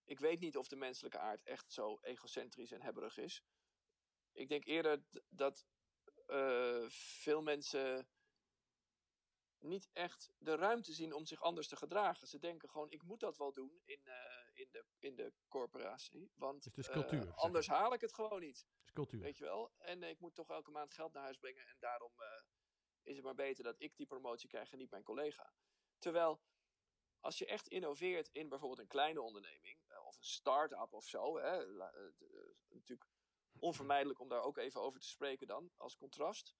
Ik 0.08 0.20
weet 0.20 0.40
niet 0.40 0.56
of 0.56 0.68
de 0.68 0.76
menselijke 0.76 1.18
aard 1.18 1.42
echt 1.42 1.72
zo 1.72 1.98
egocentrisch 2.02 2.72
en 2.72 2.82
hebberig 2.82 3.18
is. 3.18 3.42
Ik 4.32 4.48
denk 4.48 4.64
eerder 4.64 5.02
dat 5.28 5.66
uh, 6.26 6.84
veel 6.88 7.42
mensen 7.42 8.08
niet 9.58 9.88
echt 9.92 10.30
de 10.38 10.54
ruimte 10.56 10.92
zien 10.92 11.12
om 11.12 11.26
zich 11.26 11.42
anders 11.42 11.68
te 11.68 11.76
gedragen. 11.76 12.26
Ze 12.26 12.38
denken 12.38 12.68
gewoon, 12.68 12.90
ik 12.90 13.02
moet 13.02 13.20
dat 13.20 13.36
wel 13.36 13.52
doen 13.52 13.80
in, 13.84 14.00
uh, 14.04 14.14
in, 14.52 14.68
de, 14.70 14.84
in 14.98 15.14
de 15.14 15.32
corporatie. 15.48 16.30
Want 16.34 16.62
dus 16.62 16.64
het 16.64 16.86
is 16.86 16.92
cultuur, 16.92 17.26
uh, 17.26 17.36
anders 17.36 17.66
haal 17.66 17.92
ik 17.92 18.00
het 18.00 18.14
gewoon 18.14 18.40
niet. 18.40 18.58
Het 18.58 18.86
is 18.86 18.92
cultuur. 18.92 19.20
Weet 19.20 19.36
je 19.36 19.44
wel? 19.44 19.72
En 19.78 20.02
ik 20.02 20.18
moet 20.18 20.34
toch 20.34 20.50
elke 20.50 20.70
maand 20.70 20.94
geld 20.94 21.12
naar 21.12 21.22
huis 21.22 21.38
brengen. 21.38 21.66
En 21.66 21.76
daarom 21.78 22.12
is 23.02 23.16
het 23.16 23.24
maar 23.24 23.34
beter 23.34 23.64
dat 23.64 23.80
ik 23.80 23.96
die 23.96 24.06
promotie 24.06 24.48
krijg 24.48 24.72
en 24.72 24.78
niet 24.78 24.90
mijn 24.90 25.02
collega. 25.02 25.52
Terwijl, 25.98 26.42
als 27.20 27.38
je 27.38 27.46
echt 27.46 27.68
innoveert 27.68 28.28
in 28.28 28.48
bijvoorbeeld 28.48 28.80
een 28.80 28.86
kleine 28.86 29.20
onderneming, 29.20 29.87
of 30.08 30.16
een 30.16 30.24
start-up 30.24 30.92
of 30.92 31.08
zo, 31.08 31.38
hè, 31.38 31.66
natuurlijk 32.68 33.08
onvermijdelijk 33.58 34.20
om 34.20 34.28
daar 34.28 34.42
ook 34.42 34.56
even 34.56 34.80
over 34.80 35.00
te 35.00 35.08
spreken 35.08 35.46
dan, 35.46 35.70
als 35.76 35.96
contrast. 35.96 36.54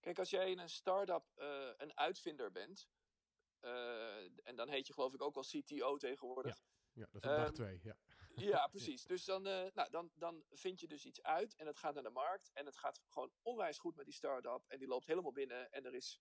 Kijk, 0.00 0.18
als 0.18 0.30
jij 0.30 0.50
in 0.50 0.58
een 0.58 0.70
start-up 0.70 1.24
uh, 1.36 1.70
een 1.76 1.96
uitvinder 1.96 2.52
bent, 2.52 2.88
uh, 3.60 4.46
en 4.48 4.56
dan 4.56 4.68
heet 4.68 4.86
je 4.86 4.92
geloof 4.92 5.14
ik 5.14 5.22
ook 5.22 5.34
wel 5.34 5.44
CTO 5.44 5.96
tegenwoordig. 5.96 6.56
Ja, 6.92 7.02
ja 7.02 7.08
dat 7.12 7.24
is 7.24 7.30
op 7.30 7.36
dag 7.36 7.46
um, 7.46 7.54
twee. 7.54 7.80
Ja, 7.82 7.96
ja 8.36 8.66
precies. 8.66 9.02
Ja. 9.02 9.08
Dus 9.08 9.24
dan, 9.24 9.46
uh, 9.46 9.66
nou, 9.74 9.90
dan, 9.90 10.10
dan 10.14 10.44
vind 10.50 10.80
je 10.80 10.88
dus 10.88 11.04
iets 11.04 11.22
uit 11.22 11.54
en 11.54 11.66
het 11.66 11.78
gaat 11.78 11.94
naar 11.94 12.02
de 12.02 12.10
markt. 12.10 12.50
En 12.52 12.66
het 12.66 12.76
gaat 12.76 13.00
gewoon 13.08 13.32
onwijs 13.42 13.78
goed 13.78 13.96
met 13.96 14.04
die 14.04 14.14
start-up. 14.14 14.64
En 14.66 14.78
die 14.78 14.88
loopt 14.88 15.06
helemaal 15.06 15.32
binnen 15.32 15.72
en 15.72 15.84
er 15.84 15.94
is 15.94 16.20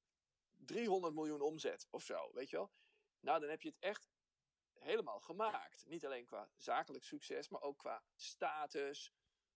300 0.57 1.13
miljoen 1.13 1.41
omzet 1.41 1.87
of 1.89 2.03
zo, 2.03 2.31
weet 2.33 2.49
je 2.49 2.55
wel. 2.55 2.71
Nou, 3.19 3.39
dan 3.39 3.49
heb 3.49 3.61
je 3.61 3.69
het 3.69 3.79
echt 3.79 4.09
helemaal 4.83 5.19
gemaakt. 5.19 5.85
Niet 5.85 6.05
alleen 6.05 6.25
qua 6.25 6.49
zakelijk 6.55 7.03
succes, 7.03 7.49
maar 7.49 7.61
ook 7.61 7.77
qua 7.77 8.03
status, 8.15 9.13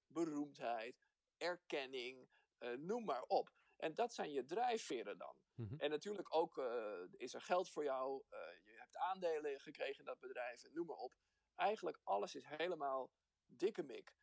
beroemdheid, 0.07 1.05
erkenning, 1.37 2.29
noem 2.77 3.05
maar 3.05 3.23
op. 3.23 3.55
En 3.77 3.95
dat 3.95 4.13
zijn 4.13 4.31
je 4.31 4.45
drijfveren 4.45 5.17
dan. 5.17 5.35
Mm-hmm. 5.53 5.79
En 5.79 5.89
natuurlijk 5.89 6.35
ook 6.35 6.57
uh, 6.57 6.99
is 7.11 7.33
er 7.33 7.41
geld 7.41 7.69
voor 7.69 7.83
jou, 7.83 8.23
uh, 8.29 8.39
je 8.63 8.77
hebt 8.77 8.95
aandelen 8.95 9.59
gekregen 9.59 9.99
in 9.99 10.05
dat 10.05 10.19
bedrijf, 10.19 10.71
noem 10.71 10.85
maar 10.85 10.97
op. 10.97 11.13
Eigenlijk 11.55 11.99
alles 12.03 12.35
is 12.35 12.45
helemaal 12.45 13.11
dikke 13.45 13.83
mik. 13.83 14.15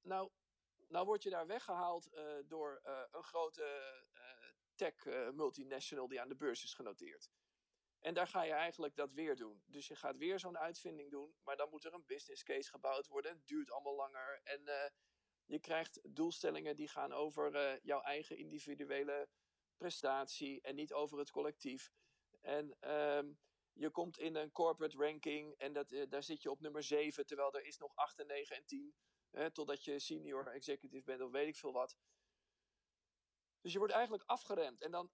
Nou, 0.00 0.30
nou 0.88 1.06
word 1.06 1.22
je 1.22 1.30
daar 1.30 1.46
weggehaald 1.46 2.10
door 2.46 2.80
een 3.10 3.22
grote 3.22 4.02
tech 4.74 5.04
multinational 5.32 6.08
die 6.08 6.20
aan 6.20 6.28
de 6.28 6.36
beurs 6.36 6.64
is 6.64 6.74
genoteerd. 6.74 7.30
En 8.04 8.14
daar 8.14 8.28
ga 8.28 8.42
je 8.42 8.52
eigenlijk 8.52 8.96
dat 8.96 9.12
weer 9.12 9.36
doen. 9.36 9.62
Dus 9.66 9.88
je 9.88 9.96
gaat 9.96 10.16
weer 10.16 10.38
zo'n 10.38 10.58
uitvinding 10.58 11.10
doen, 11.10 11.34
maar 11.42 11.56
dan 11.56 11.70
moet 11.70 11.84
er 11.84 11.94
een 11.94 12.06
business 12.06 12.42
case 12.42 12.70
gebouwd 12.70 13.06
worden. 13.06 13.32
Het 13.32 13.46
duurt 13.46 13.70
allemaal 13.70 13.94
langer. 13.94 14.40
En 14.42 14.68
je 15.46 15.58
krijgt 15.58 16.00
doelstellingen 16.02 16.76
die 16.76 16.88
gaan 16.88 17.12
over 17.12 17.54
uh, 17.54 17.80
jouw 17.82 18.00
eigen 18.00 18.36
individuele 18.36 19.28
prestatie 19.76 20.60
en 20.60 20.74
niet 20.74 20.92
over 20.92 21.18
het 21.18 21.30
collectief. 21.30 21.92
En 22.40 22.90
um, 22.94 23.38
je 23.72 23.90
komt 23.90 24.18
in 24.18 24.34
een 24.36 24.52
corporate 24.52 24.96
ranking 24.96 25.54
en 25.58 25.72
dat, 25.72 25.92
uh, 25.92 26.04
daar 26.08 26.22
zit 26.22 26.42
je 26.42 26.50
op 26.50 26.60
nummer 26.60 26.82
7, 26.82 27.26
terwijl 27.26 27.54
er 27.54 27.64
is 27.64 27.78
nog 27.78 27.94
8 27.94 28.18
en 28.18 28.26
9 28.26 28.56
en 28.56 28.64
10. 28.66 28.94
Hè, 29.30 29.50
totdat 29.50 29.84
je 29.84 29.98
senior 29.98 30.46
executive 30.46 31.04
bent 31.04 31.20
of 31.20 31.30
weet 31.30 31.48
ik 31.48 31.56
veel 31.56 31.72
wat. 31.72 31.96
Dus 33.60 33.72
je 33.72 33.78
wordt 33.78 33.94
eigenlijk 33.94 34.24
afgeremd. 34.26 34.82
En 34.82 34.90
dan 34.90 35.10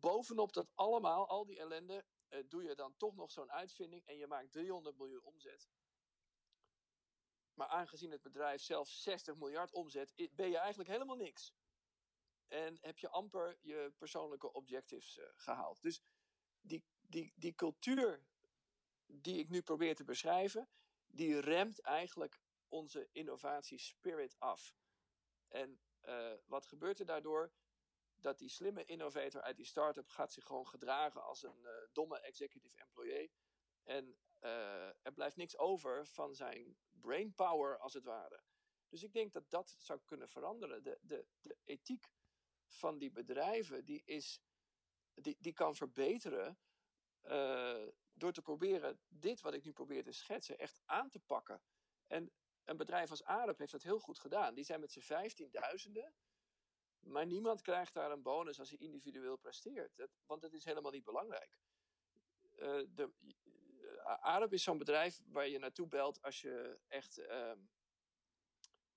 bovenop 0.00 0.52
dat 0.52 0.70
allemaal, 0.74 1.28
al 1.28 1.46
die 1.46 1.58
ellende, 1.58 2.04
uh, 2.28 2.40
doe 2.48 2.62
je 2.62 2.74
dan 2.74 2.96
toch 2.96 3.14
nog 3.14 3.30
zo'n 3.30 3.52
uitvinding 3.52 4.04
en 4.06 4.16
je 4.16 4.26
maakt 4.26 4.52
300 4.52 4.96
miljoen 4.96 5.22
omzet. 5.22 5.68
Maar 7.54 7.68
aangezien 7.68 8.10
het 8.10 8.22
bedrijf 8.22 8.62
zelf 8.62 8.88
60 8.88 9.36
miljard 9.36 9.72
omzet, 9.72 10.12
ben 10.30 10.50
je 10.50 10.58
eigenlijk 10.58 10.90
helemaal 10.90 11.16
niks. 11.16 11.54
En 12.48 12.78
heb 12.80 12.98
je 12.98 13.08
amper 13.08 13.58
je 13.60 13.92
persoonlijke 13.98 14.52
objectives 14.52 15.16
uh, 15.16 15.24
gehaald. 15.34 15.82
Dus 15.82 16.02
die, 16.60 16.84
die, 17.00 17.32
die 17.36 17.54
cultuur 17.54 18.24
die 19.06 19.38
ik 19.38 19.48
nu 19.48 19.62
probeer 19.62 19.94
te 19.94 20.04
beschrijven, 20.04 20.68
die 21.06 21.40
remt 21.40 21.80
eigenlijk 21.80 22.40
onze 22.68 23.08
innovatiespirit 23.12 24.38
af. 24.38 24.74
En 25.48 25.80
uh, 26.02 26.32
wat 26.46 26.66
gebeurt 26.66 27.00
er 27.00 27.06
daardoor? 27.06 27.52
Dat 28.20 28.38
die 28.38 28.48
slimme 28.48 28.84
innovator 28.84 29.42
uit 29.42 29.56
die 29.56 29.64
start-up 29.64 30.08
gaat 30.08 30.32
zich 30.32 30.44
gewoon 30.44 30.66
gedragen 30.66 31.22
als 31.22 31.42
een 31.42 31.60
uh, 31.62 31.70
domme 31.92 32.20
executive 32.20 32.78
employee. 32.78 33.32
En 33.82 34.18
uh, 34.40 35.04
er 35.04 35.12
blijft 35.12 35.36
niks 35.36 35.58
over 35.58 36.06
van 36.06 36.34
zijn 36.34 36.76
brainpower, 36.90 37.78
als 37.78 37.94
het 37.94 38.04
ware. 38.04 38.42
Dus 38.88 39.02
ik 39.02 39.12
denk 39.12 39.32
dat 39.32 39.50
dat 39.50 39.74
zou 39.78 40.00
kunnen 40.04 40.28
veranderen. 40.28 40.82
De, 40.82 40.98
de, 41.02 41.56
ethiek 41.64 42.12
van 42.66 42.98
die 42.98 43.10
bedrijven, 43.10 43.84
die, 43.84 44.02
is, 44.04 44.40
die, 45.14 45.36
die 45.38 45.52
kan 45.52 45.74
verbeteren 45.74 46.58
uh, 47.22 47.88
door 48.12 48.32
te 48.32 48.42
proberen 48.42 49.00
dit 49.08 49.40
wat 49.40 49.54
ik 49.54 49.64
nu 49.64 49.72
probeer 49.72 50.02
te 50.02 50.12
schetsen 50.12 50.58
echt 50.58 50.80
aan 50.84 51.10
te 51.10 51.20
pakken. 51.20 51.62
En 52.06 52.32
een 52.64 52.76
bedrijf 52.76 53.10
als 53.10 53.24
Arab 53.24 53.58
heeft 53.58 53.72
dat 53.72 53.82
heel 53.82 53.98
goed 53.98 54.18
gedaan. 54.18 54.54
Die 54.54 54.64
zijn 54.64 54.80
met 54.80 54.92
z'n 54.92 55.00
vijftienduizenden, 55.00 56.14
maar 57.00 57.26
niemand 57.26 57.62
krijgt 57.62 57.94
daar 57.94 58.10
een 58.10 58.22
bonus 58.22 58.58
als 58.58 58.68
hij 58.68 58.78
individueel 58.78 59.36
presteert. 59.36 59.96
Dat, 59.96 60.10
want 60.26 60.40
dat 60.40 60.52
is 60.52 60.64
helemaal 60.64 60.92
niet 60.92 61.04
belangrijk. 61.04 61.58
Uh, 62.56 62.82
de, 62.88 63.12
Arab 64.04 64.52
is 64.52 64.62
zo'n 64.62 64.78
bedrijf 64.78 65.20
waar 65.26 65.48
je 65.48 65.58
naartoe 65.58 65.86
belt 65.86 66.22
als 66.22 66.40
je 66.40 66.78
echt 66.88 67.18
ehm, 67.18 67.58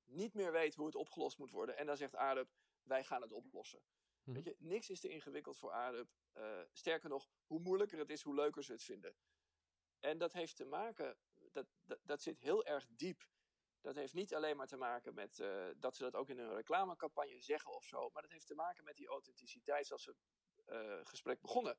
niet 0.06 0.34
meer 0.34 0.52
weet 0.52 0.76
hoe 0.76 0.86
het 0.86 0.96
opgelost 0.96 1.38
moet 1.38 1.52
worden. 1.52 1.78
En 1.78 1.86
dan 1.86 1.98
zegt 1.98 2.16
Arab, 2.16 2.50
wij 2.82 3.04
gaan 3.04 3.22
het 3.22 3.32
oplossen. 3.32 3.84
Mhm. 4.24 4.36
Weet 4.36 4.46
je, 4.46 4.56
niks 4.60 4.90
is 4.90 5.00
te 5.00 5.10
ingewikkeld 5.10 5.58
voor 5.58 5.72
Arab. 5.72 6.08
Eh, 6.32 6.62
sterker 6.72 7.10
nog, 7.10 7.30
hoe 7.46 7.60
moeilijker 7.60 8.00
het 8.00 8.10
is, 8.10 8.22
hoe 8.22 8.36
leuker 8.36 8.64
ze 8.64 8.72
het 8.72 8.84
vinden. 8.84 9.16
En 10.00 10.18
dat 10.18 10.34
heeft 10.34 10.56
te 10.56 10.66
maken, 10.66 11.18
dat, 11.52 11.68
dat, 11.86 12.00
dat 12.04 12.22
zit 12.22 12.40
heel 12.40 12.66
erg 12.66 12.88
diep. 12.90 13.28
Dat 13.84 13.96
heeft 13.96 14.14
niet 14.14 14.36
alleen 14.36 14.58
maar 14.58 14.68
te 14.68 14.78
maken 14.78 15.14
met 15.14 15.40
eh, 15.40 15.66
dat 15.78 15.96
ze 15.96 16.04
dat 16.04 16.16
ook 16.16 16.30
in 16.30 16.40
hun 16.40 16.56
reclamecampagne 16.56 17.42
zeggen 17.42 17.74
of 17.74 17.86
zo. 17.86 18.10
Maar 18.10 18.22
dat 18.22 18.32
heeft 18.32 18.48
te 18.48 18.56
maken 18.56 18.84
met 18.84 18.98
die 18.98 19.08
authenticiteit 19.08 19.88
zoals 19.88 20.06
we 20.06 20.16
eh 20.66 21.00
gesprek 21.04 21.42
begonnen. 21.42 21.78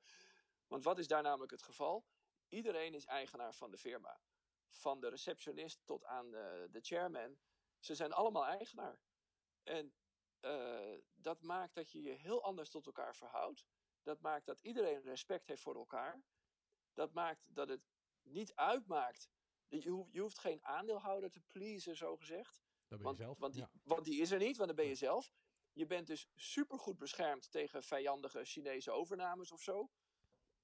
Want 0.66 0.84
wat 0.84 0.98
is 0.98 1.09
daar 1.09 1.22
namelijk 1.22 1.50
het 1.50 1.62
geval? 1.62 2.05
Iedereen 2.48 2.94
is 2.94 3.05
eigenaar 3.05 3.55
van 3.55 3.70
de 3.70 3.78
firma. 3.78 4.20
Van 4.68 5.00
de 5.00 5.09
receptionist 5.09 5.80
tot 5.84 6.05
aan 6.05 6.30
de, 6.30 6.68
de 6.70 6.80
chairman. 6.80 7.38
Ze 7.78 7.94
zijn 7.94 8.12
allemaal 8.12 8.44
eigenaar. 8.46 9.00
En 9.62 9.94
eh, 10.40 10.98
dat 11.14 11.42
maakt 11.42 11.74
dat 11.74 11.90
je 11.90 12.02
je 12.02 12.12
heel 12.12 12.42
anders 12.42 12.70
tot 12.70 12.86
elkaar 12.86 13.16
verhoudt. 13.16 13.66
Dat 14.02 14.20
maakt 14.20 14.46
dat 14.46 14.61
iedereen 14.61 15.02
respect 15.02 15.46
heeft 15.46 15.62
voor 15.62 15.76
elkaar. 15.76 16.22
Dat 16.94 17.12
maakt 17.12 17.55
dat 17.55 17.68
het 17.68 17.82
niet 18.22 18.55
uitmaakt. 18.55 19.28
Je 19.83 19.91
hoeft, 19.91 20.12
je 20.12 20.20
hoeft 20.20 20.39
geen 20.39 20.64
aandeelhouder 20.64 21.31
te 21.31 21.41
pleasen, 21.53 21.97
zo 21.97 22.16
gezegd. 22.16 22.62
Dat 22.89 22.89
ben 22.89 22.99
je 22.99 23.05
Want, 23.05 23.16
zelf. 23.18 23.39
want, 23.39 23.53
die, 23.53 23.62
ja. 23.62 23.70
want 23.83 24.05
die 24.05 24.20
is 24.20 24.31
er 24.31 24.39
niet, 24.39 24.57
want 24.57 24.68
dan 24.68 24.77
ben 24.77 24.87
je 24.89 24.95
zelf. 24.95 25.33
Je 25.72 25.87
bent 25.87 26.07
dus 26.07 26.29
supergoed 26.35 26.99
beschermd 26.99 27.51
tegen 27.51 27.83
vijandige 27.83 28.45
Chinese 28.45 28.91
overnames 28.91 29.53
of 29.53 29.62
zo. 29.62 29.91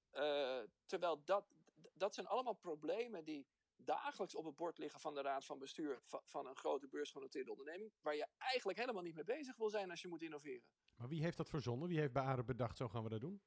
Eh, 0.09 0.61
terwijl 0.85 1.23
dat, 1.23 1.45
dat 1.93 2.13
zijn 2.13 2.27
allemaal 2.27 2.53
problemen 2.53 3.23
die 3.23 3.47
dagelijks 3.75 4.35
op 4.35 4.45
het 4.45 4.55
bord 4.55 4.77
liggen 4.77 4.99
van 4.99 5.13
de 5.13 5.21
raad 5.21 5.45
van 5.45 5.59
bestuur 5.59 5.99
van, 6.03 6.21
van 6.23 6.47
een 6.47 6.55
grote 6.55 6.87
beursgenoteerde 6.87 7.51
onderneming. 7.51 7.93
Waar 8.01 8.15
je 8.15 8.27
eigenlijk 8.37 8.79
helemaal 8.79 9.01
niet 9.03 9.15
mee 9.15 9.23
bezig 9.23 9.55
wil 9.55 9.69
zijn 9.69 9.89
als 9.89 10.01
je 10.01 10.07
moet 10.07 10.21
innoveren. 10.21 10.63
Maar 10.95 11.07
wie 11.07 11.21
heeft 11.21 11.37
dat 11.37 11.49
verzonnen? 11.49 11.87
Wie 11.87 11.99
heeft 11.99 12.13
bij 12.13 12.23
Arab 12.23 12.45
bedacht, 12.45 12.77
zo 12.77 12.87
gaan 12.87 13.03
we 13.03 13.09
dat 13.09 13.21
doen? 13.21 13.41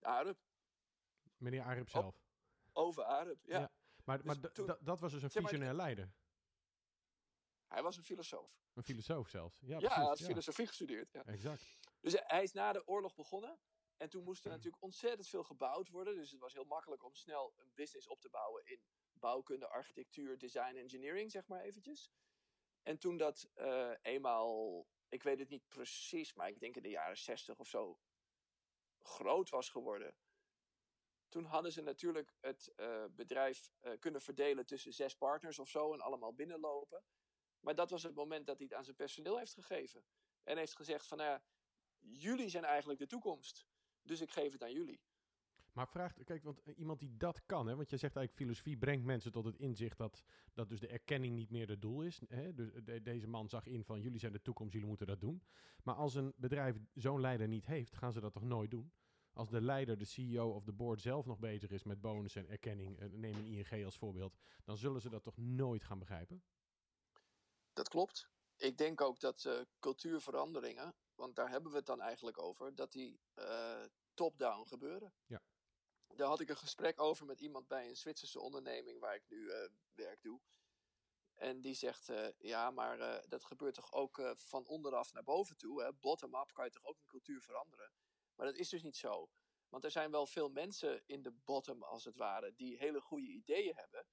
Arab, 0.00 0.38
Meneer 1.36 1.62
Arab 1.62 1.84
Oh, 1.86 1.90
zelf. 1.92 2.24
over 2.72 3.04
Arab. 3.04 3.38
Ja. 3.44 3.58
Ja. 3.58 3.70
Maar 4.06 4.20
maar 4.24 4.40
dus 4.40 4.52
toen- 4.52 4.66
d- 4.66 4.78
dat 4.80 5.00
was 5.00 5.12
dus 5.12 5.22
een 5.22 5.30
maar, 5.32 5.42
visionair 5.42 5.74
leider. 5.74 6.12
Hij 7.66 7.82
was 7.82 7.96
een 7.96 8.02
filosoof. 8.04 8.64
Een 8.74 8.82
filosoof 8.82 9.28
zelfs. 9.28 9.58
Ja, 9.60 9.66
Ja, 9.66 9.76
precies. 9.78 9.96
hij 9.96 10.04
had 10.04 10.18
ja. 10.18 10.26
filosofie 10.26 10.66
gestudeerd. 10.66 11.12
Ja. 11.12 11.24
Exact. 11.24 11.78
Dus 12.00 12.14
hij 12.26 12.42
is 12.42 12.52
na 12.52 12.72
de 12.72 12.86
oorlog 12.86 13.14
begonnen. 13.14 13.58
En 13.96 14.08
toen 14.10 14.24
moest 14.24 14.44
er 14.44 14.50
natuurlijk 14.50 14.82
ontzettend 14.82 15.28
veel 15.28 15.44
gebouwd 15.44 15.88
worden. 15.88 16.14
Dus 16.14 16.30
het 16.30 16.40
was 16.40 16.52
heel 16.52 16.64
makkelijk 16.64 17.04
om 17.04 17.14
snel 17.14 17.52
een 17.56 17.72
business 17.74 18.06
op 18.08 18.20
te 18.20 18.28
bouwen 18.28 18.64
in 18.66 18.80
bouwkunde, 19.12 19.68
architectuur, 19.68 20.38
design, 20.38 20.76
engineering, 20.76 21.30
zeg 21.30 21.46
maar 21.46 21.60
eventjes. 21.60 22.10
En 22.82 22.98
toen 22.98 23.16
dat 23.16 23.50
eh, 23.54 23.92
eenmaal, 24.02 24.86
ik 25.08 25.22
weet 25.22 25.38
het 25.38 25.48
niet 25.48 25.68
precies, 25.68 26.34
maar 26.34 26.48
ik 26.48 26.60
denk 26.60 26.76
in 26.76 26.82
de 26.82 26.88
jaren 26.90 27.18
zestig 27.18 27.58
of 27.58 27.68
zo, 27.68 28.00
groot 28.98 29.48
was 29.50 29.68
geworden. 29.68 30.16
Toen 31.36 31.44
hadden 31.44 31.72
ze 31.72 31.82
natuurlijk 31.82 32.34
het 32.40 32.72
eh, 32.76 33.04
bedrijf 33.10 33.72
eh, 33.80 33.92
kunnen 33.98 34.20
verdelen 34.20 34.66
tussen 34.66 34.92
zes 34.92 35.16
partners 35.16 35.58
of 35.58 35.68
zo 35.68 35.92
en 35.92 36.00
allemaal 36.00 36.34
binnenlopen. 36.34 37.02
Maar 37.60 37.74
dat 37.74 37.90
was 37.90 38.02
het 38.02 38.14
moment 38.14 38.46
dat 38.46 38.56
hij 38.58 38.66
het 38.66 38.76
aan 38.76 38.84
zijn 38.84 38.96
personeel 38.96 39.38
heeft 39.38 39.54
gegeven. 39.54 40.04
En 40.44 40.56
heeft 40.56 40.76
gezegd 40.76 41.06
van, 41.06 41.18
nou 41.18 41.30
ja, 41.30 41.42
jullie 41.98 42.48
zijn 42.48 42.64
eigenlijk 42.64 42.98
de 42.98 43.06
toekomst. 43.06 43.66
Dus 44.02 44.20
ik 44.20 44.30
geef 44.30 44.52
het 44.52 44.62
aan 44.62 44.72
jullie. 44.72 45.00
Maar 45.72 45.88
vraagt, 45.88 46.24
kijk, 46.24 46.42
want 46.44 46.62
eh, 46.62 46.78
iemand 46.78 47.00
die 47.00 47.16
dat 47.16 47.46
kan, 47.46 47.66
hè, 47.66 47.76
want 47.76 47.90
je 47.90 47.96
zegt 47.96 48.16
eigenlijk 48.16 48.46
filosofie 48.46 48.78
brengt 48.78 49.04
mensen 49.04 49.32
tot 49.32 49.44
het 49.44 49.56
inzicht 49.56 49.98
dat, 49.98 50.22
dat 50.54 50.68
dus 50.68 50.80
de 50.80 50.88
erkenning 50.88 51.34
niet 51.34 51.50
meer 51.50 51.68
het 51.68 51.80
doel 51.80 52.02
is. 52.02 52.20
Hè? 52.28 52.54
Dus 52.54 52.72
de- 52.72 53.02
deze 53.02 53.28
man 53.28 53.48
zag 53.48 53.66
in 53.66 53.84
van 53.84 54.00
jullie 54.00 54.18
zijn 54.18 54.32
de 54.32 54.42
toekomst, 54.42 54.72
jullie 54.72 54.88
moeten 54.88 55.06
dat 55.06 55.20
doen. 55.20 55.42
Maar 55.82 55.94
als 55.94 56.14
een 56.14 56.32
bedrijf 56.36 56.76
zo'n 56.94 57.20
leider 57.20 57.48
niet 57.48 57.66
heeft, 57.66 57.96
gaan 57.96 58.12
ze 58.12 58.20
dat 58.20 58.32
toch 58.32 58.44
nooit 58.44 58.70
doen? 58.70 58.92
Als 59.36 59.50
de 59.50 59.60
leider, 59.60 59.98
de 59.98 60.04
CEO 60.04 60.50
of 60.50 60.64
de 60.64 60.72
board 60.72 61.00
zelf 61.00 61.26
nog 61.26 61.38
bezig 61.38 61.70
is 61.70 61.84
met 61.84 62.00
bonus 62.00 62.36
en 62.36 62.48
erkenning, 62.48 62.98
eh, 62.98 63.08
neem 63.08 63.34
een 63.34 63.44
ING 63.44 63.84
als 63.84 63.98
voorbeeld, 63.98 64.36
dan 64.64 64.76
zullen 64.76 65.00
ze 65.00 65.08
dat 65.08 65.22
toch 65.22 65.36
nooit 65.36 65.84
gaan 65.84 65.98
begrijpen? 65.98 66.44
Dat 67.72 67.88
klopt. 67.88 68.28
Ik 68.56 68.78
denk 68.78 69.00
ook 69.00 69.20
dat 69.20 69.44
eh, 69.44 69.60
cultuurveranderingen, 69.78 70.94
want 71.14 71.36
daar 71.36 71.50
hebben 71.50 71.70
we 71.70 71.76
het 71.76 71.86
dan 71.86 72.00
eigenlijk 72.00 72.42
over, 72.42 72.74
dat 72.74 72.92
die 72.92 73.20
eh, 73.34 73.84
top-down 74.14 74.66
gebeuren. 74.66 75.14
Ja. 75.26 75.42
Daar 76.14 76.28
had 76.28 76.40
ik 76.40 76.48
een 76.48 76.56
gesprek 76.56 77.00
over 77.00 77.26
met 77.26 77.40
iemand 77.40 77.68
bij 77.68 77.88
een 77.88 77.96
Zwitserse 77.96 78.40
onderneming 78.40 79.00
waar 79.00 79.14
ik 79.14 79.24
nu 79.28 79.50
werk 79.94 80.22
doe. 80.22 80.40
En 81.34 81.60
die 81.60 81.74
zegt, 81.74 82.12
ja, 82.38 82.70
maar 82.70 83.24
dat 83.28 83.44
gebeurt 83.44 83.74
toch 83.74 83.92
ook 83.92 84.34
van 84.36 84.66
onderaf 84.66 85.12
naar 85.12 85.24
boven 85.24 85.56
toe. 85.56 85.94
Bottom-up 86.00 86.52
kan 86.52 86.64
je 86.64 86.70
toch 86.70 86.84
ook 86.84 86.98
een 87.00 87.06
cultuur 87.06 87.40
veranderen. 87.42 87.90
Maar 88.36 88.46
dat 88.46 88.56
is 88.56 88.68
dus 88.68 88.82
niet 88.82 88.96
zo. 88.96 89.30
Want 89.68 89.84
er 89.84 89.90
zijn 89.90 90.10
wel 90.10 90.26
veel 90.26 90.48
mensen 90.48 91.02
in 91.06 91.22
de 91.22 91.32
bottom, 91.32 91.82
als 91.82 92.04
het 92.04 92.16
ware, 92.16 92.54
die 92.54 92.76
hele 92.76 93.00
goede 93.00 93.26
ideeën 93.26 93.74
hebben. 93.76 94.06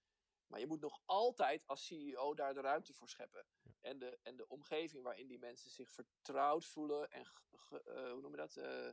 Maar 0.47 0.59
je 0.59 0.67
moet 0.67 0.80
nog 0.82 1.01
altijd 1.05 1.67
als 1.67 1.86
CEO 1.86 2.34
daar 2.34 2.53
de 2.53 2.61
ruimte 2.61 2.93
voor 2.93 3.09
scheppen. 3.09 3.45
En, 3.82 3.99
de, 3.99 4.19
en 4.24 4.36
de 4.36 4.47
omgeving 4.47 5.03
waarin 5.03 5.28
die 5.28 5.39
mensen 5.39 5.69
zich 5.71 5.91
vertrouwd 5.91 6.65
voelen 6.65 7.11
en 7.11 7.26
ge- 7.51 7.84
eh, 7.84 8.11
hoe 8.11 8.21
noem 8.21 8.32
je 8.32 8.38
dat? 8.38 8.55
Eh, 8.55 8.89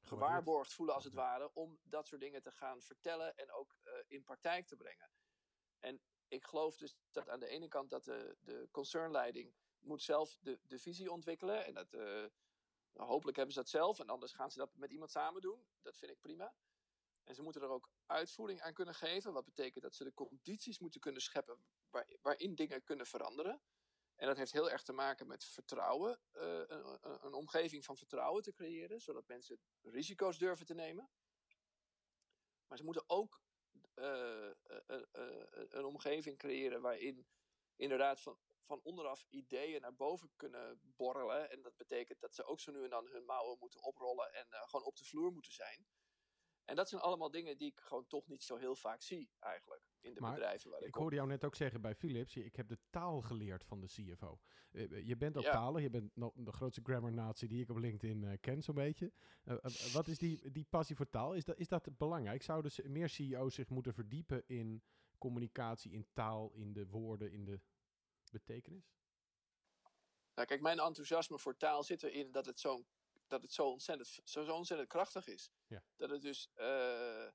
gewaarborgd 0.00 0.72
voelen 0.72 0.94
als 0.94 1.04
het 1.04 1.14
ware. 1.14 1.54
Om 1.54 1.78
dat 1.82 2.06
soort 2.06 2.20
dingen 2.20 2.42
te 2.42 2.50
gaan 2.50 2.82
vertellen 2.82 3.36
en 3.36 3.52
ook 3.52 3.76
eh, 3.82 3.92
in 4.06 4.22
praktijk 4.24 4.66
te 4.66 4.76
brengen. 4.76 5.10
En 5.78 6.02
ik 6.28 6.44
geloof 6.44 6.76
dus 6.76 6.96
dat 7.10 7.28
aan 7.28 7.40
de 7.40 7.46
ene 7.48 7.68
kant 7.68 7.90
dat 7.90 8.04
de, 8.04 8.36
de 8.40 8.68
concernleiding 8.70 9.54
moet 9.78 10.02
zelf 10.02 10.36
de, 10.40 10.58
de 10.62 10.78
visie 10.78 11.10
ontwikkelen. 11.10 11.64
En 11.64 11.74
dat, 11.74 11.92
eh, 11.92 12.24
nou, 12.92 13.08
hopelijk 13.08 13.36
hebben 13.36 13.54
ze 13.54 13.60
dat 13.60 13.70
zelf. 13.70 13.98
En 13.98 14.08
anders 14.08 14.32
gaan 14.32 14.50
ze 14.50 14.58
dat 14.58 14.76
met 14.76 14.90
iemand 14.90 15.10
samen 15.10 15.40
doen. 15.40 15.66
Dat 15.82 15.96
vind 15.96 16.10
ik 16.10 16.20
prima. 16.20 16.54
En 17.24 17.34
ze 17.34 17.42
moeten 17.42 17.62
er 17.62 17.68
ook 17.68 17.90
uitvoering 18.06 18.60
aan 18.60 18.72
kunnen 18.72 18.94
geven. 18.94 19.32
Wat 19.32 19.44
betekent 19.44 19.84
dat 19.84 19.94
ze 19.94 20.04
de 20.04 20.14
condities 20.14 20.78
moeten 20.78 21.00
kunnen 21.00 21.22
scheppen 21.22 21.64
waar, 21.90 22.06
waarin 22.20 22.54
dingen 22.54 22.82
kunnen 22.82 23.06
veranderen. 23.06 23.62
En 24.16 24.26
dat 24.26 24.36
heeft 24.36 24.52
heel 24.52 24.70
erg 24.70 24.82
te 24.82 24.92
maken 24.92 25.26
met 25.26 25.44
vertrouwen. 25.44 26.20
eh, 26.32 26.62
een, 26.66 26.98
een, 27.26 27.34
omgeving 27.34 27.84
van 27.84 27.96
vertrouwen 27.96 28.42
te 28.42 28.52
creëren. 28.52 29.00
Zodat 29.00 29.26
mensen 29.26 29.60
risico's 29.80 30.38
durven 30.38 30.66
te 30.66 30.74
nemen. 30.74 31.10
Maar 32.66 32.78
ze 32.78 32.84
moeten 32.84 33.04
ook 33.06 33.42
eh, 33.94 34.50
eh, 34.50 34.54
een 35.68 35.84
omgeving 35.84 36.38
creëren 36.38 36.80
waarin 36.80 37.26
inderdaad 37.76 38.20
van, 38.20 38.38
van 38.64 38.80
onderaf 38.82 39.24
ideeën 39.28 39.80
naar 39.80 39.94
boven 39.94 40.30
kunnen 40.36 40.80
borrelen. 40.96 41.50
En 41.50 41.62
dat 41.62 41.76
betekent 41.76 42.20
dat 42.20 42.34
ze 42.34 42.44
ook 42.44 42.60
zo 42.60 42.72
nu 42.72 42.84
en 42.84 42.90
dan 42.90 43.06
hun 43.06 43.24
mouwen 43.24 43.58
moeten 43.60 43.82
oprollen 43.82 44.34
en 44.34 44.46
eh, 44.50 44.62
gewoon 44.68 44.86
op 44.86 44.96
de 44.96 45.04
vloer 45.04 45.32
moeten 45.32 45.52
zijn. 45.52 45.86
En 46.64 46.76
dat 46.76 46.88
zijn 46.88 47.00
allemaal 47.00 47.30
dingen 47.30 47.58
die 47.58 47.68
ik 47.70 47.80
gewoon 47.80 48.06
toch 48.06 48.26
niet 48.26 48.42
zo 48.42 48.56
heel 48.56 48.76
vaak 48.76 49.02
zie, 49.02 49.30
eigenlijk, 49.38 49.82
in 50.00 50.14
de 50.14 50.20
Maar 50.20 50.32
bedrijven 50.32 50.70
waar 50.70 50.80
ik, 50.80 50.86
Ik 50.86 50.94
hoorde 50.94 51.16
jou 51.16 51.28
net 51.28 51.44
ook 51.44 51.54
zeggen 51.54 51.80
bij 51.80 51.94
Philips, 51.94 52.36
ik 52.36 52.56
heb 52.56 52.68
de 52.68 52.78
taal 52.90 53.20
geleerd 53.20 53.64
van 53.64 53.80
de 53.80 53.86
CFO. 53.86 54.38
Eh, 54.72 55.06
je 55.06 55.16
bent 55.16 55.36
ook 55.36 55.42
Ja. 55.42 55.50
taler, 55.52 55.82
je 55.82 55.90
bent 55.90 56.16
nog 56.16 56.32
de 56.34 56.52
grootste 56.52 56.80
grammar 56.82 57.12
nazi 57.12 57.46
die 57.46 57.62
ik 57.62 57.70
op 57.70 57.76
LinkedIn 57.76 58.24
eh, 58.24 58.38
ken 58.40 58.62
zo'n 58.62 58.74
beetje. 58.74 59.12
Eh, 59.44 59.54
eh, 59.64 59.92
wat 59.92 60.06
is 60.08 60.18
die, 60.18 60.50
die 60.52 60.64
passie 60.70 60.96
voor 60.96 61.08
taal? 61.10 61.34
Is 61.34 61.44
dat, 61.44 61.58
is 61.58 61.68
dat 61.68 61.96
belangrijk? 61.96 62.42
Zouden 62.42 62.70
ze- 62.72 62.88
meer 62.88 63.08
CEO's 63.08 63.54
zich 63.54 63.68
moeten 63.68 63.94
verdiepen 63.94 64.42
in 64.46 64.82
communicatie, 65.18 65.92
in 65.92 66.06
taal, 66.12 66.52
in 66.52 66.72
de 66.72 66.86
woorden, 66.86 67.32
in 67.32 67.44
de 67.44 67.60
betekenis? 68.32 68.94
Nou, 70.34 70.48
kijk, 70.48 70.60
mijn 70.60 70.78
enthousiasme 70.78 71.38
voor 71.38 71.56
taal 71.56 71.82
zit 71.82 72.02
erin 72.02 72.32
dat 72.32 72.46
het 72.46 72.60
zo, 72.60 72.84
dat 73.26 73.42
het 73.42 73.52
zo, 73.52 73.68
ontzettend, 73.68 74.08
zo, 74.24 74.44
zo 74.44 74.54
ontzettend 74.54 74.88
krachtig 74.88 75.26
is. 75.26 75.50
Ja. 75.66 75.84
Dat 75.96 76.10
het 76.10 76.22
dus, 76.22 76.50
eh, 76.54 77.28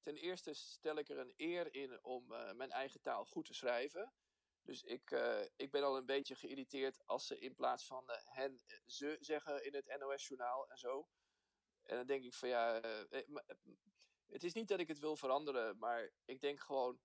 ten 0.00 0.16
eerste 0.16 0.54
stel 0.54 0.96
ik 0.96 1.08
er 1.08 1.18
een 1.18 1.34
eer 1.36 1.74
in 1.74 2.04
om 2.04 2.32
eh, 2.32 2.52
mijn 2.52 2.70
eigen 2.70 3.00
taal 3.00 3.24
goed 3.24 3.44
te 3.46 3.54
schrijven. 3.54 4.12
Dus 4.62 4.82
ik, 4.82 5.10
eh, 5.10 5.42
ik 5.56 5.70
ben 5.70 5.82
al 5.82 5.96
een 5.96 6.06
beetje 6.06 6.34
geïrriteerd 6.34 7.06
als 7.06 7.26
ze 7.26 7.38
in 7.38 7.54
plaats 7.54 7.86
van 7.86 8.04
hen, 8.24 8.62
ze 8.86 9.16
zeggen 9.20 9.64
in 9.64 9.74
het 9.74 9.96
NOS-journaal 9.98 10.68
en 10.68 10.78
zo. 10.78 11.08
En 11.82 11.96
dan 11.96 12.06
denk 12.06 12.24
ik 12.24 12.34
van 12.34 12.48
ja, 12.48 12.80
het 14.26 14.44
is 14.44 14.52
niet 14.52 14.68
dat 14.68 14.80
ik 14.80 14.88
het 14.88 14.98
wil 14.98 15.16
veranderen, 15.16 15.78
maar 15.78 16.10
ik 16.24 16.40
denk 16.40 16.60
gewoon, 16.60 17.00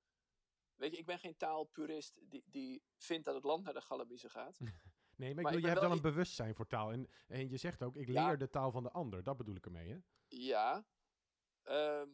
weet 0.78 0.92
je, 0.92 0.98
ik 0.98 1.06
ben 1.06 1.20
geen 1.20 1.38
taalpurist 1.38 2.20
die, 2.30 2.44
die 2.46 2.84
vindt 2.98 3.26
dat 3.26 3.36
het 3.36 3.44
land 3.44 3.64
naar 3.64 3.74
de 3.74 3.82
galamiezen 3.82 4.30
gaat. 4.30 4.58
Nee, 5.18 5.36
maar, 5.36 5.58
je 5.60 5.68
hebt 5.68 5.80
wel 5.80 5.92
een 5.92 6.02
bewustzijn 6.02 6.56
voor 6.56 6.68
taal. 6.68 6.92
En, 6.92 7.10
en 7.28 7.50
je 7.50 7.58
zegt 7.58 7.84
ook, 7.84 7.96
ik 7.96 8.08
Ja. 8.08 8.28
leer 8.28 8.38
de 8.38 8.50
taal 8.50 8.72
van 8.72 8.84
de 8.84 8.92
ander. 8.92 9.24
Dat 9.24 9.38
bedoel 9.38 9.56
ik 9.56 9.66
ermee, 9.66 9.90
hè? 9.90 9.98
Ja, 10.28 10.88
ehm, 11.62 12.10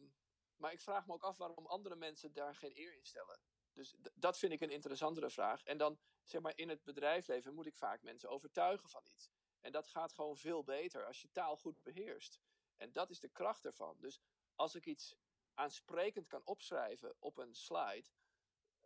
maar 0.56 0.72
ik 0.72 0.80
vraag 0.80 1.06
me 1.06 1.12
ook 1.12 1.22
af 1.22 1.36
waarom 1.36 1.66
andere 1.66 1.96
mensen 1.96 2.32
daar 2.32 2.54
geen 2.54 2.72
eer 2.78 2.96
in 2.96 3.04
stellen. 3.04 3.40
Dus 3.72 3.94
dat 4.14 4.38
vind 4.38 4.52
ik 4.52 4.60
een 4.60 4.70
interessantere 4.70 5.30
vraag. 5.30 5.62
En 5.62 5.78
dan, 5.78 5.98
zeg 6.22 6.40
maar, 6.40 6.56
in 6.56 6.68
het 6.68 6.82
bedrijfsleven 6.84 7.54
moet 7.54 7.66
ik 7.66 7.76
vaak 7.76 8.02
mensen 8.02 8.28
overtuigen 8.28 8.88
van 8.88 9.02
iets. 9.04 9.30
En 9.60 9.72
dat 9.72 9.86
gaat 9.86 10.12
gewoon 10.12 10.36
veel 10.36 10.64
beter 10.64 11.06
als 11.06 11.22
je 11.22 11.30
taal 11.30 11.56
goed 11.56 11.82
beheerst. 11.82 12.40
En 12.76 12.92
dat 12.92 13.10
is 13.10 13.20
de 13.20 13.28
kracht 13.28 13.64
ervan. 13.64 13.96
Dus 14.00 14.20
als 14.54 14.74
ik 14.74 14.86
iets 14.86 15.14
aansprekend 15.54 16.26
kan 16.26 16.44
opschrijven 16.44 17.14
op 17.18 17.38
een 17.38 17.54
slide. 17.54 18.08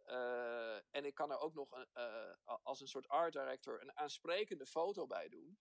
Eh, 0.09 0.77
en 0.91 1.05
ik 1.05 1.15
kan 1.15 1.31
er 1.31 1.39
ook 1.39 1.55
nog 1.55 1.71
een, 1.71 1.87
eh, 1.93 2.57
als 2.63 2.81
een 2.81 2.89
soort 2.89 3.09
art 3.09 3.33
director 3.33 3.81
een 3.81 3.97
aansprekende 3.97 4.67
foto 4.67 5.07
bij 5.07 5.29
doen. 5.29 5.59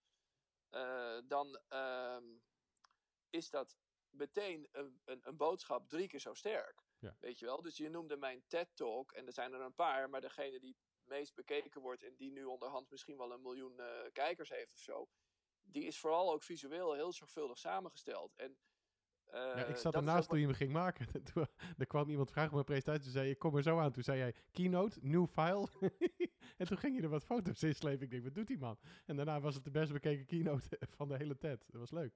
eh, 0.69 1.17
dan 1.25 1.59
ehm, 1.67 2.25
is 3.29 3.49
dat 3.49 3.77
meteen 4.09 4.67
een, 4.71 5.01
een, 5.05 5.19
een 5.23 5.37
boodschap 5.37 5.89
drie 5.89 6.07
keer 6.07 6.19
zo 6.19 6.33
sterk. 6.33 6.83
Ja. 6.99 7.15
Weet 7.19 7.39
je 7.39 7.45
wel? 7.45 7.61
Dus 7.61 7.77
je 7.77 7.89
noemde 7.89 8.17
mijn 8.17 8.43
TED-talk, 8.47 9.11
en 9.11 9.25
er 9.25 9.33
zijn 9.33 9.53
er 9.53 9.61
een 9.61 9.75
paar, 9.75 10.09
maar 10.09 10.21
degene 10.21 10.59
die 10.59 10.69
het 10.69 11.07
meest 11.07 11.35
bekeken 11.35 11.81
wordt 11.81 12.03
en 12.03 12.15
die 12.15 12.31
nu 12.31 12.43
onderhand 12.43 12.89
misschien 12.89 13.17
wel 13.17 13.31
een 13.31 13.41
miljoen 13.41 13.81
kijkers 14.13 14.49
heeft 14.49 14.73
of 14.73 14.79
zo, 14.79 15.09
die 15.61 15.83
is 15.83 15.99
vooral 15.99 16.31
ook 16.31 16.43
visueel 16.43 16.93
heel 16.93 17.13
zorgvuldig 17.13 17.57
samengesteld. 17.57 18.35
En, 18.35 18.57
eh, 19.31 19.39
Ja, 19.39 19.65
ik 19.65 19.75
zat 19.75 19.93
dat 19.93 20.01
is 20.01 20.07
ernaast 20.07 20.29
toen 20.29 20.39
je 20.39 20.45
hem 20.45 20.55
ging 20.55 20.71
maken. 20.71 21.07
Toen, 21.33 21.47
er 21.77 21.87
kwam 21.87 22.09
iemand 22.09 22.31
vragen 22.31 22.49
op 22.49 22.53
mijn 22.53 22.65
presentatie. 22.65 23.03
Toen 23.03 23.11
zei 23.11 23.27
je, 23.27 23.35
kom 23.35 23.55
er 23.55 23.63
zo 23.63 23.79
aan. 23.79 23.91
Toen 23.91 24.03
zei 24.03 24.17
jij, 24.17 24.33
keynote, 24.51 24.99
new 25.01 25.27
file. 25.27 25.67
en 26.57 26.67
toen 26.67 26.77
ging 26.77 26.95
je 26.95 27.01
er 27.01 27.09
wat 27.09 27.25
foto's 27.25 27.63
in 27.63 27.75
slepen. 27.75 28.03
Ik 28.03 28.09
denk, 28.11 28.23
wat 28.23 28.35
doet 28.35 28.47
die 28.47 28.57
man? 28.57 28.79
En 29.05 29.15
daarna 29.15 29.39
was 29.39 29.55
het 29.55 29.63
de 29.63 29.71
best 29.71 29.91
bekeken 29.91 30.25
keynote 30.25 30.79
van 30.97 31.07
de 31.07 31.17
hele 31.17 31.37
TED. 31.37 31.65
Dat 31.67 31.79
was 31.79 31.91
leuk. 31.91 32.13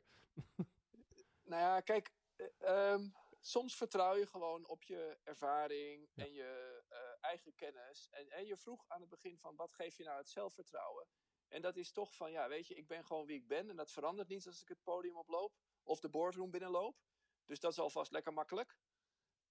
Nou 1.43 1.62
ja, 1.62 1.80
kijk, 1.80 2.12
eh, 2.36 2.47
ehm, 2.59 3.09
soms 3.39 3.76
vertrouw 3.76 4.16
je 4.16 4.28
gewoon 4.28 4.68
op 4.68 4.84
je 4.84 5.18
ervaring 5.24 6.09
Ja. 6.14 6.24
en 6.24 6.34
je 6.34 6.82
eh, 6.89 6.97
eigen 7.22 7.55
kennis. 7.55 8.07
En, 8.12 8.30
en 8.30 8.45
je 8.45 8.57
vroeg 8.57 8.86
aan 8.88 9.01
het 9.01 9.09
begin 9.09 9.38
van, 9.38 9.55
wat 9.55 9.74
geeft 9.74 9.97
je 9.97 10.03
nou 10.03 10.18
het 10.18 10.30
zelfvertrouwen? 10.30 11.07
En 11.47 11.62
dat 11.62 11.76
is 11.76 11.91
toch 11.91 12.16
van, 12.16 12.32
ja, 12.32 12.47
weet 12.47 12.68
je, 12.68 12.76
ik 12.76 12.88
ben 12.88 13.05
gewoon 13.05 13.26
wie 13.26 13.38
ik 13.38 13.47
ben. 13.47 13.70
En 13.70 13.76
dat 13.76 13.91
verandert 13.91 14.28
niet 14.28 14.47
als 14.47 14.62
ik 14.62 14.68
het 14.68 14.84
podium 14.84 15.18
oploop 15.18 15.53
of 15.92 16.00
de 16.00 16.10
boardroom 16.10 16.52
binnenloop. 16.52 17.02
Dus 17.46 17.60
dat 17.60 17.72
is 17.72 17.80
alvast 17.80 18.12
lekker 18.12 18.34
makkelijk. 18.34 18.78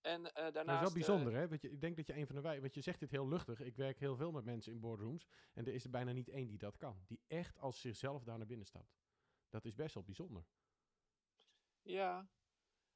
En 0.00 0.32
eh 0.32 0.42
Maar 0.42 0.52
daarnaast... 0.52 0.82
dat 0.82 0.96
is 0.96 1.06
wel 1.06 1.16
eh, 1.16 1.22
bijzonder, 1.22 1.40
hè? 1.40 1.48
Want 1.48 1.62
je, 1.62 1.70
ik 1.70 1.80
denk 1.80 1.96
dat 1.96 2.06
je 2.06 2.16
een 2.16 2.26
van 2.26 2.34
de 2.34 2.40
wij... 2.40 2.60
Want 2.60 2.74
je 2.74 2.80
zegt 2.80 3.00
dit 3.00 3.10
heel 3.10 3.28
luchtig. 3.28 3.60
Ik 3.60 3.76
werk 3.76 3.98
heel 3.98 4.16
veel 4.16 4.32
met 4.32 4.44
mensen 4.44 4.72
in 4.72 4.80
boardrooms. 4.80 5.26
En 5.54 5.66
er 5.66 5.74
is 5.74 5.84
er 5.84 5.90
bijna 5.90 6.12
niet 6.12 6.28
één 6.28 6.48
die 6.48 6.58
dat 6.58 6.76
kan. 6.76 7.04
Die 7.06 7.20
echt 7.26 7.58
als 7.58 7.80
zichzelf 7.80 8.24
daar 8.24 8.38
naar 8.38 8.46
binnen 8.46 8.66
stapt. 8.66 8.98
Dat 9.48 9.64
is 9.64 9.74
best 9.74 9.94
wel 9.94 10.04
bijzonder. 10.04 10.44
Ja, 11.82 12.28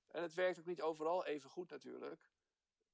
en 0.07 0.23
het 0.23 0.35
werkt 0.35 0.59
ook 0.59 0.67
niet 0.67 0.83
overal 0.83 1.27
even 1.27 1.51
goed 1.51 1.71
natuurlijk. 1.71 2.31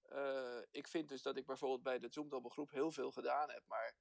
Eh, 0.03 0.61
ik 0.71 0.89
vind 0.89 1.09
dus 1.09 1.23
dat 1.23 1.37
ik 1.37 1.47
bijvoorbeeld 1.47 1.83
bij 1.83 1.99
de 1.99 2.09
Zoomdobbel 2.11 2.51
groep 2.51 2.71
heel 2.71 2.91
veel 2.91 3.11
gedaan 3.11 3.51
heb, 3.51 3.65
maar 3.67 3.97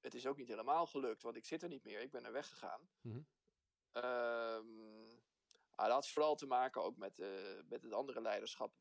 het 0.00 0.14
is 0.14 0.26
ook 0.26 0.36
niet 0.36 0.48
helemaal 0.48 0.86
gelukt, 0.86 1.22
want 1.22 1.36
ik 1.36 1.44
zit 1.44 1.62
er 1.62 1.68
niet 1.68 1.84
meer. 1.84 2.00
Ik 2.00 2.10
ben 2.10 2.24
er 2.24 2.32
weggegaan. 2.32 2.88
Ehm, 3.92 4.97
ah, 5.78 5.86
dat 5.86 5.94
had 5.94 6.08
vooral 6.08 6.34
te 6.34 6.46
maken 6.46 6.82
ook 6.82 6.96
met, 6.96 7.18
eh, 7.18 7.28
met 7.64 7.82
het 7.82 7.92
andere 7.92 8.20
leiderschap, 8.20 8.74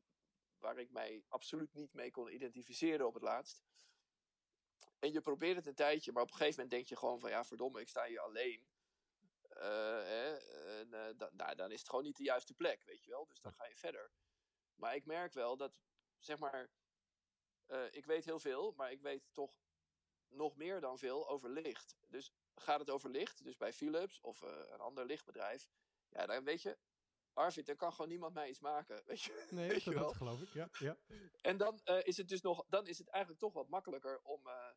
waar 0.58 0.78
ik 0.78 0.91
mij 0.91 1.24
absoluut 1.28 1.74
niet 1.74 1.93
mee 1.93 2.12
kon 2.12 2.34
identificeren 2.34 3.08
op 3.08 3.14
het 3.14 3.24
laatst. 3.24 3.64
En 5.00 5.12
je 5.12 5.22
probeert 5.22 5.56
het 5.56 5.68
een 5.68 5.76
tijdje, 5.76 6.12
maar 6.12 6.24
op 6.24 6.30
een 6.30 6.36
gegeven 6.36 6.56
moment 6.56 6.72
denk 6.72 6.88
je 6.88 6.95
gewoon 6.95 7.20
van 7.20 7.30
ja, 7.30 7.43
verdomme, 7.45 7.82
ik 7.82 7.88
sta 7.88 8.06
hier 8.06 8.20
alleen. 8.20 8.68
Eh, 9.41 10.04
hè, 10.04 10.38
en, 10.80 10.93
eh, 10.93 11.18
dan, 11.18 11.30
nou, 11.34 11.56
dan 11.56 11.72
is 11.72 11.80
het 11.80 11.89
gewoon 11.89 12.04
niet 12.04 12.18
de 12.18 12.24
juiste 12.24 12.54
plek, 12.54 12.84
weet 12.84 13.04
je 13.04 13.12
wel. 13.12 13.26
Dus 13.26 13.41
dan 13.41 13.54
ga 13.54 13.66
je 13.66 13.76
verder. 13.76 14.12
Maar 14.76 14.95
ik 14.95 15.06
merk 15.06 15.34
wel 15.34 15.58
dat, 15.58 15.74
zeg 16.18 16.38
maar, 16.38 16.70
ik 17.91 18.06
weet 18.06 18.26
heel 18.26 18.39
veel, 18.39 18.74
maar 18.76 18.91
ik 18.91 19.02
weet 19.02 19.24
toch 19.34 19.54
nog 20.28 20.56
meer 20.56 20.80
dan 20.80 20.98
veel 20.98 21.30
over 21.30 21.50
licht. 21.50 21.98
Dus 22.08 22.34
gaat 22.56 22.80
het 22.80 22.89
over 22.89 23.10
licht, 23.10 23.43
dus 23.43 23.58
bij 23.58 23.74
Philips 23.74 24.20
of 24.22 24.41
een 24.41 24.80
ander 24.80 25.06
lichtbedrijf, 25.06 25.68
ja, 26.10 26.26
dan 26.26 26.43
weet 26.43 26.62
je, 26.62 26.78
Arvid, 27.38 27.65
dan 27.65 27.75
kan 27.75 27.91
gewoon 27.91 28.07
niemand 28.09 28.33
mij 28.33 28.49
iets 28.49 28.59
maken, 28.59 29.01
weet 29.05 29.21
je. 29.21 29.47
Nee, 29.49 29.67
Weet 29.69 29.83
je 29.83 29.91
dat, 29.91 29.99
wel? 29.99 30.13
geloof 30.13 30.41
ik. 30.41 30.53
Ja, 30.53 30.69
ja. 30.79 30.97
En 31.41 31.57
dan 31.57 31.79
eh, 31.83 31.99
is 32.03 32.17
het 32.17 32.27
dus 32.27 32.41
nog, 32.41 32.65
dan 32.67 32.88
is 32.88 32.97
het 32.97 33.07
eigenlijk 33.09 33.41
toch 33.43 33.53
wat 33.53 33.69
makkelijker 33.69 34.19
om 34.21 34.47
eh, 34.47 34.71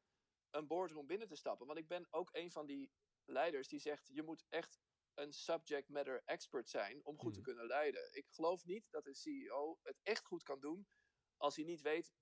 een 0.50 0.66
boardroom 0.66 1.06
binnen 1.06 1.28
te 1.28 1.36
stappen. 1.36 1.66
Want 1.66 1.78
ik 1.78 1.88
ben 1.88 2.06
ook 2.10 2.28
een 2.32 2.50
van 2.50 2.66
die 2.66 2.90
leiders 3.24 3.68
die 3.68 3.80
zegt, 3.80 4.08
je 4.12 4.22
moet 4.22 4.44
echt 4.48 4.78
een 5.14 5.32
subject 5.32 5.88
matter 5.88 6.22
expert 6.24 6.68
zijn 6.68 7.04
om 7.04 7.18
goed 7.18 7.32
te 7.32 7.40
Mhm. 7.40 7.48
kunnen 7.48 7.66
leiden. 7.66 8.16
Ik 8.16 8.26
geloof 8.28 8.64
niet 8.64 8.86
dat 8.90 9.06
een 9.06 9.14
CEO 9.14 9.78
het 9.82 10.00
echt 10.02 10.24
goed 10.24 10.42
kan 10.42 10.60
doen 10.60 10.88
als 11.36 11.56
hij 11.56 11.64
niet 11.64 11.80
weet 11.80 12.12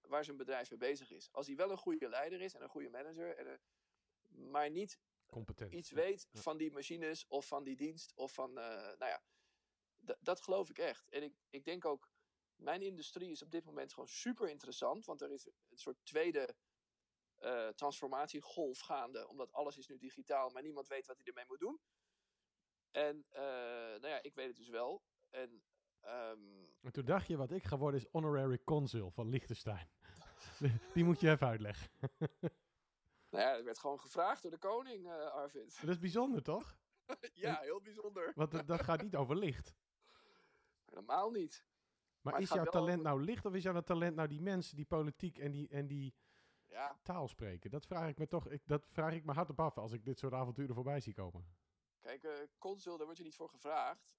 waar 0.00 0.24
zijn 0.24 0.36
bedrijf 0.36 0.70
mee 0.70 0.78
bezig 0.78 1.10
is. 1.10 1.32
Als 1.32 1.46
hij 1.46 1.56
wel 1.56 1.70
een 1.70 1.76
goede 1.78 2.08
leider 2.08 2.40
is 2.40 2.54
en 2.54 2.62
een 2.62 2.68
goede 2.68 2.90
manager, 2.90 3.36
en 3.36 3.46
een- 3.46 4.50
maar 4.50 4.70
niet 4.70 4.98
Competent. 5.26 5.72
iets 5.72 5.90
weet 5.90 6.28
Ja. 6.30 6.40
van 6.40 6.56
die 6.56 6.72
machines 6.72 7.26
of 7.26 7.46
van 7.46 7.64
die 7.64 7.76
dienst 7.76 8.14
of 8.14 8.32
van, 8.34 8.58
eh, 8.58 8.64
nou 8.74 9.04
ja, 9.06 9.22
dat 10.20 10.40
geloof 10.40 10.70
ik 10.70 10.78
echt. 10.78 11.08
En 11.08 11.22
ik, 11.22 11.34
ik 11.50 11.64
denk 11.64 11.84
ook, 11.84 12.10
mijn 12.56 12.82
industrie 12.82 13.30
is 13.30 13.42
op 13.42 13.50
dit 13.50 13.64
moment 13.64 13.92
gewoon 13.92 14.08
super 14.08 14.48
interessant, 14.48 15.04
want 15.04 15.20
er 15.20 15.30
is 15.30 15.46
een 15.46 15.78
soort 15.78 15.98
tweede 16.02 16.54
eh, 17.38 17.68
transformatiegolf 17.68 18.80
gaande, 18.80 19.28
omdat 19.28 19.52
alles 19.52 19.76
is 19.76 19.86
nu 19.86 19.98
digitaal, 19.98 20.50
maar 20.50 20.62
niemand 20.62 20.88
weet 20.88 21.06
wat 21.06 21.16
hij 21.16 21.26
ermee 21.26 21.44
moet 21.48 21.60
doen. 21.60 21.80
En 22.90 23.26
eh, 23.28 23.42
nou 24.00 24.08
ja, 24.08 24.22
ik 24.22 24.34
weet 24.34 24.46
het 24.46 24.56
dus 24.56 24.68
wel. 24.68 25.02
En 25.30 25.62
ehm, 26.00 26.64
En 26.80 26.92
toen 26.92 27.04
dacht 27.04 27.26
je, 27.26 27.36
wat 27.36 27.50
ik 27.50 27.64
ga 27.64 27.78
worden 27.78 28.00
is 28.00 28.06
honorary 28.10 28.64
consul 28.64 29.10
van 29.10 29.28
Liechtenstein. 29.28 29.90
Die 30.94 31.04
moet 31.04 31.20
je 31.20 31.30
even 31.30 31.46
uitleggen. 31.46 31.90
nou 33.32 33.44
ja, 33.44 33.56
er 33.56 33.64
werd 33.64 33.78
gewoon 33.78 34.00
gevraagd 34.00 34.42
door 34.42 34.50
de 34.50 34.58
koning, 34.58 35.06
eh, 35.06 35.30
Arvid. 35.30 35.80
Dat 35.80 35.90
is 35.90 35.98
bijzonder, 35.98 36.42
toch? 36.42 36.76
ja, 37.34 37.60
heel 37.60 37.80
bijzonder. 37.80 38.32
Want 38.34 38.50
dat, 38.50 38.66
dat 38.66 38.82
gaat 38.82 39.02
niet 39.02 39.16
over 39.16 39.36
licht. 39.36 39.74
Helemaal 40.92 41.30
niet. 41.30 41.64
Maar, 42.20 42.40
is 42.40 42.48
jouw 42.48 42.64
talent 42.64 43.02
nou 43.02 43.22
licht 43.24 43.44
of 43.46 43.54
is 43.54 43.62
jouw 43.62 43.80
talent 43.80 44.14
nou 44.16 44.28
die 44.28 44.40
mensen 44.40 44.76
die 44.76 44.84
politiek 44.84 45.38
en 45.38 45.50
die, 45.50 45.68
en 45.68 45.86
die 45.86 46.14
Ja, 46.66 46.98
taal 47.02 47.28
spreken? 47.28 47.70
Dat 47.70 47.86
vraag 47.86 48.08
ik 48.08 48.18
me 48.18 48.26
toch, 48.26 48.46
ik, 48.48 48.62
dat 48.66 48.86
vraag 48.90 49.12
ik 49.14 49.24
me 49.24 49.32
hardop 49.32 49.60
af 49.60 49.78
als 49.78 49.92
ik 49.92 50.04
dit 50.04 50.18
soort 50.18 50.32
avonturen 50.32 50.74
voorbij 50.74 51.00
zie 51.00 51.14
komen. 51.14 51.56
Kijk, 52.00 52.22
eh, 52.24 52.32
consul, 52.58 52.96
daar 52.96 53.06
word 53.06 53.18
je 53.18 53.24
niet 53.24 53.34
voor 53.36 53.48
gevraagd. 53.48 54.16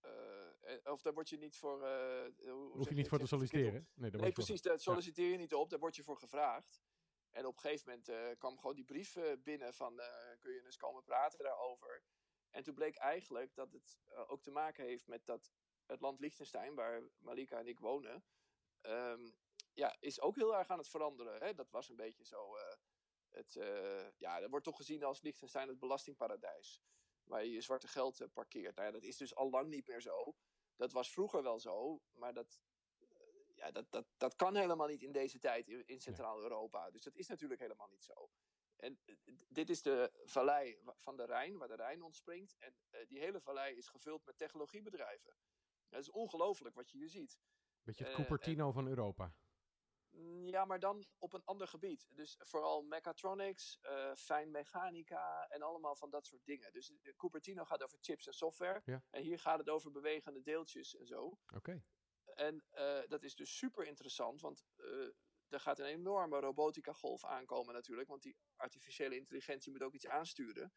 Eh, 0.00 0.76
of 0.84 1.02
daar 1.02 1.12
word 1.14 1.28
je 1.28 1.38
niet 1.38 1.56
voor. 1.56 1.82
eh, 1.82 2.22
hoe- 2.38 2.50
hoe 2.52 2.76
Hoef 2.76 2.88
je 2.88 2.94
niet 2.94 3.08
voor 3.08 3.18
te 3.18 3.26
solliciteren. 3.26 3.72
Nee, 3.72 3.82
daar 3.82 3.86
Nee, 3.94 4.10
word 4.10 4.12
je 4.12 4.20
voor- 4.20 4.44
precies, 4.44 4.62
daar 4.62 4.80
solliciteer 4.80 5.30
je 5.30 5.36
niet 5.36 5.54
op, 5.54 5.70
daar 5.70 5.78
word 5.78 5.96
je 5.96 6.02
voor 6.02 6.18
gevraagd. 6.18 6.82
En 7.30 7.46
op 7.46 7.54
een 7.54 7.60
gegeven 7.60 8.02
moment 8.08 8.38
kwam 8.38 8.58
gewoon 8.58 8.74
die 8.76 8.84
brief 8.84 9.18
binnen 9.42 9.74
van 9.74 10.00
kun 10.38 10.52
je 10.52 10.64
eens 10.64 10.76
komen 10.76 11.02
praten 11.02 11.38
daarover. 11.44 12.02
En 12.50 12.62
toen 12.62 12.74
bleek 12.74 12.96
eigenlijk 12.96 13.54
dat 13.54 13.72
het 13.72 13.98
ook 14.26 14.42
te 14.42 14.50
maken 14.50 14.84
heeft 14.84 15.06
met 15.06 15.26
dat 15.26 15.52
het 15.92 16.00
land 16.00 16.20
Liechtenstein, 16.20 16.74
waar 16.74 17.02
Malika 17.18 17.58
en 17.58 17.66
ik 17.66 17.80
wonen, 17.80 18.24
ehm, 18.80 19.30
ja, 19.74 19.96
is 20.00 20.20
ook 20.20 20.36
heel 20.36 20.56
erg 20.56 20.68
aan 20.68 20.78
het 20.78 20.88
veranderen. 20.88 21.42
Hè? 21.42 21.54
Dat 21.54 21.70
was 21.70 21.88
een 21.88 21.96
beetje 21.96 22.24
zo. 22.24 22.56
eh, 22.56 22.76
het, 23.30 23.56
eh, 23.56 24.18
ja, 24.18 24.40
dat 24.40 24.50
wordt 24.50 24.64
toch 24.64 24.76
gezien 24.76 25.04
als 25.04 25.20
Liechtenstein 25.22 25.68
het 25.68 25.78
belastingparadijs. 25.78 26.82
Waar 27.24 27.44
je 27.44 27.50
je 27.50 27.60
zwarte 27.60 27.88
geld 27.88 28.20
eh, 28.20 28.28
parkeert. 28.32 28.74
Nou 28.74 28.86
ja, 28.86 28.92
dat 28.92 29.02
is 29.02 29.16
dus 29.16 29.34
al 29.34 29.50
lang 29.50 29.68
niet 29.68 29.86
meer 29.86 30.00
zo. 30.00 30.36
Dat 30.76 30.92
was 30.92 31.12
vroeger 31.12 31.42
wel 31.42 31.58
zo, 31.60 32.02
maar 32.12 32.34
dat, 32.34 32.60
ja, 33.54 33.70
dat, 33.70 33.90
dat, 33.90 34.06
dat 34.16 34.36
kan 34.36 34.56
helemaal 34.56 34.86
niet 34.86 35.02
in 35.02 35.12
deze 35.12 35.38
tijd 35.38 35.68
in, 35.68 35.86
in 35.86 36.00
Centraal-Europa. 36.00 36.90
Dus 36.90 37.02
dat 37.02 37.16
is 37.16 37.26
natuurlijk 37.26 37.60
helemaal 37.60 37.88
niet 37.88 38.04
zo. 38.04 38.30
En 38.76 39.00
dit 39.48 39.70
is 39.70 39.82
de 39.82 40.12
vallei 40.24 40.78
van 40.84 41.16
de 41.16 41.24
Rijn, 41.24 41.58
waar 41.58 41.68
de 41.68 41.74
Rijn 41.74 42.02
ontspringt. 42.02 42.56
En 42.58 42.76
die 43.06 43.18
hele 43.18 43.40
vallei 43.40 43.76
is 43.76 43.88
gevuld 43.88 44.24
met 44.24 44.36
technologiebedrijven. 44.36 45.36
Het 45.92 46.00
is 46.02 46.10
ongelooflijk 46.10 46.74
wat 46.74 46.90
je 46.90 46.98
hier 46.98 47.08
ziet. 47.08 47.38
Beetje 47.82 48.04
het 48.04 48.12
eh, 48.12 48.18
Cupertino 48.18 48.72
van 48.72 48.86
Europa. 48.86 49.34
Mm, 50.10 50.48
Ja, 50.48 50.64
maar 50.64 50.78
dan 50.78 51.06
op 51.18 51.32
een 51.32 51.44
ander 51.44 51.68
gebied. 51.68 52.08
Dus 52.14 52.36
vooral 52.38 52.82
mechatronics, 52.82 53.78
eh 53.80 54.14
fijnmechanica 54.14 55.46
en 55.48 55.62
allemaal 55.62 55.96
van 55.96 56.10
dat 56.10 56.26
soort 56.26 56.44
dingen. 56.44 56.72
Dus 56.72 56.92
eh, 57.02 57.12
Cupertino 57.16 57.64
gaat 57.64 57.82
over 57.82 57.98
chips 58.00 58.26
en 58.26 58.32
software. 58.32 58.82
Ja. 58.84 59.02
En 59.10 59.22
hier 59.22 59.38
gaat 59.38 59.58
het 59.58 59.68
over 59.68 59.90
bewegende 59.90 60.42
deeltjes 60.42 60.96
en 60.96 61.06
zo. 61.06 61.38
Oké. 61.54 61.82
En 62.34 62.64
dat 63.08 63.22
is 63.22 63.34
dus 63.34 63.56
super 63.56 63.86
interessant, 63.86 64.40
want 64.40 64.64
er 65.48 65.60
gaat 65.60 65.78
een 65.78 65.84
enorme 65.86 66.40
robotica-golf 66.40 67.24
aankomen 67.24 67.74
natuurlijk. 67.74 68.08
Want 68.08 68.22
die 68.22 68.36
artificiële 68.56 69.16
intelligentie 69.16 69.72
moet 69.72 69.82
ook 69.82 69.94
iets 69.94 70.06
aansturen. 70.06 70.72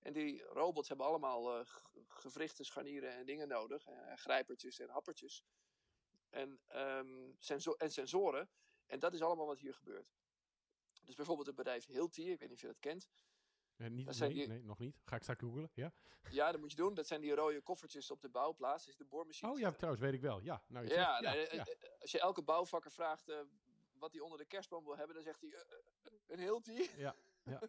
En 0.00 0.12
die 0.12 0.42
robots 0.42 0.88
hebben 0.88 1.06
allemaal 1.06 1.58
eh, 1.58 1.66
gewrichten, 2.08 2.64
scharnieren 2.64 3.10
en 3.12 3.26
dingen 3.26 3.48
nodig. 3.48 3.86
eh, 3.86 4.12
grijpertjes 4.16 4.78
en 4.78 4.88
happertjes. 4.88 5.44
En, 6.28 6.60
ehm, 6.66 7.32
senso- 7.38 7.72
en 7.74 7.90
sensoren. 7.90 8.50
En 8.86 8.98
dat 8.98 9.14
is 9.14 9.22
allemaal 9.22 9.46
wat 9.46 9.58
hier 9.58 9.74
gebeurt. 9.74 10.12
Dus 11.04 11.14
bijvoorbeeld 11.14 11.46
het 11.46 11.56
bedrijf 11.56 11.86
Hilti, 11.86 12.30
ik 12.32 12.38
weet 12.38 12.48
niet 12.48 12.56
of 12.56 12.60
je 12.60 12.66
dat 12.66 12.78
kent. 12.80 13.08
Eh, 13.76 13.88
niet, 13.88 14.06
Dat 14.06 14.14
zijn 14.16 14.30
nee, 14.30 14.38
die- 14.38 14.48
nee, 14.48 14.62
nog 14.64 14.78
niet. 14.78 15.00
Ga 15.04 15.16
ik 15.16 15.22
straks 15.22 15.40
googlen. 15.40 15.70
Ja? 15.74 15.92
Ja, 16.30 16.50
dat 16.52 16.60
moet 16.60 16.70
je 16.70 16.76
doen. 16.76 16.94
Dat 16.94 17.06
zijn 17.06 17.20
die 17.20 17.34
rode 17.34 17.60
koffertjes 17.60 18.10
op 18.10 18.20
de 18.20 18.28
bouwplaats. 18.28 18.82
Dat 18.84 18.92
is 18.92 18.98
de 18.98 19.04
boormachine. 19.04 19.50
Oh 19.52 19.58
ja, 19.58 19.72
trouwens, 19.72 20.02
weet 20.04 20.12
ik 20.14 20.20
wel. 20.20 20.40
Ja, 20.40 20.62
nou, 20.66 20.86
je 20.86 20.92
Ja, 20.94 21.22
zegt, 21.22 21.50
ja, 21.50 21.56
nou, 21.56 21.68
ja. 21.80 21.88
als 21.98 22.10
je 22.10 22.20
elke 22.20 22.42
bouwvakker 22.42 22.90
vraagt 22.90 23.32
wat 23.92 24.12
hij 24.12 24.20
onder 24.20 24.38
de 24.38 24.44
kerstboom 24.46 24.84
wil 24.84 24.96
hebben, 24.96 25.14
dan 25.14 25.24
zegt 25.24 25.40
hij 25.40 25.64
een 26.26 26.38
Hilti. 26.38 26.90
Ja, 26.96 27.16
ja. 27.44 27.60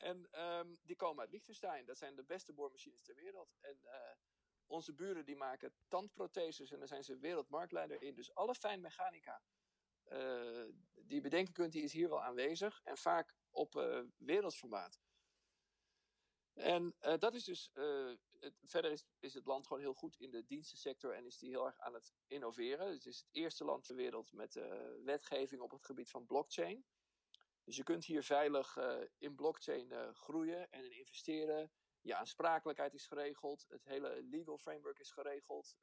en 0.00 0.28
ehm, 0.30 0.74
die 0.82 0.96
komen 0.96 1.20
uit 1.20 1.30
Liechtenstein. 1.30 1.86
Dat 1.86 1.98
zijn 1.98 2.14
de 2.14 2.24
beste 2.24 2.52
boormachines 2.52 3.02
ter 3.02 3.14
wereld. 3.14 3.56
En 3.60 3.78
eh, 3.82 4.12
onze 4.66 4.94
buren 4.94 5.24
die 5.24 5.36
maken 5.36 5.74
tandprotheses 5.88 6.70
en 6.70 6.78
daar 6.78 6.88
zijn 6.88 7.04
ze 7.04 7.18
wereldmarktleider 7.18 8.02
in. 8.02 8.14
Dus 8.14 8.34
alle 8.34 8.54
fijnmechanica 8.54 9.42
uh, 10.12 10.64
die 10.94 11.14
je 11.14 11.20
bedenken 11.20 11.52
kunt, 11.52 11.72
die 11.72 11.82
is 11.82 11.92
hier 11.92 12.08
wel 12.08 12.22
aanwezig. 12.22 12.80
En 12.84 12.96
vaak 12.96 13.34
op 13.50 13.74
uh, 13.74 14.00
wereldformaat. 14.16 15.00
En 16.52 16.94
dat 17.18 17.34
is 17.34 17.44
dus. 17.44 17.70
Verder 18.62 18.90
is, 18.90 19.04
is 19.18 19.34
het 19.34 19.46
land 19.46 19.66
gewoon 19.66 19.82
heel 19.82 19.94
goed 19.94 20.16
in 20.16 20.30
de 20.30 20.44
dienstensector 20.44 21.14
en 21.14 21.24
is 21.24 21.38
die 21.38 21.50
heel 21.50 21.66
erg 21.66 21.78
aan 21.78 21.94
het 21.94 22.14
innoveren. 22.26 22.92
Het 22.92 23.06
is 23.06 23.18
het 23.18 23.28
eerste 23.30 23.64
land 23.64 23.84
ter 23.84 23.96
wereld 23.96 24.32
met 24.32 24.60
wetgeving 25.04 25.60
op 25.60 25.70
het 25.70 25.84
gebied 25.84 26.10
van 26.10 26.26
blockchain. 26.26 26.84
Dus 27.64 27.76
je 27.76 27.82
kunt 27.82 28.04
hier 28.04 28.22
veilig 28.22 28.76
in 29.18 29.34
blockchain 29.34 30.14
groeien 30.14 30.70
en 30.70 30.84
in 30.84 30.98
investeren. 30.98 31.70
Je 32.00 32.16
aansprakelijkheid 32.16 32.94
is 32.94 33.06
geregeld. 33.06 33.66
Het 33.68 33.84
hele 33.84 34.22
legal 34.22 34.58
framework 34.58 34.98
is 34.98 35.10
geregeld. 35.10 35.76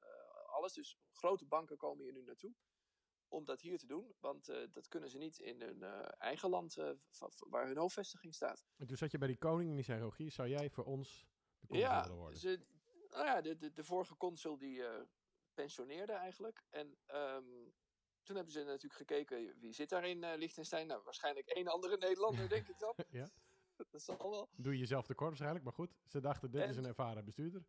alles. 0.46 0.74
Dus 0.74 0.98
grote 1.12 1.46
banken 1.46 1.78
komen 1.78 2.04
hier 2.04 2.14
nu 2.14 2.24
naartoe 2.24 2.56
om 3.28 3.46
dat 3.46 3.62
hier 3.62 3.78
te 3.78 3.86
doen. 3.86 4.16
Want 4.20 4.46
dat 4.72 4.88
kunnen 4.88 5.10
ze 5.10 5.18
niet 5.18 5.40
in 5.40 5.62
hun 5.62 5.84
eigen 6.18 6.50
land 6.50 6.76
waar 7.50 7.68
hun 7.68 7.78
hoofdvestiging 7.78 8.36
staat. 8.36 8.66
En 8.78 8.88
toen 8.88 8.98
zat 8.98 9.12
je 9.12 9.18
bij 9.18 9.28
die 9.28 9.38
koning 9.38 9.70
en 9.70 9.76
die 9.76 9.84
zei, 9.84 10.02
Rogier, 10.02 10.32
zou 10.32 10.50
jij 10.50 10.70
voor 10.70 10.86
ons 10.86 11.28
de 11.60 11.68
consul 11.68 11.88
ja, 11.88 12.02
willen 12.02 12.18
worden? 12.18 12.40
Ze, 12.40 12.66
nou 13.10 13.26
ja, 13.26 13.42
de, 13.42 13.58
de, 13.58 13.74
de 13.74 13.84
vorige 13.84 14.18
consul 14.18 14.58
die 14.58 14.84
pensioneerde 15.54 16.14
eigenlijk. 16.14 16.64
En 16.70 16.98
um, 17.08 17.74
toen 18.28 18.36
hebben 18.36 18.54
ze 18.54 18.64
natuurlijk 18.64 18.94
gekeken, 18.94 19.60
wie 19.60 19.74
zit 19.74 19.90
daar 19.90 20.06
in 20.08 20.36
Liechtenstein? 20.36 20.88
Nou, 20.88 21.04
waarschijnlijk 21.04 21.48
één 21.48 21.68
andere 21.68 21.98
Nederlander, 21.98 22.50
denk 22.50 22.68
ik 22.68 22.80
dan. 22.80 22.94
ja. 23.10 23.30
Dat 23.76 24.02
zal 24.02 24.30
wel. 24.30 24.50
Doe 24.56 24.74
je 24.74 24.80
jezelf 24.80 25.06
tekort 25.06 25.30
waarschijnlijk, 25.30 25.64
maar 25.64 25.74
goed. 25.74 25.96
Ze 26.08 26.20
dachten, 26.20 26.52
dit 26.52 26.62
En- 26.62 26.70
is 26.70 26.78
een 26.78 26.86
ervaren 26.86 27.26
bestuurder. 27.26 27.66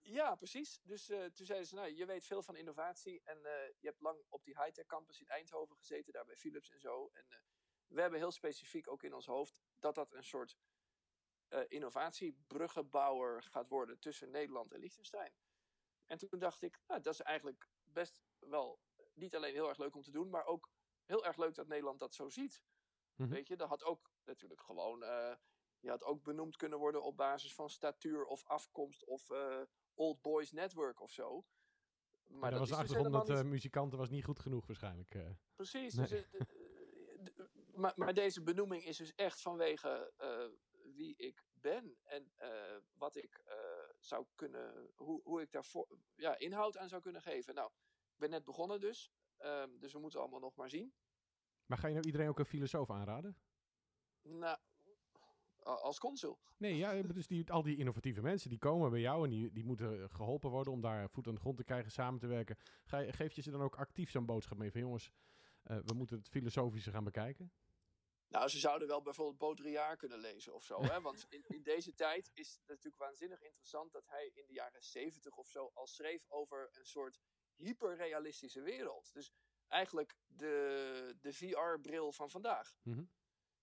Ja, 0.00 0.34
precies. 0.34 0.80
Dus 0.82 1.08
eh, 1.08 1.24
toen 1.24 1.46
zeiden 1.46 1.68
ze, 1.68 1.74
nou, 1.74 1.94
je 1.94 2.06
weet 2.06 2.24
veel 2.24 2.42
van 2.42 2.56
innovatie 2.56 3.20
en 3.24 3.36
eh, 3.36 3.68
je 3.78 3.86
hebt 3.86 4.00
lang 4.00 4.24
op 4.28 4.44
die 4.44 4.62
high-tech 4.62 4.86
campus 4.86 5.20
in 5.20 5.26
Eindhoven 5.26 5.76
gezeten, 5.76 6.12
daar 6.12 6.24
bij 6.24 6.36
Philips 6.36 6.70
en 6.70 6.80
zo. 6.80 7.10
En 7.12 7.24
eh, 7.28 7.38
we 7.86 8.00
hebben 8.00 8.18
heel 8.18 8.30
specifiek 8.30 8.88
ook 8.88 9.02
in 9.02 9.14
ons 9.14 9.26
hoofd 9.26 9.60
dat 9.78 9.94
dat 9.94 10.12
een 10.12 10.24
soort 10.24 10.56
eh, 11.48 11.60
innovatiebruggenbouwer 11.68 13.42
gaat 13.42 13.68
worden 13.68 13.98
tussen 13.98 14.30
Nederland 14.30 14.72
en 14.72 14.80
Liechtenstein. 14.80 15.32
En 16.06 16.18
toen 16.18 16.38
dacht 16.38 16.62
ik, 16.62 16.80
nou, 16.86 17.00
dat 17.00 17.12
is 17.12 17.20
eigenlijk 17.20 17.68
best 17.82 18.20
wel 18.38 18.80
niet 19.16 19.36
alleen 19.36 19.52
heel 19.54 19.68
erg 19.68 19.78
leuk 19.78 19.94
om 19.94 20.02
te 20.02 20.10
doen, 20.10 20.30
maar 20.30 20.44
ook 20.46 20.70
heel 21.04 21.24
erg 21.24 21.36
leuk 21.36 21.54
dat 21.54 21.66
Nederland 21.66 22.00
dat 22.00 22.14
zo 22.14 22.28
ziet. 22.28 22.62
Mhm. 23.16 23.28
Weet 23.28 23.48
je, 23.48 23.56
dat 23.56 23.68
had 23.68 23.84
ook 23.84 24.10
natuurlijk 24.24 24.60
gewoon, 24.62 25.02
eh, 25.02 25.34
je 25.78 25.88
had 25.88 26.04
ook 26.04 26.22
benoemd 26.22 26.56
kunnen 26.56 26.78
worden 26.78 27.02
op 27.02 27.16
basis 27.16 27.54
van 27.54 27.70
statuur 27.70 28.24
of 28.24 28.44
afkomst 28.44 29.04
of 29.04 29.30
eh, 29.30 29.62
Old 29.94 30.20
Boys 30.22 30.52
Network 30.52 31.00
of 31.00 31.10
zo. 31.10 31.44
Maar 32.26 32.38
Maar 32.38 32.50
dat 32.50 32.58
was 32.58 32.68
de 32.68 32.74
dus 32.74 32.82
achtergrond 32.82 33.12
met 33.12 33.22
helemaal 33.22 33.38
eh, 33.38 33.42
niet- 33.44 33.52
muzikanten 33.52 33.98
was 33.98 34.10
niet 34.10 34.24
goed 34.24 34.38
genoeg 34.38 34.66
waarschijnlijk. 34.66 35.16
Precies. 35.54 35.94
Nee. 35.94 36.06
Dus, 36.06 36.28
maar, 37.74 37.92
maar 37.96 38.14
deze 38.14 38.42
benoeming 38.42 38.84
is 38.84 38.96
dus 38.96 39.14
echt 39.14 39.40
vanwege 39.40 40.12
wie 40.94 41.16
ik 41.16 41.44
ben 41.52 41.98
en 42.02 42.32
wat 42.94 43.16
ik 43.16 43.42
zou 43.98 44.26
kunnen, 44.34 44.90
hoe, 44.94 45.20
hoe 45.22 45.40
ik 45.40 45.50
daar 45.52 45.66
ja, 46.14 46.38
inhoud 46.38 46.76
aan 46.76 46.88
zou 46.88 47.02
kunnen 47.02 47.22
geven. 47.22 47.54
Nou, 47.54 47.70
ben 48.16 48.30
net 48.30 48.44
begonnen 48.44 48.80
dus, 48.80 49.12
ehm, 49.36 49.78
dus 49.78 49.92
we 49.92 49.98
moeten 49.98 50.20
allemaal 50.20 50.40
nog 50.40 50.54
maar 50.54 50.70
zien. 50.70 50.94
Maar 51.66 51.78
ga 51.78 51.86
je 51.86 51.94
nou 51.94 52.06
iedereen 52.06 52.28
ook 52.28 52.38
een 52.38 52.44
filosoof 52.44 52.90
aanraden? 52.90 53.36
Nou, 54.22 54.58
als 55.66 55.98
consul. 55.98 56.38
Nee, 56.56 56.76
ja, 56.76 57.02
dus 57.02 57.26
die, 57.26 57.52
al 57.52 57.62
die 57.62 57.76
innovatieve 57.76 58.22
mensen 58.22 58.50
die 58.50 58.58
komen 58.58 58.90
bij 58.90 59.00
jou 59.00 59.24
en 59.24 59.30
die, 59.30 59.52
die 59.52 59.64
moeten 59.64 60.10
geholpen 60.10 60.50
worden 60.50 60.72
om 60.72 60.80
daar 60.80 61.10
voet 61.10 61.26
aan 61.26 61.34
de 61.34 61.40
grond 61.40 61.56
te 61.56 61.64
krijgen, 61.64 61.90
samen 61.90 62.20
te 62.20 62.26
werken. 62.26 62.56
Ga 62.84 62.98
je, 62.98 63.12
geef 63.12 63.32
je 63.32 63.42
ze 63.42 63.50
dan 63.50 63.62
ook 63.62 63.76
actief 63.76 64.10
zo'n 64.10 64.26
boodschap 64.26 64.58
mee 64.58 64.70
van 64.70 64.80
jongens, 64.80 65.10
eh, 65.62 65.78
we 65.84 65.94
moeten 65.94 66.18
het 66.18 66.28
filosofische 66.28 66.90
gaan 66.90 67.04
bekijken? 67.04 67.52
Nou, 68.28 68.48
ze 68.48 68.58
zouden 68.58 68.88
wel 68.88 69.02
bijvoorbeeld 69.02 69.38
Baudrillard 69.38 69.98
kunnen 69.98 70.18
lezen 70.18 70.54
of 70.54 70.64
zo. 70.64 70.82
Hè? 70.82 71.00
Want 71.00 71.26
in, 71.28 71.44
in 71.48 71.62
deze 71.62 71.94
tijd 71.94 72.30
is 72.34 72.52
het 72.52 72.68
natuurlijk 72.68 73.02
waanzinnig 73.02 73.42
interessant 73.42 73.92
dat 73.92 74.06
hij 74.06 74.30
in 74.34 74.46
de 74.46 74.52
jaren 74.52 74.82
zeventig 74.82 75.36
of 75.36 75.48
zo 75.48 75.70
al 75.74 75.86
schreef 75.86 76.24
over 76.28 76.68
een 76.72 76.86
soort 76.86 77.20
hyperrealistische 77.56 78.60
wereld. 78.62 79.12
Dus 79.12 79.32
eigenlijk 79.68 80.16
de, 80.26 81.16
de 81.20 81.32
VR-bril 81.32 82.12
van 82.12 82.30
vandaag. 82.30 82.74
Mhm. 82.82 83.04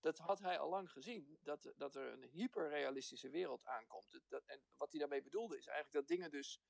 Dat 0.00 0.18
had 0.18 0.38
hij 0.38 0.58
al 0.58 0.68
lang 0.68 0.90
gezien, 0.90 1.38
dat, 1.42 1.72
dat 1.76 1.94
er 1.94 2.12
een 2.12 2.22
hyperrealistische 2.22 3.30
wereld 3.30 3.64
aankomt. 3.64 4.20
Dat- 4.28 4.44
en 4.44 4.62
wat 4.76 4.90
hij 4.90 5.00
daarmee 5.00 5.22
bedoelde 5.22 5.56
is 5.58 5.66
eigenlijk 5.66 6.06
dat 6.06 6.16
dingen 6.16 6.30
dus 6.30 6.60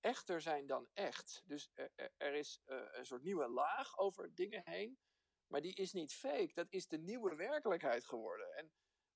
echter 0.00 0.40
zijn 0.40 0.66
dan 0.66 0.88
echt. 0.92 1.42
Dus 1.44 1.70
er, 1.74 1.90
er, 1.94 2.12
er 2.16 2.34
is 2.34 2.60
eh, 2.64 2.82
een 2.90 3.06
soort 3.06 3.22
nieuwe 3.22 3.48
laag 3.48 3.98
over 3.98 4.34
dingen 4.34 4.62
heen. 4.64 4.98
Maar 5.46 5.60
die 5.60 5.74
is 5.74 5.92
niet 5.92 6.14
fake. 6.14 6.50
Dat 6.54 6.70
is 6.70 6.86
de 6.86 6.98
nieuwe 6.98 7.34
werkelijkheid 7.34 8.04
geworden. 8.04 8.56
En, 8.56 8.72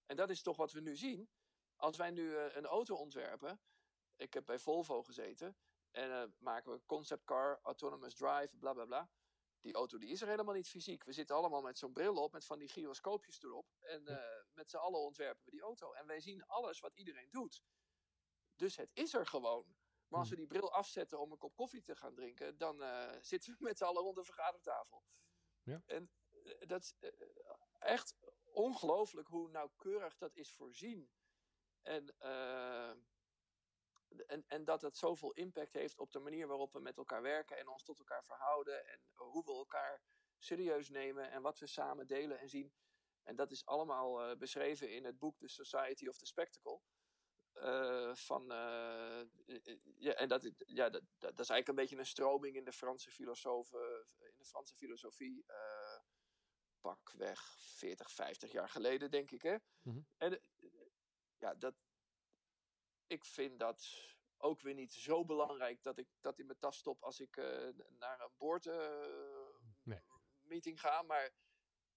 en 0.07 0.17
dat 0.17 0.31
is 0.31 0.43
toch 0.43 0.57
wat 0.57 0.73
we 0.73 0.81
nu 0.81 0.97
zien. 0.97 1.31
Als 1.77 1.97
wij 1.97 2.11
nu 2.11 2.37
eh, 2.37 2.57
een 2.57 2.67
auto 2.67 2.95
ontwerpen. 2.95 3.61
Ik 4.17 4.35
heb 4.35 4.45
bij 4.45 4.59
Volvo 4.59 5.03
gezeten. 5.03 5.57
En 5.91 6.11
eh, 6.11 6.29
maken 6.39 6.73
we 6.73 6.81
concept 6.87 7.25
car, 7.25 7.61
autonomous 7.63 8.15
drive, 8.15 8.57
bla 8.57 8.73
bla 8.73 8.85
bla. 8.85 9.11
Die 9.61 9.75
auto 9.75 9.99
die 9.99 10.11
is 10.11 10.21
er 10.21 10.29
helemaal 10.29 10.55
niet 10.55 10.69
fysiek. 10.69 11.05
We 11.05 11.13
zitten 11.13 11.37
allemaal 11.37 11.63
met 11.63 11.79
zo'n 11.79 11.93
bril 11.93 12.17
op, 12.17 12.33
met 12.33 12.45
van 12.45 12.59
die 12.59 12.69
gyroscoopjes 12.69 13.43
erop. 13.43 13.67
En 13.81 14.07
eh, 14.07 14.45
met 14.55 14.71
z'n 14.71 14.77
allen 14.77 15.01
ontwerpen 15.01 15.45
we 15.45 15.51
die 15.51 15.61
auto. 15.61 15.93
En 15.93 16.07
wij 16.07 16.21
zien 16.21 16.47
alles 16.47 16.81
wat 16.81 16.95
iedereen 16.95 17.31
doet. 17.31 17.63
Dus 18.57 18.77
het 18.77 18.91
is 18.93 19.15
er 19.15 19.27
gewoon. 19.27 19.77
Maar 20.09 20.21
als 20.21 20.29
we 20.29 20.37
die 20.37 20.47
bril 20.47 20.73
afzetten 20.73 21.21
om 21.21 21.33
een 21.33 21.39
kop 21.39 21.57
koffie 21.57 21.83
te 21.83 21.97
gaan 21.97 22.15
drinken, 22.15 22.59
dan 22.59 22.83
eh, 22.83 23.17
zitten 23.33 23.53
we 23.53 23.65
met 23.65 23.79
z'n 23.79 23.85
allen 23.85 24.03
rond 24.03 24.17
de 24.17 24.25
vergadertafel. 24.25 25.05
Ja. 25.63 25.83
En 25.87 26.11
dat 26.59 26.83
is 26.83 26.95
echt 27.79 28.15
ongelooflijk 28.45 29.29
hoe 29.29 29.51
nauwkeurig 29.51 30.17
dat 30.17 30.37
is 30.37 30.53
voorzien. 30.53 31.11
En, 31.83 32.15
en, 34.27 34.45
en 34.49 34.65
dat 34.65 34.83
het 34.83 34.97
zoveel 34.97 35.33
impact 35.33 35.75
heeft 35.75 35.99
op 35.99 36.13
de 36.13 36.19
manier 36.19 36.47
waarop 36.47 36.73
we 36.73 36.81
met 36.81 36.97
elkaar 36.97 37.23
werken 37.23 37.59
en 37.59 37.69
ons 37.69 37.83
tot 37.83 37.99
elkaar 37.99 38.25
verhouden. 38.25 38.87
En 38.87 39.01
hoe 39.15 39.45
we 39.45 39.53
elkaar 39.53 40.03
serieus 40.39 40.89
nemen 40.89 41.31
en 41.31 41.43
wat 41.43 41.59
we 41.59 41.67
samen 41.67 42.07
delen 42.07 42.39
en 42.39 42.49
zien. 42.49 42.73
En 43.23 43.37
dat 43.37 43.51
is 43.51 43.67
allemaal 43.67 44.23
eh, 44.23 44.37
beschreven 44.37 44.91
in 44.91 45.05
het 45.05 45.19
boek 45.19 45.39
The 45.39 45.49
Society 45.49 46.09
of 46.09 46.19
the 46.19 46.27
Spectacle. 46.27 46.81
Eh, 47.53 48.15
van, 48.15 48.53
eh, 48.53 49.21
eh, 49.21 49.79
ja, 49.97 50.13
en 50.13 50.29
dat, 50.29 50.51
ja, 50.57 50.91
dat, 50.91 51.03
dat, 51.19 51.39
is 51.39 51.49
eigenlijk 51.49 51.69
een 51.69 51.75
beetje 51.75 51.97
een 51.97 52.07
stroming 52.07 52.57
in 52.57 52.65
de 52.65 52.73
Franse 52.73 53.11
filosofen, 53.11 54.07
in 54.19 54.39
de 54.39 54.45
Franse 54.45 54.75
filosofie. 54.75 55.45
eh 55.47 56.01
pakweg 56.81 57.41
40, 57.59 58.11
50 58.11 58.53
jaar 58.53 58.69
geleden, 58.69 59.11
denk 59.11 59.31
ik. 59.31 59.43
Hè? 59.43 59.57
Mhm. 59.83 60.01
En 60.17 60.33
eh, 60.33 60.41
ja, 61.39 61.55
dat, 61.55 61.75
ik 63.11 63.25
vind 63.25 63.59
dat 63.59 63.89
ook 64.37 64.61
weer 64.61 64.75
niet 64.75 64.93
zo 64.93 65.25
belangrijk 65.25 65.83
dat 65.83 65.99
ik 65.99 66.09
dat 66.21 66.39
in 66.39 66.47
mijn 66.47 66.59
tas 66.59 66.77
stop 66.77 67.03
als 67.03 67.21
ik 67.21 67.37
eh, 67.37 67.69
naar 67.99 68.21
een 68.21 68.33
boord 68.37 68.67
eh, 68.67 69.05
Nee. 69.83 70.01
meeting 70.41 70.81
ga. 70.81 71.03
Maar 71.03 71.31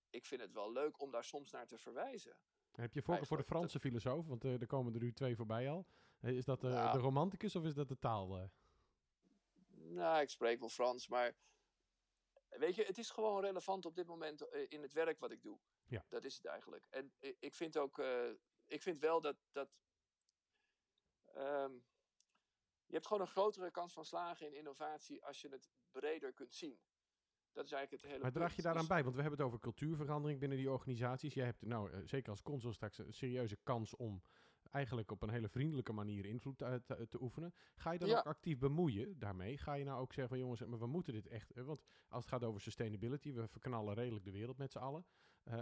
ik 0.09 0.25
vind 0.25 0.41
het 0.41 0.51
wel 0.51 0.71
leuk 0.71 1.01
om 1.01 1.11
daar 1.11 1.23
soms 1.23 1.51
naar 1.51 1.67
te 1.67 1.77
verwijzen. 1.77 2.37
Heb 2.71 2.93
je 2.93 3.01
voorkeur 3.01 3.25
voor 3.27 3.37
de 3.37 3.43
Franse 3.43 3.79
filosoof? 3.79 4.27
Want 4.27 4.43
eh, 4.43 4.61
er 4.61 4.67
komen 4.67 4.93
er 4.93 4.99
nu 4.99 5.13
twee 5.13 5.35
voorbij 5.35 5.69
al. 5.69 5.85
Is 6.21 6.45
dat 6.45 6.63
eh, 6.63 6.69
Nou. 6.71 6.91
de 6.97 7.03
romanticus 7.03 7.55
of 7.55 7.63
is 7.63 7.73
dat 7.73 7.87
de 7.87 7.99
taal? 7.99 8.49
Nou, 9.75 10.21
ik 10.21 10.29
spreek 10.29 10.59
wel 10.59 10.69
Frans, 10.69 11.07
maar 11.07 11.35
weet 12.49 12.75
je, 12.75 12.83
het 12.83 12.97
is 12.97 13.09
gewoon 13.09 13.41
relevant 13.41 13.85
op 13.85 13.95
dit 13.95 14.07
moment 14.07 14.41
in 14.67 14.81
het 14.81 14.93
werk 14.93 15.19
wat 15.19 15.31
ik 15.31 15.41
doe. 15.41 15.59
Ja. 15.85 16.05
Dat 16.09 16.23
is 16.23 16.35
het 16.35 16.45
eigenlijk. 16.45 16.85
En 16.89 17.13
ik 17.19 17.53
vind 17.53 17.77
ook, 17.77 17.97
ik 18.65 18.81
vind 18.81 18.99
wel 18.99 19.21
dat, 19.21 19.35
dat 19.51 19.69
ehm, 21.33 21.71
je 22.85 22.93
hebt 22.93 23.07
gewoon 23.07 23.21
een 23.21 23.27
grotere 23.27 23.71
kans 23.71 23.93
van 23.93 24.05
slagen 24.05 24.47
in 24.47 24.53
innovatie 24.53 25.23
als 25.25 25.41
je 25.41 25.49
het 25.49 25.69
breder 25.91 26.33
kunt 26.33 26.53
zien. 26.55 26.79
Dat 27.51 27.65
is 27.65 27.71
eigenlijk 27.71 28.01
het 28.01 28.11
hele 28.11 28.23
Maar 28.23 28.31
draag 28.33 28.55
je 28.55 28.61
daaraan 28.61 28.79
Dus- 28.79 28.89
bij? 28.89 29.03
Want 29.03 29.15
we 29.15 29.21
hebben 29.21 29.39
het 29.39 29.47
over 29.47 29.59
cultuurverandering 29.59 30.39
binnen 30.39 30.57
die 30.57 30.71
organisaties. 30.71 31.33
Jij 31.33 31.45
hebt 31.45 31.61
nou, 31.61 31.91
eh, 31.91 31.99
zeker 32.05 32.29
als 32.31 32.41
consul 32.41 32.73
straks 32.73 32.97
een 32.97 33.13
serieuze 33.13 33.57
kans 33.63 33.95
om 33.95 34.23
eigenlijk 34.71 35.11
op 35.11 35.21
een 35.21 35.29
hele 35.29 35.49
vriendelijke 35.49 35.93
manier 35.93 36.25
invloed 36.25 36.57
te, 36.57 36.81
te, 36.85 37.07
te 37.07 37.21
oefenen. 37.21 37.53
Ga 37.75 37.91
je 37.91 37.99
dan 37.99 38.09
Ja. 38.09 38.17
ook 38.17 38.25
actief 38.25 38.57
bemoeien 38.59 39.19
daarmee? 39.19 39.57
Ga 39.57 39.73
je 39.73 39.83
nou 39.83 40.01
ook 40.01 40.13
zeggen 40.13 40.29
van 40.29 40.37
jongens, 40.43 40.61
maar 40.65 40.79
we 40.79 40.87
moeten 40.87 41.13
dit 41.13 41.27
echt... 41.27 41.51
eh, 41.51 41.63
Want 41.63 41.83
als 42.07 42.23
het 42.25 42.33
gaat 42.33 42.43
over 42.43 42.61
sustainability, 42.61 43.33
we 43.33 43.47
verknallen 43.47 43.93
redelijk 43.93 44.25
de 44.25 44.31
wereld 44.31 44.57
met 44.57 44.71
z'n 44.71 44.77
allen. 44.77 45.05
Eh, 45.43 45.59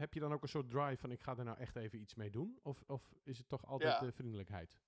heb 0.00 0.14
je 0.14 0.20
dan 0.20 0.32
ook 0.32 0.42
een 0.42 0.48
soort 0.48 0.70
drive 0.70 0.96
van 1.00 1.10
ik 1.10 1.20
ga 1.20 1.36
er 1.36 1.44
nou 1.44 1.58
echt 1.58 1.76
even 1.76 2.00
iets 2.00 2.14
mee 2.14 2.30
doen? 2.30 2.58
Of, 2.62 2.82
of 2.86 3.12
is 3.22 3.38
het 3.38 3.48
toch 3.48 3.66
altijd 3.66 3.92
Ja. 3.92 4.00
de 4.00 4.12
vriendelijkheid? 4.12 4.78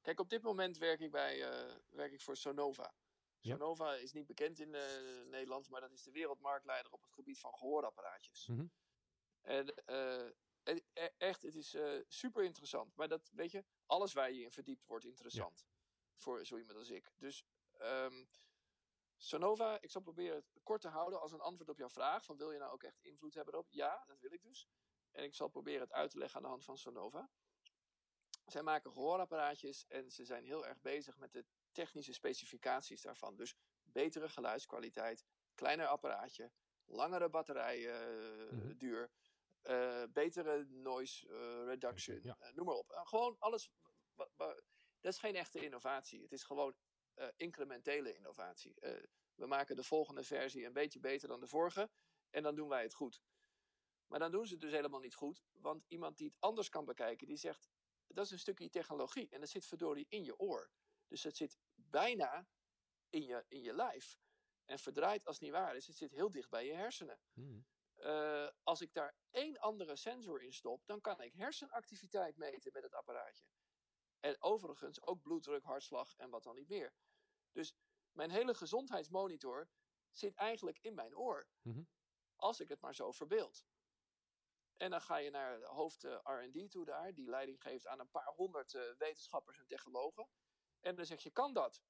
Kijk, 0.00 0.20
op 0.20 0.30
dit 0.30 0.42
moment 0.42 0.78
werk 0.78 1.00
ik, 1.00 1.10
bij, 1.10 1.42
eh, 1.50 1.76
werk 1.88 2.12
ik 2.12 2.20
voor 2.20 2.36
Sonova. 2.36 2.94
Ja. 3.40 3.56
Sonova 3.56 3.94
is 3.94 4.12
niet 4.12 4.26
bekend 4.26 4.58
in 4.58 4.74
eh, 4.74 4.82
Nederland, 5.26 5.68
maar 5.68 5.80
dat 5.80 5.92
is 5.92 6.02
de 6.02 6.10
wereldmarktleider 6.10 6.92
op 6.92 7.02
het 7.02 7.12
gebied 7.12 7.38
van 7.38 7.52
gehoorapparaatjes. 7.54 8.46
Mhm. 8.46 8.66
En 9.40 9.74
eh, 9.84 10.26
e- 10.62 11.08
echt, 11.18 11.42
het 11.42 11.54
is 11.54 11.76
super 12.08 12.44
interessant. 12.44 12.96
Maar 12.96 13.08
dat, 13.08 13.30
weet 13.34 13.50
je, 13.50 13.64
alles 13.86 14.12
waar 14.12 14.32
je 14.32 14.42
in 14.42 14.50
verdiept 14.52 14.86
wordt 14.86 15.04
interessant. 15.04 15.66
voor 16.14 16.44
zo 16.46 16.56
iemand 16.58 16.78
als 16.78 16.90
ik. 16.90 17.12
Dus 17.18 17.44
ehm, 17.78 18.24
Sonova, 19.22 19.80
ik 19.80 19.90
zal 19.90 20.02
proberen 20.02 20.36
het 20.36 20.60
kort 20.62 20.80
te 20.80 20.88
houden 20.88 21.20
als 21.20 21.32
een 21.32 21.40
antwoord 21.40 21.68
op 21.68 21.78
jouw 21.78 21.88
vraag. 21.88 22.24
Van 22.24 22.36
wil 22.36 22.52
je 22.52 22.58
nou 22.58 22.72
ook 22.72 22.82
echt 22.82 23.00
invloed 23.00 23.34
hebben 23.34 23.54
erop? 23.54 23.70
Ja, 23.70 24.04
dat 24.06 24.20
wil 24.20 24.32
ik 24.32 24.42
dus. 24.42 24.68
En 25.10 25.24
ik 25.24 25.34
zal 25.34 25.48
proberen 25.48 25.80
het 25.80 25.92
uit 25.92 26.10
te 26.10 26.18
leggen 26.18 26.36
aan 26.36 26.42
de 26.42 26.48
hand 26.48 26.64
van 26.64 26.78
Sonova. 26.78 27.30
Zij 28.46 28.62
maken 28.62 28.92
gehoorapparaatjes 28.92 29.86
en 29.86 30.10
ze 30.10 30.24
zijn 30.24 30.44
heel 30.44 30.66
erg 30.66 30.80
bezig 30.80 31.18
met 31.18 31.32
de 31.32 31.44
technische 31.72 32.12
specificaties 32.12 33.02
daarvan. 33.02 33.36
Dus 33.36 33.56
betere 33.82 34.28
geluidskwaliteit, 34.28 35.24
kleiner 35.54 35.86
apparaatje, 35.86 36.52
langere 36.84 37.28
batterijduur, 37.28 39.00
uh, 39.02 39.08
mm 39.10 39.18
betere 40.12 40.64
noise 40.64 41.28
uh, 41.28 41.64
reduction, 41.64 42.20
ja. 42.22 42.36
noem 42.54 42.66
maar 42.66 42.74
op. 42.74 43.00
gewoon 43.04 43.36
alles. 43.38 43.70
Dat 45.00 45.12
is 45.12 45.18
geen 45.18 45.34
echte 45.34 45.64
innovatie. 45.64 46.22
Het 46.22 46.32
is 46.32 46.44
gewoon 46.44 46.74
incrementele 47.36 48.14
innovatie. 48.14 48.74
we 49.34 49.46
maken 49.46 49.76
de 49.76 49.82
volgende 49.82 50.24
versie 50.24 50.64
een 50.64 50.72
beetje 50.72 51.00
beter 51.00 51.28
dan 51.28 51.40
de 51.40 51.46
vorige 51.46 51.90
en 52.30 52.42
dan 52.42 52.54
doen 52.54 52.68
wij 52.68 52.82
het 52.82 52.94
goed. 52.94 53.22
Maar 54.06 54.18
dan 54.18 54.30
doen 54.30 54.46
ze 54.46 54.52
het 54.52 54.62
dus 54.62 54.72
helemaal 54.72 55.00
niet 55.00 55.14
goed, 55.14 55.42
want 55.52 55.84
iemand 55.88 56.16
die 56.16 56.26
het 56.26 56.36
anders 56.40 56.68
kan 56.68 56.84
bekijken, 56.84 57.26
die 57.26 57.36
zegt: 57.36 57.70
dat 58.06 58.24
is 58.24 58.30
een 58.30 58.38
stukje 58.38 58.68
technologie 58.68 59.28
en 59.30 59.40
dat 59.40 59.48
zit 59.48 59.66
verdorie 59.66 60.06
in 60.08 60.24
je 60.24 60.38
oor. 60.38 60.70
Dus 61.06 61.22
het 61.22 61.36
zit 61.36 61.58
bijna 61.74 62.46
in 63.08 63.24
je, 63.24 63.44
in 63.48 63.62
je 63.62 63.72
lijf. 63.72 64.18
En 64.64 64.78
verdraaid 64.78 65.26
als 65.26 65.34
het 65.34 65.44
niet 65.44 65.54
waar 65.54 65.76
is, 65.76 65.86
het 65.86 65.96
zit 65.96 66.10
heel 66.10 66.30
dicht 66.30 66.50
bij 66.50 66.66
je 66.66 66.72
hersenen. 66.72 67.20
Hmm. 67.32 67.66
Uh, 67.96 68.48
als 68.62 68.80
ik 68.80 68.92
daar 68.92 69.14
één 69.30 69.58
andere 69.58 69.96
sensor 69.96 70.42
in 70.42 70.52
stop, 70.52 70.86
dan 70.86 71.00
kan 71.00 71.20
ik 71.20 71.32
hersenactiviteit 71.32 72.36
meten 72.36 72.72
met 72.72 72.82
het 72.82 72.94
apparaatje. 72.94 73.44
En 74.20 74.42
overigens 74.42 75.02
ook 75.02 75.22
bloeddruk, 75.22 75.64
hartslag 75.64 76.14
en 76.16 76.30
wat 76.30 76.42
dan 76.42 76.54
niet 76.54 76.68
meer. 76.68 76.94
Dus 77.52 77.74
mijn 78.10 78.30
hele 78.30 78.54
gezondheidsmonitor 78.54 79.70
zit 80.10 80.34
eigenlijk 80.34 80.78
in 80.78 80.94
mijn 80.94 81.16
oor. 81.16 81.48
Mm 81.62 81.88
Als 82.36 82.60
ik 82.60 82.68
het 82.68 82.80
maar 82.80 82.94
zo 82.94 83.12
verbeeld. 83.12 83.64
En 84.76 84.90
dan 84.90 85.00
ga 85.00 85.16
je 85.16 85.30
naar 85.30 85.62
hoofd 85.62 86.04
uh, 86.04 86.18
RD 86.22 86.70
toe 86.70 86.84
daar, 86.84 87.14
die 87.14 87.28
leiding 87.28 87.62
geeft 87.62 87.86
aan 87.86 88.00
een 88.00 88.10
paar 88.10 88.32
honderd 88.34 88.72
uh, 88.72 88.82
wetenschappers 88.98 89.58
en 89.58 89.66
technologen. 89.66 90.28
En 90.80 90.94
dan 90.96 91.06
zeg 91.06 91.22
je: 91.22 91.30
kan 91.30 91.52
dat? 91.52 91.82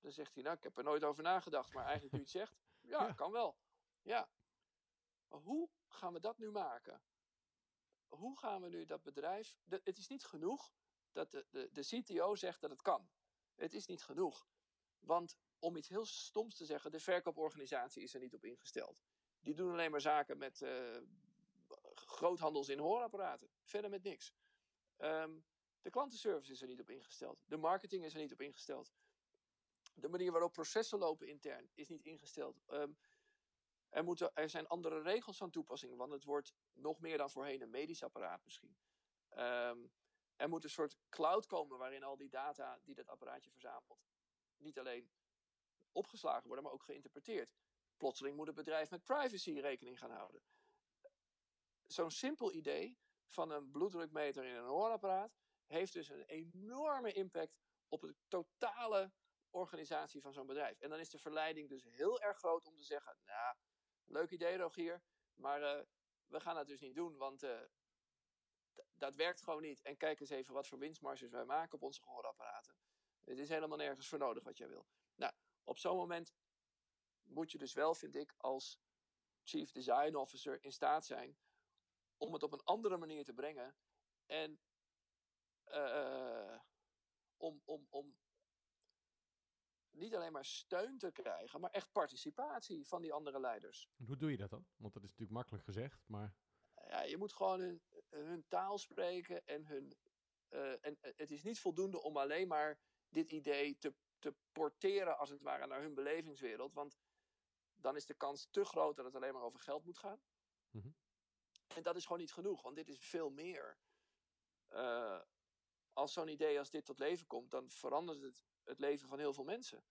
Dan 0.00 0.12
zegt 0.12 0.34
hij, 0.34 0.42
nou, 0.42 0.56
ik 0.56 0.62
heb 0.62 0.78
er 0.78 0.84
nooit 0.84 1.04
over 1.04 1.22
nagedacht, 1.22 1.72
maar 1.72 1.84
eigenlijk 1.84 2.14
nu 2.14 2.20
het 2.20 2.30
zegt, 2.30 2.56
ja, 2.92 3.12
kan 3.12 3.32
wel. 3.32 3.58
Ja. 4.02 4.30
Maar 5.28 5.40
hoe 5.40 5.70
gaan 5.88 6.12
we 6.12 6.20
dat 6.20 6.38
nu 6.38 6.50
maken? 6.50 7.02
Hoe 8.06 8.38
gaan 8.38 8.62
we 8.62 8.68
nu 8.68 8.84
dat 8.84 9.02
bedrijf... 9.02 9.58
het 9.68 9.98
is 9.98 10.08
niet 10.08 10.24
genoeg 10.24 10.72
dat 11.18 11.30
de, 11.30 11.46
de, 11.50 11.68
de 11.72 11.82
CTO 11.82 12.34
zegt 12.34 12.60
dat 12.60 12.70
het 12.70 12.82
kan. 12.82 13.08
Het 13.54 13.74
is 13.74 13.86
niet 13.86 14.02
genoeg. 14.02 14.48
Want 14.98 15.36
om 15.58 15.76
iets 15.76 15.88
heel 15.88 16.04
stoms 16.04 16.56
te 16.56 16.64
zeggen, 16.64 16.90
de 16.90 17.00
verkooporganisatie 17.00 18.02
is 18.02 18.14
er 18.14 18.20
niet 18.20 18.34
op 18.34 18.44
ingesteld. 18.44 19.02
Die 19.40 19.54
doen 19.54 19.72
alleen 19.72 19.90
maar 19.90 20.00
zaken 20.00 20.38
met 20.38 20.60
uh, 20.60 20.96
groothandels 21.94 22.68
in 22.68 22.78
hoorapparaten. 22.78 23.50
Verder 23.62 23.90
met 23.90 24.02
niks. 24.02 24.34
Um, 24.98 25.44
de 25.80 25.90
klantenservice 25.90 26.52
is 26.52 26.62
er 26.62 26.68
niet 26.68 26.80
op 26.80 26.90
ingesteld. 26.90 27.42
De 27.46 27.56
marketing 27.56 28.04
is 28.04 28.14
er 28.14 28.20
niet 28.20 28.32
op 28.32 28.40
ingesteld 28.40 28.92
de 30.00 30.08
manier 30.08 30.32
waarop 30.32 30.52
processen 30.52 30.98
lopen 30.98 31.26
intern 31.26 31.70
is 31.74 31.88
niet 31.88 32.04
ingesteld. 32.04 32.62
Um, 32.68 32.98
er, 33.88 34.04
moeten, 34.04 34.34
er 34.34 34.50
zijn 34.50 34.66
andere 34.66 35.00
regels 35.00 35.36
van 35.36 35.50
toepassing, 35.50 35.96
want 35.96 36.12
het 36.12 36.24
wordt 36.24 36.54
nog 36.72 37.00
meer 37.00 37.18
dan 37.18 37.30
voorheen 37.30 37.62
een 37.62 37.70
medisch 37.70 38.02
apparaat 38.02 38.44
misschien. 38.44 38.76
Um, 39.38 39.90
er 40.38 40.48
moet 40.48 40.64
een 40.64 40.70
soort 40.70 40.96
cloud 41.08 41.46
komen 41.46 41.78
waarin 41.78 42.02
al 42.02 42.16
die 42.16 42.28
data 42.28 42.78
die 42.82 42.94
dat 42.94 43.08
apparaatje 43.08 43.50
verzamelt, 43.50 44.06
niet 44.56 44.78
alleen 44.78 45.10
opgeslagen 45.92 46.46
worden, 46.46 46.64
maar 46.64 46.72
ook 46.72 46.82
geïnterpreteerd. 46.82 47.56
Plotseling 47.96 48.36
moet 48.36 48.46
het 48.46 48.56
bedrijf 48.56 48.90
met 48.90 49.04
privacy 49.04 49.52
rekening 49.52 49.98
gaan 49.98 50.10
houden. 50.10 50.42
Zo'n 51.86 52.10
simpel 52.10 52.52
idee 52.52 52.98
van 53.26 53.50
een 53.50 53.70
bloeddrukmeter 53.70 54.44
in 54.44 54.54
een 54.54 54.64
hoorapparaat 54.64 55.36
heeft 55.66 55.92
dus 55.92 56.08
een 56.08 56.24
enorme 56.24 57.12
impact 57.12 57.58
op 57.88 58.00
het 58.00 58.16
totale 58.28 59.12
organisatie 59.50 60.20
van 60.20 60.32
zo'n 60.32 60.46
bedrijf. 60.46 60.80
En 60.80 60.90
dan 60.90 60.98
is 60.98 61.10
de 61.10 61.18
verleiding 61.18 61.68
dus 61.68 61.84
heel 61.84 62.20
erg 62.20 62.36
groot 62.36 62.66
om 62.66 62.76
te 62.76 62.84
zeggen: 62.84 63.18
Nou, 63.24 63.56
leuk 64.04 64.30
idee, 64.30 64.56
Rogier, 64.56 65.02
maar 65.34 65.60
uh, 65.60 65.82
we 66.26 66.40
gaan 66.40 66.54
dat 66.54 66.66
dus 66.66 66.80
niet 66.80 66.94
doen, 66.94 67.16
want 67.16 67.42
uh, 67.42 67.60
dat 68.94 69.14
werkt 69.14 69.42
gewoon 69.42 69.62
niet. 69.62 69.82
En 69.82 69.96
kijk 69.96 70.20
eens 70.20 70.30
even 70.30 70.54
wat 70.54 70.66
voor 70.66 70.78
winstmarges 70.78 71.30
wij 71.30 71.44
maken 71.44 71.74
op 71.74 71.82
onze 71.82 72.02
gehoorapparaten. 72.02 72.74
Het 73.24 73.38
is 73.38 73.48
helemaal 73.48 73.78
nergens 73.78 74.08
voor 74.08 74.18
nodig 74.18 74.44
wat 74.44 74.58
jij 74.58 74.68
wil. 74.68 74.86
Nou, 75.14 75.32
op 75.64 75.78
zo'n 75.78 75.96
moment 75.96 76.34
moet 77.22 77.52
je 77.52 77.58
dus 77.58 77.72
wel, 77.72 77.94
vind 77.94 78.14
ik, 78.14 78.34
als 78.36 78.80
Chief 79.42 79.72
Design 79.72 80.14
Officer 80.14 80.64
in 80.64 80.72
staat 80.72 81.06
zijn 81.06 81.38
om 82.16 82.32
het 82.32 82.42
op 82.42 82.52
een 82.52 82.64
andere 82.64 82.96
manier 82.96 83.24
te 83.24 83.32
brengen. 83.32 83.76
En 84.26 84.60
uh, 85.66 86.58
om, 87.36 87.62
om, 87.64 87.86
om 87.90 88.16
niet 89.90 90.14
alleen 90.14 90.32
maar 90.32 90.44
steun 90.44 90.98
te 90.98 91.10
krijgen, 91.10 91.60
maar 91.60 91.70
echt 91.70 91.92
participatie 91.92 92.86
van 92.86 93.02
die 93.02 93.12
andere 93.12 93.40
leiders. 93.40 93.88
hoe 94.04 94.16
doe 94.16 94.30
je 94.30 94.36
dat 94.36 94.50
dan? 94.50 94.66
Want 94.76 94.94
dat 94.94 95.02
is 95.02 95.08
natuurlijk 95.08 95.36
makkelijk 95.36 95.64
gezegd, 95.64 96.08
maar. 96.08 96.34
Ja, 96.88 97.02
je 97.02 97.16
moet 97.16 97.32
gewoon 97.32 97.60
hun, 97.60 97.82
hun 98.08 98.44
taal 98.48 98.78
spreken 98.78 99.46
en 99.46 99.66
hun. 99.66 99.96
Uh, 100.50 100.86
en 100.86 100.98
het 101.00 101.30
is 101.30 101.42
niet 101.42 101.60
voldoende 101.60 102.02
om 102.02 102.16
alleen 102.16 102.48
maar 102.48 102.80
dit 103.08 103.32
idee 103.32 103.78
te, 103.78 103.94
te 104.18 104.34
porteren, 104.52 105.18
als 105.18 105.30
het 105.30 105.42
ware, 105.42 105.66
naar 105.66 105.80
hun 105.80 105.94
belevingswereld. 105.94 106.74
Want 106.74 106.98
dan 107.74 107.96
is 107.96 108.06
de 108.06 108.14
kans 108.14 108.48
te 108.50 108.64
groot 108.64 108.96
dat 108.96 109.04
het 109.04 109.14
alleen 109.14 109.32
maar 109.32 109.42
over 109.42 109.60
geld 109.60 109.84
moet 109.84 109.98
gaan. 109.98 110.20
Mm 110.70 110.80
-hmm. 110.80 110.96
En 111.74 111.82
dat 111.82 111.96
is 111.96 112.02
gewoon 112.02 112.18
niet 112.18 112.32
genoeg, 112.32 112.62
want 112.62 112.76
dit 112.76 112.88
is 112.88 112.98
veel 112.98 113.30
meer. 113.30 113.78
Uh, 114.70 115.20
als 115.92 116.12
zo'n 116.12 116.28
idee 116.28 116.58
als 116.58 116.70
dit 116.70 116.84
tot 116.84 116.98
leven 116.98 117.26
komt, 117.26 117.50
dan 117.50 117.70
verandert 117.70 118.20
het 118.20 118.46
het 118.68 118.78
leven 118.78 119.08
van 119.08 119.18
heel 119.18 119.32
veel 119.32 119.44
mensen. 119.44 119.84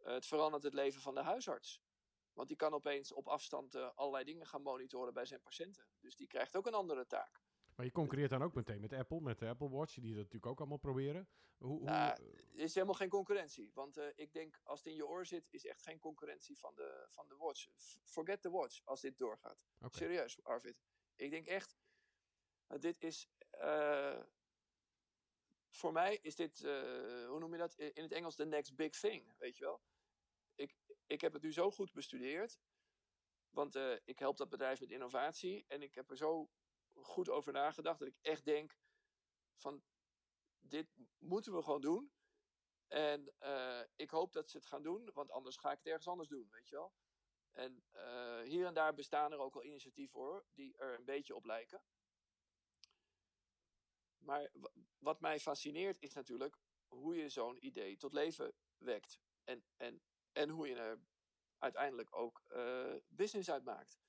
Uh, 0.00 0.12
het 0.12 0.26
verandert 0.26 0.62
het 0.62 0.74
leven 0.74 1.00
van 1.00 1.14
de 1.14 1.22
huisarts. 1.22 1.82
Want 2.32 2.48
die 2.48 2.56
kan 2.56 2.72
opeens 2.72 3.12
op 3.12 3.28
afstand 3.28 3.74
uh, 3.74 3.90
allerlei 3.94 4.24
dingen 4.24 4.46
gaan 4.46 4.62
monitoren 4.62 5.14
bij 5.14 5.24
zijn 5.24 5.42
patiënten. 5.42 5.86
Dus 6.00 6.16
die 6.16 6.26
krijgt 6.26 6.56
ook 6.56 6.66
een 6.66 6.74
andere 6.74 7.06
taak. 7.06 7.40
Maar 7.74 7.86
je 7.86 7.92
concurreert 7.92 8.30
dan 8.30 8.42
ook 8.42 8.54
meteen 8.54 8.80
met 8.80 8.92
Apple, 8.92 9.20
met 9.20 9.38
de 9.38 9.48
Apple 9.48 9.70
Watch, 9.70 9.94
die 9.94 10.08
dat 10.08 10.16
natuurlijk 10.16 10.46
ook 10.46 10.58
allemaal 10.58 10.78
proberen. 10.78 11.28
Hoe, 11.56 11.82
nou. 11.82 12.22
Er 12.54 12.60
is 12.60 12.74
helemaal 12.74 12.94
geen 12.94 13.08
concurrentie. 13.08 13.70
Want 13.74 13.98
uh, 13.98 14.06
ik 14.14 14.32
denk, 14.32 14.60
als 14.62 14.78
het 14.78 14.88
in 14.88 14.94
je 14.94 15.06
oor 15.06 15.26
zit, 15.26 15.48
is 15.50 15.66
echt 15.66 15.82
geen 15.82 15.98
concurrentie 15.98 16.58
van 16.58 16.74
de, 16.74 17.06
van 17.08 17.28
de 17.28 17.36
Watch. 17.36 17.68
Forget 18.02 18.42
the 18.42 18.50
Watch, 18.50 18.84
als 18.84 19.00
dit 19.00 19.18
doorgaat. 19.18 19.64
Okay. 19.76 19.90
Serieus, 19.90 20.42
Arvid. 20.42 20.82
Ik 21.16 21.30
denk 21.30 21.46
echt, 21.46 21.76
dit 22.78 22.98
is 22.98 23.28
voor 25.68 25.92
mij 25.92 26.18
is 26.22 26.36
dit, 26.36 26.58
hoe 27.28 27.36
noem 27.38 27.52
je 27.52 27.58
dat 27.58 27.74
in 27.74 28.02
het 28.02 28.12
Engels, 28.12 28.34
the 28.34 28.44
next 28.44 28.76
big 28.76 28.98
thing, 28.98 29.32
weet 29.38 29.56
je 29.56 29.64
wel. 29.64 29.82
Ik, 31.12 31.20
heb 31.20 31.32
het 31.32 31.42
nu 31.42 31.52
zo 31.52 31.70
goed 31.70 31.92
bestudeerd, 31.92 32.58
want 33.50 33.76
uh, 33.76 33.96
ik 34.04 34.18
help 34.18 34.36
dat 34.36 34.48
bedrijf 34.48 34.80
met 34.80 34.90
innovatie 34.90 35.64
en 35.68 35.82
ik 35.82 35.94
heb 35.94 36.10
er 36.10 36.16
zo 36.16 36.50
goed 36.92 37.28
over 37.28 37.52
nagedacht 37.52 37.98
dat 37.98 38.08
ik 38.08 38.18
echt 38.20 38.44
denk 38.44 38.78
van 39.56 39.82
dit 40.60 40.88
moeten 41.18 41.54
we 41.54 41.62
gewoon 41.62 41.80
doen. 41.80 42.12
En 42.86 43.34
uh, 43.40 43.82
ik 43.96 44.10
hoop 44.10 44.32
dat 44.32 44.50
ze 44.50 44.56
het 44.56 44.66
gaan 44.66 44.82
doen, 44.82 45.10
want 45.12 45.30
anders 45.30 45.56
ga 45.56 45.70
ik 45.70 45.78
het 45.78 45.86
ergens 45.86 46.08
anders 46.08 46.28
doen, 46.28 46.48
weet 46.50 46.68
je 46.68 46.76
wel. 46.76 46.94
En 47.52 47.84
hier 48.44 48.66
en 48.66 48.74
daar 48.74 48.94
bestaan 48.94 49.32
er 49.32 49.38
ook 49.38 49.54
al 49.54 49.64
initiatieven 49.64 50.12
voor, 50.12 50.44
die 50.54 50.76
er 50.76 50.98
een 50.98 51.04
beetje 51.04 51.34
op 51.34 51.44
lijken. 51.44 51.82
Maar 54.18 54.50
wat 54.98 55.20
mij 55.20 55.40
fascineert 55.40 56.00
is 56.00 56.12
natuurlijk 56.12 56.58
hoe 56.86 57.16
je 57.16 57.28
zo'n 57.28 57.66
idee 57.66 57.96
tot 57.96 58.12
leven 58.12 58.54
wekt. 58.78 59.20
En, 59.44 59.64
en, 59.76 60.02
en 60.32 60.48
hoe 60.48 60.68
je 60.68 60.74
er 60.74 61.00
uiteindelijk 61.58 62.16
ook 62.16 62.42
uh, 62.48 62.94
business 63.08 63.50
uit 63.50 63.64
maakt. 63.64 64.00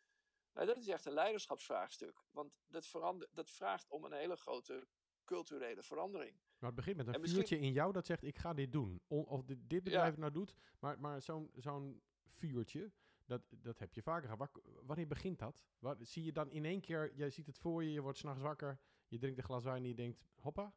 Nou, 0.54 0.68
dat 0.68 0.78
is 0.78 0.88
echt 0.88 1.06
een 1.06 1.14
leiderschapsvraagstuk. 1.14 2.24
Want 2.32 2.54
dat, 2.68 2.88
verander, 2.88 3.28
dat 3.32 3.50
vraagt 3.50 3.90
om 3.90 4.04
een 4.04 4.14
hele 4.14 4.36
grote 4.36 4.88
culturele 5.26 5.84
verandering. 5.84 6.40
Maar 6.58 6.72
het 6.72 6.76
begint 6.76 6.98
met 6.98 7.08
een 7.08 7.28
vuurtje 7.28 7.60
in 7.60 7.72
jou 7.72 7.92
dat 7.94 8.06
zegt: 8.06 8.24
Ik 8.24 8.38
ga 8.38 8.54
dit 8.54 8.72
doen. 8.72 9.02
of 9.08 9.44
dit, 9.44 9.58
dit 9.62 9.84
bedrijf 9.84 10.10
het 10.10 10.20
nou 10.20 10.32
doet. 10.32 10.56
Maar, 10.80 11.00
maar 11.00 11.22
zo'n 11.22 11.52
zo'n 11.56 12.04
vuurtje, 12.28 12.92
dat, 13.26 13.42
dat 13.50 13.80
heb 13.80 13.94
je 13.94 14.02
vaker 14.02 14.30
gehad. 14.30 14.50
Wanneer 14.64 15.08
begint 15.08 15.40
dat? 15.40 15.64
Waar, 15.80 15.96
zie 16.00 16.24
je 16.24 16.32
dan 16.32 16.52
in 16.52 16.66
één 16.66 16.82
keer, 16.82 17.14
jij 17.16 17.30
ziet 17.30 17.48
het 17.48 17.58
voor 17.58 17.84
je, 17.84 17.92
je 17.92 18.02
wordt 18.02 18.18
s'nachts 18.18 18.42
wakker. 18.42 18.80
Je 19.08 19.18
drinkt 19.18 19.38
een 19.38 19.44
glas 19.44 19.64
wijn 19.64 19.84
en 19.84 19.88
je 19.88 19.96
denkt, 19.96 20.26
hoppa. 20.36 20.74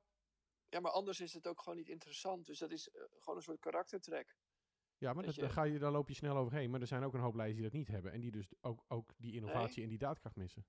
Ja, 0.69 0.81
maar 0.81 0.93
anders 0.93 1.21
is 1.21 1.33
het 1.33 1.47
ook 1.47 1.61
gewoon 1.61 1.79
niet 1.79 1.89
interessant. 1.89 2.47
Dus 2.47 2.59
dat 2.59 2.71
is 2.71 2.89
uh, 2.89 3.03
gewoon 3.11 3.37
een 3.37 3.43
soort 3.43 3.59
karaktertrek. 3.59 4.37
Ja, 4.99 5.13
maar 5.13 5.25
dat, 5.25 5.35
je... 5.35 5.41
daar, 5.41 5.51
ga 5.51 5.63
je, 5.63 5.79
daar 5.79 5.93
loop 5.93 6.09
je 6.09 6.15
snel 6.15 6.37
overheen. 6.37 6.71
Maar 6.71 6.81
er 6.81 6.87
zijn 6.87 7.05
ook 7.05 7.15
een 7.15 7.21
hoop 7.21 7.35
leiders 7.35 7.61
die 7.61 7.71
dat 7.71 7.79
niet 7.79 7.89
hebben. 7.89 8.13
En 8.13 8.21
die 8.21 8.31
dus 8.31 8.53
ook, 8.61 8.85
ook 8.89 9.13
die 9.17 9.35
innovatie 9.35 9.75
nee. 9.75 9.85
en 9.85 9.89
die 9.89 9.99
daadkracht 9.99 10.37
missen. 10.37 10.67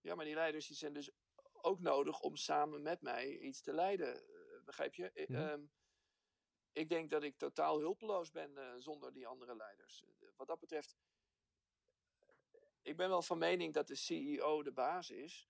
Ja, 0.00 0.14
maar 0.14 0.24
die 0.24 0.34
leiders 0.34 0.66
die 0.66 0.76
zijn 0.76 0.92
dus 0.92 1.10
ook 1.52 1.80
nodig 1.80 2.20
om 2.20 2.36
samen 2.36 2.82
met 2.82 3.02
mij 3.02 3.38
iets 3.38 3.60
te 3.60 3.72
leiden. 3.72 4.14
Uh, 4.14 4.64
begrijp 4.64 4.94
je? 4.94 5.26
-hmm. 5.26 5.36
um, 5.36 5.70
ik 6.72 6.88
denk 6.88 7.10
dat 7.10 7.22
ik 7.22 7.36
totaal 7.36 7.78
hulpeloos 7.78 8.30
ben 8.30 8.50
uh, 8.54 8.74
zonder 8.76 9.12
die 9.12 9.26
andere 9.26 9.56
leiders. 9.56 10.04
wat 10.36 10.46
dat 10.46 10.60
betreft, 10.60 10.96
ik 12.82 12.96
ben 12.96 13.08
wel 13.08 13.22
van 13.22 13.38
mening 13.38 13.74
dat 13.74 13.86
de 13.86 13.94
CEO 13.94 14.62
de 14.62 14.72
baas 14.72 15.10
is. 15.10 15.48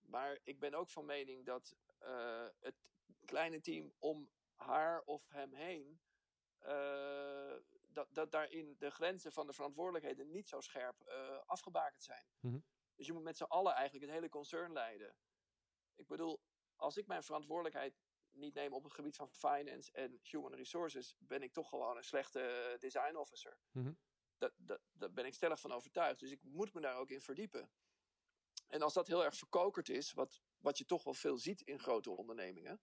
Maar 0.00 0.38
ik 0.42 0.58
ben 0.58 0.74
ook 0.74 0.90
van 0.90 1.04
mening 1.04 1.46
dat 1.46 1.76
uh, 2.02 2.46
het 2.60 2.74
kleine 3.24 3.60
team 3.60 3.92
om 3.98 4.30
haar 4.54 5.02
of 5.02 5.28
hem 5.28 5.52
heen. 5.52 6.00
Uh, 6.64 7.54
dat, 7.88 8.08
dat 8.14 8.30
daarin 8.30 8.76
de 8.78 8.90
grenzen 8.90 9.32
van 9.32 9.46
de 9.46 9.52
verantwoordelijkheden 9.52 10.30
niet 10.30 10.48
zo 10.48 10.60
scherp 10.60 11.02
uh, 11.06 11.38
afgebakend 11.46 12.02
zijn. 12.02 12.26
Mm 12.40 12.50
-hmm. 12.50 12.64
Dus 12.94 13.06
je 13.06 13.12
moet 13.12 13.22
met 13.22 13.36
z'n 13.36 13.42
allen 13.42 13.74
eigenlijk 13.74 14.04
het 14.04 14.14
hele 14.14 14.28
concern 14.28 14.72
leiden. 14.72 15.16
Ik 15.94 16.06
bedoel, 16.06 16.40
als 16.76 16.96
ik 16.96 17.06
mijn 17.06 17.22
verantwoordelijkheid 17.22 18.02
niet 18.30 18.54
neem 18.54 18.72
op 18.72 18.84
het 18.84 18.92
gebied 18.92 19.16
van 19.16 19.28
finance 19.28 19.92
en 19.92 20.20
human 20.22 20.54
resources, 20.54 21.16
ben 21.18 21.42
ik 21.42 21.52
toch 21.52 21.68
gewoon 21.68 21.96
een 21.96 22.04
slechte 22.04 22.76
design 22.78 23.16
officer. 23.16 23.58
Mm 23.70 23.82
-hmm. 23.82 23.98
dat, 24.38 24.52
dat, 24.56 24.80
daar 24.92 25.12
ben 25.12 25.26
ik 25.26 25.34
stellig 25.34 25.60
van 25.60 25.72
overtuigd. 25.72 26.20
Dus 26.20 26.30
ik 26.30 26.42
moet 26.42 26.74
me 26.74 26.80
daar 26.80 26.96
ook 26.96 27.10
in 27.10 27.20
verdiepen. 27.20 27.70
En 28.68 28.82
als 28.82 28.94
dat 28.94 29.06
heel 29.06 29.24
erg 29.24 29.36
verkokerd 29.36 29.88
is, 29.88 30.12
wat, 30.12 30.40
wat 30.58 30.78
je 30.78 30.84
toch 30.84 31.04
wel 31.04 31.14
veel 31.14 31.38
ziet 31.38 31.60
in 31.60 31.80
grote 31.80 32.10
ondernemingen, 32.10 32.80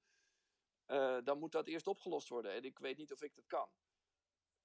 uh, 0.92 1.18
dan 1.24 1.40
moet 1.40 1.52
dat 1.52 1.68
eerst 1.68 1.88
opgelost 1.88 2.30
worden. 2.30 2.52
En 2.52 2.64
ik 2.64 2.80
weet 2.80 2.98
niet 2.98 3.12
of 3.12 3.22
ik 3.22 3.36
dat 3.36 3.48
kan. 3.48 3.70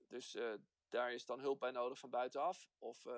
Dus 0.09 0.35
uh, 0.35 0.55
daar 0.89 1.13
is 1.13 1.25
dan 1.25 1.41
hulp 1.41 1.61
bij 1.61 1.71
nodig 1.71 1.99
van 1.99 2.11
buitenaf, 2.11 2.69
of 2.79 3.05
uh, 3.05 3.13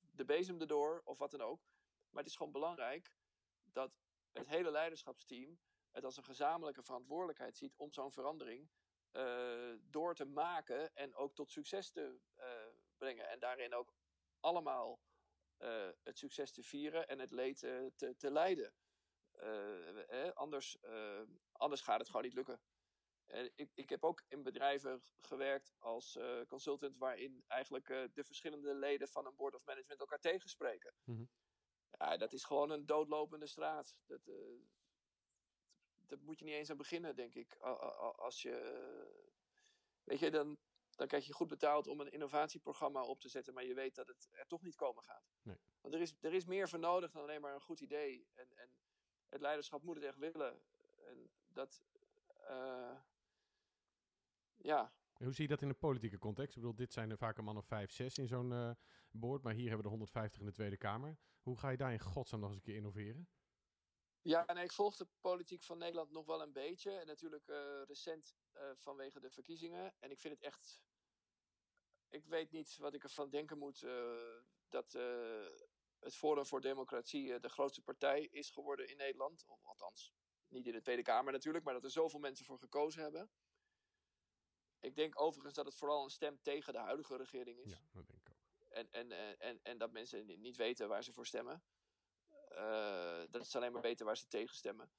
de 0.00 0.24
bezem 0.26 0.60
erdoor, 0.60 1.00
of 1.04 1.18
wat 1.18 1.30
dan 1.30 1.40
ook. 1.40 1.60
Maar 2.10 2.22
het 2.22 2.30
is 2.30 2.36
gewoon 2.36 2.52
belangrijk 2.52 3.12
dat 3.64 3.98
het 4.32 4.46
hele 4.46 4.70
leiderschapsteam 4.70 5.58
het 5.90 6.04
als 6.04 6.16
een 6.16 6.24
gezamenlijke 6.24 6.82
verantwoordelijkheid 6.82 7.56
ziet 7.56 7.76
om 7.76 7.92
zo'n 7.92 8.12
verandering 8.12 8.70
door 9.80 10.14
te 10.14 10.24
maken 10.24 10.94
en 10.94 11.14
ook 11.14 11.34
tot 11.34 11.50
succes 11.50 11.90
te 11.90 12.20
brengen. 12.96 13.28
En 13.28 13.38
daarin 13.38 13.74
ook 13.74 13.94
allemaal 14.40 15.00
het 16.02 16.18
succes 16.18 16.52
te 16.52 16.62
vieren 16.62 17.08
en 17.08 17.18
het 17.18 17.30
leed 17.30 17.58
te, 17.58 18.14
te 18.16 18.30
leiden. 18.30 18.74
Eh, 19.38 20.30
anders, 20.34 20.78
anders 21.58 21.80
gaat 21.80 21.98
het 21.98 22.06
gewoon 22.06 22.22
niet 22.22 22.34
lukken. 22.34 22.60
ik, 23.54 23.70
ik 23.74 23.88
heb 23.88 24.04
ook 24.04 24.24
in 24.28 24.42
bedrijven 24.42 25.02
gewerkt 25.20 25.74
als 25.78 26.18
consultant 26.48 26.96
waarin 26.96 27.44
eigenlijk 27.46 27.86
de 27.86 28.24
verschillende 28.24 28.74
leden 28.74 29.08
van 29.08 29.26
een 29.26 29.36
board 29.36 29.54
of 29.54 29.64
management 29.64 30.00
elkaar 30.00 30.20
tegenspreken. 30.20 30.94
Mm 31.04 31.16
-hmm. 31.16 31.30
Ja, 31.98 32.16
dat 32.16 32.32
is 32.32 32.44
gewoon 32.44 32.70
een 32.70 32.86
doodlopende 32.86 33.46
straat. 33.46 33.96
Dat, 34.06 34.20
dat 36.06 36.20
moet 36.20 36.38
je 36.38 36.44
niet 36.44 36.54
eens 36.54 36.70
aan 36.70 36.76
beginnen, 36.76 37.16
denk 37.16 37.34
ik. 37.34 37.56
Als 38.16 38.42
je, 38.42 38.54
weet 40.04 40.18
je, 40.18 40.30
dan, 40.30 40.58
dan 40.96 41.06
krijg 41.06 41.26
je 41.26 41.32
goed 41.32 41.48
betaald 41.48 41.86
om 41.86 42.00
een 42.00 42.12
innovatieprogramma 42.12 43.02
op 43.02 43.20
te 43.20 43.28
zetten, 43.28 43.54
maar 43.54 43.64
je 43.64 43.74
weet 43.74 43.94
dat 43.94 44.06
het 44.06 44.28
er 44.32 44.46
toch 44.46 44.62
niet 44.62 44.74
komen 44.74 45.02
gaat. 45.02 45.30
Nee. 45.42 45.56
Want 45.80 45.94
er 45.94 46.00
is, 46.00 46.14
er 46.20 46.34
is 46.34 46.44
meer 46.44 46.68
voor 46.68 46.78
nodig 46.78 47.10
dan 47.10 47.22
alleen 47.22 47.40
maar 47.40 47.54
een 47.54 47.60
goed 47.60 47.80
idee. 47.80 48.28
En, 48.34 48.56
en 48.56 48.70
het 49.28 49.40
leiderschap 49.40 49.82
moet 49.82 49.94
het 49.94 50.04
echt 50.04 50.18
willen. 50.18 50.62
En 50.96 51.30
dat, 51.58 51.82
uh, 52.50 52.96
ja. 54.56 54.92
En 55.16 55.24
hoe 55.24 55.34
zie 55.34 55.42
je 55.42 55.48
dat 55.48 55.62
in 55.62 55.68
de 55.68 55.74
politieke 55.74 56.18
context? 56.18 56.56
Ik 56.56 56.62
bedoel, 56.62 56.76
dit 56.76 56.92
zijn 56.92 57.10
er 57.10 57.18
vaak 57.18 57.38
een 57.38 57.44
man 57.44 57.56
of 57.56 57.66
vijf, 57.66 57.90
zes 57.90 58.18
in 58.18 58.26
zo'n 58.26 58.50
uh, 58.50 58.70
boord, 59.10 59.42
maar 59.42 59.52
hier 59.52 59.68
hebben 59.68 59.78
we 59.78 59.84
er 59.84 59.96
150 59.96 60.40
in 60.40 60.46
de 60.46 60.52
Tweede 60.52 60.76
Kamer. 60.76 61.18
Hoe 61.40 61.58
ga 61.58 61.68
je 61.68 61.76
daar 61.76 61.92
in 61.92 62.00
godsnaam 62.00 62.40
nog 62.40 62.48
eens 62.48 62.58
een 62.58 62.64
keer 62.64 62.76
innoveren? 62.76 63.28
Ja, 64.22 64.52
nee, 64.52 64.64
ik 64.64 64.72
volg 64.72 64.96
de 64.96 65.06
politiek 65.20 65.62
van 65.62 65.78
Nederland 65.78 66.10
nog 66.10 66.26
wel 66.26 66.42
een 66.42 66.52
beetje. 66.52 66.90
En 66.90 67.06
natuurlijk 67.06 67.48
uh, 67.48 67.82
recent 67.86 68.36
vanwege 68.74 69.20
de 69.20 69.30
verkiezingen. 69.30 69.94
En 69.98 70.10
ik 70.10 70.18
vind 70.18 70.34
het 70.34 70.42
echt. 70.42 70.82
Ik 72.08 72.24
weet 72.26 72.50
niet 72.50 72.76
wat 72.76 72.94
ik 72.94 73.02
ervan 73.02 73.30
denken 73.30 73.58
moet. 73.58 73.86
Dat 74.68 74.92
het 75.98 76.16
Forum 76.16 76.46
voor 76.46 76.60
Democratie 76.60 77.40
de 77.40 77.48
grootste 77.48 77.82
partij 77.82 78.22
is 78.22 78.50
geworden 78.50 78.88
in 78.88 78.96
Nederland. 78.96 79.44
Of 79.46 79.64
althans, 79.64 80.12
niet 80.48 80.66
in 80.66 80.72
de 80.72 80.80
Tweede 80.80 81.02
Kamer 81.02 81.32
natuurlijk, 81.32 81.64
maar 81.64 81.74
dat 81.74 81.84
er 81.84 81.90
zoveel 81.90 82.20
mensen 82.20 82.44
voor 82.44 82.58
gekozen 82.58 83.02
hebben. 83.02 83.30
Ik 84.80 84.96
denk 84.96 85.20
overigens 85.20 85.54
dat 85.54 85.66
het 85.66 85.74
vooral 85.74 86.04
een 86.04 86.10
stem 86.10 86.42
tegen 86.42 86.72
de 86.72 86.78
huidige 86.78 87.16
regering 87.16 87.58
is. 87.58 87.70
Ja, 87.70 87.80
dat 87.92 88.06
denk 88.06 88.20
ik 88.20 88.30
ook. 88.30 88.36
En, 88.68 88.90
en, 88.90 89.12
en, 89.12 89.38
en, 89.38 89.60
en 89.62 89.78
dat 89.78 89.92
mensen 89.92 90.40
niet 90.40 90.56
weten 90.56 90.88
waar 90.88 91.04
ze 91.04 91.12
voor 91.12 91.26
stemmen. 91.26 91.62
Uh, 92.52 93.22
dat 93.30 93.46
ze 93.46 93.56
alleen 93.56 93.72
maar 93.72 93.82
weten 93.82 94.06
waar 94.06 94.16
ze 94.16 94.26
tegen 94.26 94.56
stemmen. 94.56 94.90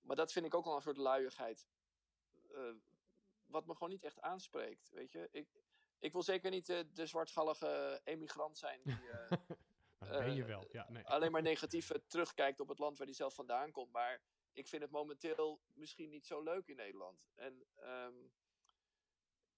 Maar 0.00 0.16
dat 0.16 0.32
vind 0.32 0.46
ik 0.46 0.54
ook 0.54 0.64
wel 0.64 0.76
een 0.76 0.82
soort 0.82 0.96
luiigheid. 0.96 1.66
Uh, 2.50 2.74
wat 3.46 3.66
me 3.66 3.72
gewoon 3.72 3.90
niet 3.90 4.04
echt 4.04 4.20
aanspreekt. 4.20 4.90
Weet 4.90 5.12
je, 5.12 5.28
ik, 5.30 5.48
ik 5.98 6.12
wil 6.12 6.22
zeker 6.22 6.50
niet 6.50 6.68
uh, 6.68 6.80
de 6.92 7.06
zwartgallige 7.06 8.00
emigrant 8.04 8.58
zijn 8.58 8.80
die. 8.84 8.98
dat 9.98 10.24
ben 10.24 10.34
je 10.34 10.44
wel. 10.44 10.66
Ja, 10.70 10.86
nee. 10.88 11.06
Alleen 11.06 11.32
maar 11.32 11.42
negatief 11.42 11.90
terugkijkt 12.06 12.60
op 12.60 12.68
het 12.68 12.78
land 12.78 12.98
waar 12.98 13.06
hij 13.06 13.16
zelf 13.16 13.34
vandaan 13.34 13.70
komt. 13.70 13.92
Maar 13.92 14.22
ik 14.56 14.68
vind 14.68 14.82
het 14.82 14.90
momenteel 14.90 15.60
misschien 15.72 16.10
niet 16.10 16.26
zo 16.26 16.42
leuk 16.42 16.66
in 16.66 16.76
Nederland. 16.76 17.26
En 17.34 17.66
um, 17.78 18.32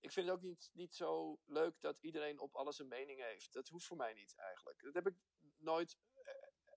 ik 0.01 0.13
vind 0.13 0.27
het 0.27 0.37
ook 0.37 0.43
niet, 0.43 0.71
niet 0.73 0.95
zo 0.95 1.39
leuk 1.45 1.81
dat 1.81 1.99
iedereen 1.99 2.39
op 2.39 2.55
alles 2.55 2.79
een 2.79 2.89
mening 2.89 3.23
heeft. 3.23 3.53
Dat 3.53 3.69
hoeft 3.69 3.87
voor 3.87 3.97
mij 3.97 4.13
niet 4.13 4.35
eigenlijk. 4.37 4.83
Dat 4.83 4.95
heb 4.95 5.07
ik 5.07 5.15
nooit 5.59 5.99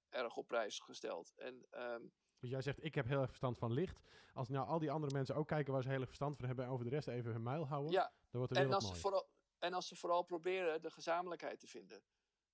erg 0.10 0.36
op 0.36 0.48
prijs 0.48 0.80
gesteld. 0.80 1.34
En, 1.36 1.68
um, 1.72 2.14
dus 2.40 2.50
jij 2.50 2.62
zegt, 2.62 2.84
ik 2.84 2.96
heb 2.96 3.06
heel 3.06 3.20
erg 3.20 3.28
verstand 3.28 3.58
van 3.58 3.74
licht. 3.74 4.02
Als 4.34 4.50
nou 4.50 4.68
al 4.68 4.80
die 4.80 4.92
andere 4.92 5.14
mensen 5.14 5.36
ook 5.36 5.48
kijken 5.48 5.74
waar 5.74 5.82
ze 5.82 5.90
heel 5.90 6.00
erg 6.00 6.08
verstand 6.08 6.38
van 6.38 6.46
hebben... 6.46 6.66
en 6.66 6.72
over 6.72 6.86
de 6.86 6.92
rest 6.92 7.08
even 7.08 7.32
hun 7.32 7.44
muil 7.44 7.68
houden, 7.68 7.92
ja. 7.92 8.14
dan 8.30 8.40
wordt 8.40 8.50
het 8.50 8.58
en 8.58 8.66
heel 8.66 8.74
als 8.74 8.84
mooi. 8.84 8.96
Ze 8.96 9.02
vooral, 9.02 9.30
en 9.60 9.74
als 9.74 9.88
ze 9.88 9.96
vooral 9.96 10.24
proberen 10.24 10.82
de 10.82 10.92
gezamenlijkheid 10.92 11.60
te 11.60 11.68
vinden. 11.68 12.04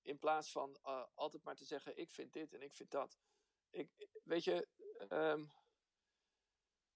In 0.02 0.18
plaats 0.18 0.52
van 0.52 0.78
uh, 0.84 1.04
altijd 1.14 1.44
maar 1.44 1.56
te 1.56 1.64
zeggen, 1.64 1.96
ik 1.96 2.10
vind 2.10 2.32
dit 2.32 2.52
en 2.52 2.62
ik 2.62 2.74
vind 2.74 2.90
dat. 2.90 3.18
Ik, 3.70 4.08
weet 4.24 4.44
je, 4.44 4.68
um, 5.10 5.52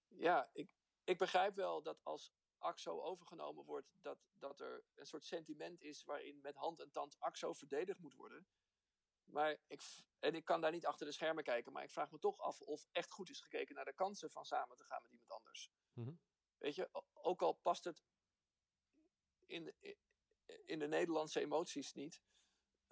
ja, 0.08 0.50
ik, 0.52 0.70
ik 1.04 1.18
begrijp 1.18 1.54
wel 1.54 1.82
dat 1.82 2.04
als 2.04 2.32
AXO 2.58 3.00
overgenomen 3.00 3.64
wordt... 3.64 3.92
Dat, 4.00 4.18
dat 4.32 4.60
er 4.60 4.84
een 4.94 5.06
soort 5.06 5.24
sentiment 5.24 5.80
is 5.80 6.04
waarin 6.04 6.40
met 6.40 6.56
hand 6.56 6.80
en 6.80 6.90
tand 6.90 7.20
AXO 7.20 7.52
verdedigd 7.52 7.98
moet 7.98 8.14
worden... 8.14 8.46
Maar 9.24 9.58
ik, 9.66 9.82
en 10.18 10.34
ik 10.34 10.44
kan 10.44 10.60
daar 10.60 10.70
niet 10.70 10.86
achter 10.86 11.06
de 11.06 11.12
schermen 11.12 11.44
kijken, 11.44 11.72
maar 11.72 11.82
ik 11.82 11.90
vraag 11.90 12.10
me 12.10 12.18
toch 12.18 12.38
af 12.38 12.60
of 12.60 12.88
echt 12.92 13.10
goed 13.10 13.30
is 13.30 13.40
gekeken 13.40 13.74
naar 13.74 13.84
de 13.84 13.92
kansen 13.92 14.30
van 14.30 14.44
samen 14.44 14.76
te 14.76 14.84
gaan 14.84 15.02
met 15.02 15.12
iemand 15.12 15.30
anders. 15.30 15.70
Mm 15.92 16.04
-hmm. 16.04 16.20
Weet 16.58 16.74
je, 16.74 16.88
ook 17.12 17.42
al 17.42 17.52
past 17.52 17.84
het 17.84 18.02
in 19.46 19.74
in 20.64 20.78
de 20.78 20.88
Nederlandse 20.88 21.40
emoties 21.40 21.92
niet. 21.92 22.22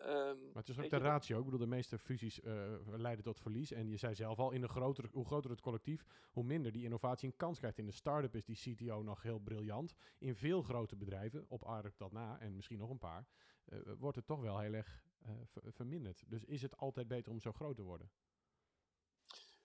Um, 0.03 0.43
maar 0.43 0.63
het 0.63 0.69
is 0.69 0.79
ook 0.79 0.91
de 0.91 0.97
ratio. 0.97 1.39
Ik 1.39 1.45
bedoel, 1.45 1.59
de 1.61 1.67
meeste 1.67 1.99
fusies 1.99 2.41
uh, 2.41 2.79
leiden 2.87 3.25
tot 3.25 3.41
verlies. 3.41 3.73
En 3.73 3.89
je 3.89 3.97
zei 3.97 4.15
zelf 4.15 4.39
al, 4.39 4.51
in 4.51 4.63
een 4.63 4.69
grotere, 4.69 5.09
hoe 5.13 5.25
groter 5.25 5.51
het 5.51 5.61
collectief, 5.61 6.05
hoe 6.31 6.45
minder 6.45 6.73
die 6.73 6.85
innovatie 6.85 7.29
een 7.29 7.37
kans 7.37 7.59
krijgt. 7.59 7.79
In 7.79 7.87
de 7.87 7.93
start-up 7.93 8.35
is 8.35 8.45
die 8.45 8.75
CTO 8.75 9.03
nog 9.03 9.23
heel 9.23 9.39
briljant. 9.39 9.95
In 10.19 10.35
veel 10.35 10.63
grote 10.63 10.97
bedrijven, 10.97 11.45
op 11.49 11.63
Ark 11.63 11.99
dat 11.99 12.13
na, 12.13 12.39
en 12.39 12.57
misschien 12.57 12.79
nog 12.79 12.91
een 12.91 12.99
paar, 12.99 13.27
uh, 13.69 13.81
wordt 13.99 14.17
het 14.17 14.27
toch 14.27 14.41
wel 14.41 14.59
heel 14.59 14.73
erg 14.73 15.05
uh, 15.23 15.31
ver 15.45 15.73
verminderd. 15.73 16.23
Dus 16.27 16.45
is 16.45 16.63
het 16.63 16.77
altijd 16.77 17.09
beter 17.09 17.33
om 17.33 17.41
zo 17.41 17.53
groot 17.53 17.77
te 17.77 17.83
worden? 17.83 18.11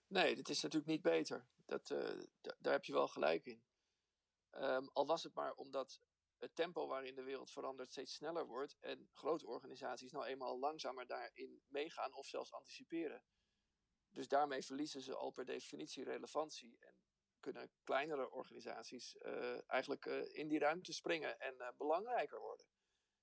Nee, 0.06 0.36
dat 0.36 0.48
is 0.48 0.62
natuurlijk 0.62 0.90
niet 0.90 1.02
beter. 1.02 1.46
Dat, 1.66 1.88
daar 2.58 2.72
heb 2.72 2.84
je 2.84 2.92
wel 2.92 3.08
gelijk 3.08 3.46
in. 3.46 3.62
Um, 4.54 4.88
al 4.92 5.06
was 5.06 5.22
het 5.22 5.34
maar 5.34 5.52
omdat 5.54 6.00
het 6.38 6.54
tempo 6.54 6.86
waarin 6.86 7.14
de 7.14 7.22
wereld 7.22 7.50
verandert 7.50 7.90
steeds 7.90 8.14
sneller 8.14 8.46
wordt 8.46 8.76
en 8.80 9.08
grote 9.12 9.46
organisaties 9.46 10.12
nou 10.12 10.24
eenmaal 10.24 10.58
langzamer 10.58 11.06
daarin 11.06 11.62
meegaan 11.68 12.14
of 12.14 12.26
zelfs 12.26 12.52
anticiperen. 12.52 13.22
Dus 14.10 14.28
daarmee 14.28 14.62
verliezen 14.62 15.00
ze 15.00 15.14
al 15.14 15.30
per 15.30 15.44
definitie 15.44 16.04
relevantie 16.04 16.76
en 16.80 16.94
kunnen 17.40 17.70
kleinere 17.84 18.30
organisaties 18.30 19.14
uh, 19.14 19.70
eigenlijk 19.70 20.06
uh, 20.06 20.34
in 20.34 20.48
die 20.48 20.58
ruimte 20.58 20.92
springen 20.92 21.40
en 21.40 21.54
uh, 21.54 21.68
belangrijker 21.76 22.40
worden. 22.40 22.66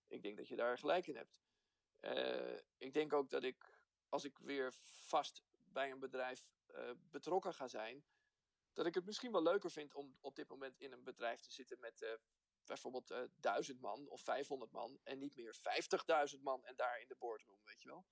Ik 0.08 0.24
denk 0.24 0.38
dat 0.38 0.48
je 0.48 0.56
daar 0.56 0.78
gelijk 0.78 1.08
in 1.08 1.16
hebt. 1.16 1.42
Ik 2.78 2.94
denk 2.94 3.14
ook 3.14 3.30
dat 3.30 3.44
ik, 3.44 3.80
als 4.10 4.24
ik 4.24 4.38
weer 4.38 4.74
vast 4.84 5.44
bij 5.66 5.92
een 5.92 6.00
bedrijf 6.00 6.54
betrokken 6.96 7.54
ga 7.54 7.68
zijn, 7.68 8.06
dat 8.74 8.86
ik 8.86 8.94
het 8.94 9.06
misschien 9.06 9.32
wel 9.32 9.44
leuker 9.44 9.72
vind 9.72 9.94
om 9.94 10.18
op 10.22 10.36
dit 10.36 10.48
moment 10.48 10.80
in 10.80 10.92
een 10.92 11.04
bedrijf 11.04 11.42
te 11.42 11.52
zitten 11.52 11.80
met 11.80 12.20
uh, 12.64 12.68
bijvoorbeeld 12.68 13.30
duizend 13.40 13.82
man 13.82 14.08
of 14.10 14.22
500 14.22 14.72
man 14.72 15.00
en 15.04 15.20
niet 15.20 15.36
meer 15.36 15.56
50.000 16.36 16.42
man 16.42 16.66
en 16.66 16.76
daar 16.76 17.00
in 17.02 17.08
de 17.08 17.16
boardroom, 17.20 17.60
weet 17.64 17.82
je 17.82 17.90
wel. 17.90 18.06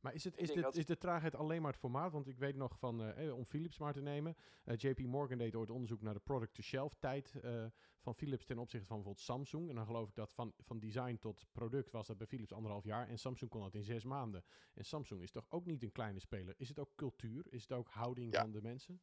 Maar 0.00 0.14
is, 0.14 0.24
het, 0.24 0.36
is, 0.36 0.52
de, 0.52 0.60
dat... 0.60 0.76
is 0.76 0.86
de 0.86 0.98
traagheid 0.98 1.34
alleen 1.34 1.62
maar 1.62 1.70
het 1.70 1.80
formaat? 1.80 2.12
Want 2.12 2.28
ik 2.28 2.38
weet 2.38 2.56
nog 2.56 2.78
van, 2.78 3.18
uh, 3.18 3.36
om 3.36 3.44
Philips 3.44 3.78
maar 3.78 3.92
te 3.92 4.00
nemen. 4.00 4.36
Uh, 4.64 4.76
JP 4.76 4.98
Morgan 4.98 5.38
deed 5.38 5.54
ooit 5.54 5.70
onderzoek 5.70 6.02
naar 6.02 6.14
de 6.14 6.20
product-to-shelf 6.20 6.94
tijd 6.98 7.34
uh, 7.44 7.66
van 8.00 8.14
Philips 8.14 8.44
ten 8.44 8.58
opzichte 8.58 8.86
van 8.86 8.96
bijvoorbeeld 8.96 9.24
Samsung. 9.24 9.68
En 9.68 9.74
dan 9.74 9.86
geloof 9.86 10.08
ik 10.08 10.14
dat 10.14 10.32
van, 10.32 10.54
van 10.58 10.78
design 10.78 11.16
tot 11.20 11.46
product 11.52 11.90
was 11.90 12.06
dat 12.06 12.18
bij 12.18 12.26
Philips 12.26 12.52
anderhalf 12.52 12.84
jaar. 12.84 13.08
En 13.08 13.18
Samsung 13.18 13.50
kon 13.50 13.60
dat 13.60 13.74
in 13.74 13.82
zes 13.82 14.04
maanden. 14.04 14.44
En 14.74 14.84
Samsung 14.84 15.22
is 15.22 15.30
toch 15.30 15.46
ook 15.48 15.66
niet 15.66 15.82
een 15.82 15.92
kleine 15.92 16.20
speler? 16.20 16.54
Is 16.58 16.68
het 16.68 16.78
ook 16.78 16.94
cultuur? 16.94 17.46
Is 17.48 17.62
het 17.62 17.72
ook 17.72 17.88
houding 17.88 18.32
ja. 18.32 18.40
van 18.40 18.50
de 18.50 18.62
mensen? 18.62 19.00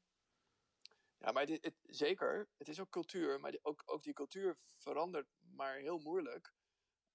Ja, 1.25 1.31
maar 1.31 1.47
zeker, 1.83 2.49
het 2.57 2.67
is 2.67 2.79
ook 2.79 2.89
cultuur, 2.89 3.39
maar 3.39 3.57
ook, 3.61 3.83
ook 3.85 4.03
die 4.03 4.13
cultuur 4.13 4.57
verandert 4.77 5.27
maar 5.39 5.75
heel 5.75 5.99
moeilijk 5.99 6.53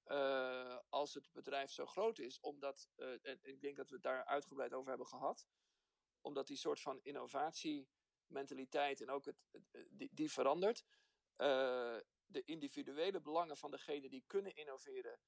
uh, 0.07 0.79
als 0.89 1.15
het 1.15 1.33
bedrijf 1.33 1.71
zo 1.71 1.87
groot 1.87 2.19
is. 2.19 2.41
Omdat, 2.41 2.89
uh, 2.97 3.27
en 3.27 3.39
ik 3.43 3.61
denk 3.61 3.77
dat 3.77 3.89
we 3.89 3.95
het 3.95 4.05
daar 4.05 4.25
uitgebreid 4.25 4.73
over 4.73 4.89
hebben 4.89 5.07
gehad, 5.07 5.47
omdat 6.21 6.47
die 6.47 6.57
soort 6.57 6.81
van 6.81 7.01
innovatiementaliteit 7.03 9.01
en 9.01 9.11
ook 9.11 9.25
het, 9.25 9.37
die, 9.91 10.11
die 10.13 10.33
verandert. 10.33 10.85
De 12.27 12.43
individuele 12.45 13.21
belangen 13.21 13.57
van 13.57 13.71
degene 13.71 14.09
die 14.09 14.25
kunnen 14.27 14.55
innoveren, 14.55 15.21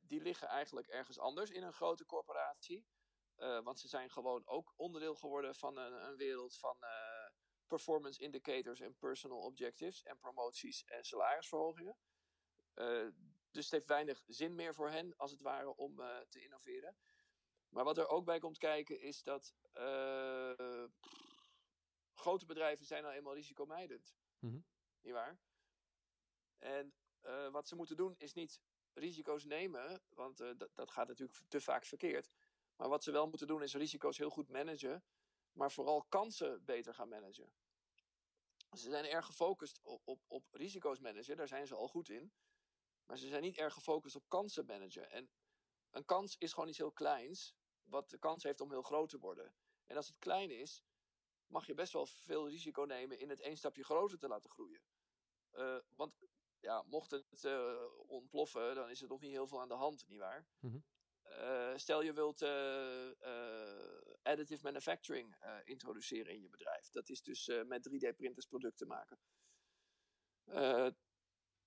die 0.00 0.20
liggen 0.20 0.48
eigenlijk 0.48 0.86
ergens 0.86 1.18
anders 1.18 1.50
in 1.50 1.62
een 1.62 1.72
grote 1.72 2.06
corporatie. 2.06 2.86
want 3.36 3.80
ze 3.80 3.88
zijn 3.88 4.10
gewoon 4.10 4.46
ook 4.46 4.72
onderdeel 4.76 5.14
geworden 5.14 5.54
van 5.54 5.76
een, 5.76 6.08
een 6.08 6.16
wereld 6.16 6.56
van 6.56 6.76
performance 7.68 8.22
indicators 8.22 8.80
en 8.80 8.96
personal 8.96 9.38
objectives 9.38 10.02
en 10.02 10.18
promoties 10.18 10.84
en 10.84 11.04
salarisverhogingen. 11.04 11.96
Uh, 12.74 13.08
dus 13.50 13.64
het 13.64 13.70
heeft 13.70 13.86
weinig 13.86 14.24
zin 14.26 14.54
meer 14.54 14.74
voor 14.74 14.90
hen, 14.90 15.16
als 15.16 15.30
het 15.30 15.40
ware, 15.40 15.76
om 15.76 16.00
uh, 16.00 16.18
te 16.28 16.42
innoveren. 16.42 16.96
Maar 17.68 17.84
wat 17.84 17.98
er 17.98 18.08
ook 18.08 18.24
bij 18.24 18.38
komt 18.38 18.58
kijken 18.58 19.00
is 19.00 19.22
dat 19.22 19.54
uh, 19.74 20.84
grote 22.14 22.46
bedrijven 22.46 22.86
zijn 22.86 23.02
nou 23.02 23.14
eenmaal 23.14 23.34
risicomijdend. 23.34 24.14
Mm 24.38 24.50
-hmm. 24.50 24.64
Niet 25.00 25.12
waar? 25.12 25.38
En 26.58 26.94
wat 27.50 27.68
ze 27.68 27.76
moeten 27.76 27.96
doen 27.96 28.14
is 28.16 28.32
niet 28.32 28.60
risico's 28.92 29.44
nemen, 29.44 30.02
want 30.08 30.36
dat, 30.36 30.70
dat 30.74 30.90
gaat 30.90 31.08
natuurlijk 31.08 31.40
te 31.48 31.60
vaak 31.60 31.84
verkeerd. 31.84 32.30
Maar 32.76 32.88
wat 32.88 33.04
ze 33.04 33.10
wel 33.10 33.28
moeten 33.28 33.46
doen 33.46 33.62
is 33.62 33.74
risico's 33.74 34.18
heel 34.18 34.30
goed 34.30 34.48
managen 34.48 35.04
maar 35.58 35.72
vooral 35.72 36.04
kansen 36.08 36.64
beter 36.64 36.94
gaan 36.94 37.08
managen. 37.08 37.52
Ze 38.76 38.90
zijn 38.90 39.04
erg 39.04 39.26
gefocust 39.26 39.80
op, 39.82 40.02
op, 40.04 40.24
op 40.26 40.44
risico's 40.50 40.98
managen, 40.98 41.36
daar 41.36 41.48
zijn 41.48 41.66
ze 41.66 41.74
al 41.74 41.88
goed 41.88 42.08
in. 42.08 42.32
Maar 43.06 43.18
ze 43.18 43.28
zijn 43.28 43.42
niet 43.42 43.56
erg 43.56 43.74
gefocust 43.74 44.16
op 44.16 44.28
kansen 44.28 44.66
managen. 44.66 45.10
En 45.10 45.30
een 45.90 46.04
kans 46.04 46.36
is 46.36 46.52
gewoon 46.52 46.68
iets 46.68 46.78
heel 46.78 46.92
kleins, 46.92 47.54
wat 47.84 48.10
de 48.10 48.18
kans 48.18 48.42
heeft 48.42 48.60
om 48.60 48.70
heel 48.70 48.82
groot 48.82 49.08
te 49.08 49.18
worden. 49.18 49.54
En 49.86 49.96
als 49.96 50.06
het 50.06 50.18
klein 50.18 50.50
is, 50.50 50.84
mag 51.46 51.66
je 51.66 51.74
best 51.74 51.92
wel 51.92 52.06
veel 52.06 52.48
risico 52.48 52.82
nemen 52.82 53.18
in 53.18 53.28
het 53.28 53.40
één 53.40 53.56
stapje 53.56 53.84
groter 53.84 54.18
te 54.18 54.28
laten 54.28 54.50
groeien. 54.50 54.82
Uh, 55.52 55.78
want 55.94 56.18
ja, 56.60 56.82
mocht 56.82 57.10
het 57.10 57.44
uh, 57.44 57.82
ontploffen, 58.06 58.74
dan 58.74 58.90
is 58.90 59.02
er 59.02 59.08
nog 59.08 59.20
niet 59.20 59.30
heel 59.30 59.46
veel 59.46 59.60
aan 59.60 59.68
de 59.68 59.74
hand, 59.74 60.08
nietwaar? 60.08 60.46
Mm 60.58 60.70
-hmm. 60.70 60.84
Uh, 61.38 61.76
stel 61.76 62.02
je 62.02 62.12
wilt 62.12 62.42
uh, 62.42 63.10
uh, 63.20 64.02
additive 64.22 64.64
manufacturing 64.64 65.36
introduceren 65.64 66.34
in 66.34 66.42
je 66.42 66.48
bedrijf. 66.48 66.90
Dat 66.90 67.08
is 67.08 67.22
dus 67.22 67.46
met 67.66 67.88
3D-printers 67.88 68.46
producten 68.46 68.86
maken. 68.86 69.18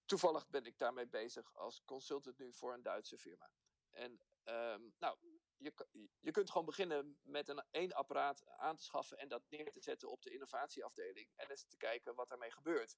toevallig 0.05 0.47
ben 0.47 0.65
ik 0.65 0.77
daarmee 0.77 1.07
bezig 1.07 1.55
als 1.55 1.81
consultant 1.85 2.37
nu 2.37 2.53
voor 2.53 2.73
een 2.73 2.83
Duitse 2.83 3.17
firma. 3.17 3.51
En 3.89 4.11
um, 4.45 4.93
nou, 4.99 5.17
je, 5.57 5.73
je 6.19 6.31
kunt 6.31 6.51
gewoon 6.51 6.65
beginnen 6.65 7.19
met 7.23 7.47
een 7.47 7.63
één 7.71 7.93
apparaat 7.93 8.45
aan 8.45 8.75
te 8.75 8.83
schaffen 8.83 9.17
en 9.17 9.27
dat 9.27 9.43
neer 9.49 9.71
te 9.71 9.81
zetten 9.81 10.09
op 10.09 10.21
de 10.21 10.31
innovatieafdeling. 10.31 11.29
En 11.35 11.49
eens 11.49 11.65
te 11.65 11.77
kijken 11.77 12.15
wat 12.15 12.29
daarmee 12.29 12.51
gebeurt. 12.51 12.95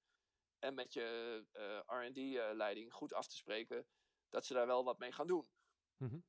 En 0.59 0.73
met 0.73 0.93
je 0.93 1.45
RD-leiding 1.85 2.93
goed 2.93 3.13
af 3.13 3.27
te 3.27 3.35
spreken 3.35 3.87
dat 4.29 4.45
ze 4.45 4.53
daar 4.53 4.67
wel 4.67 4.83
wat 4.83 4.99
mee 4.99 5.11
gaan 5.11 5.27
doen. 5.27 5.49
Mm. 5.97 6.23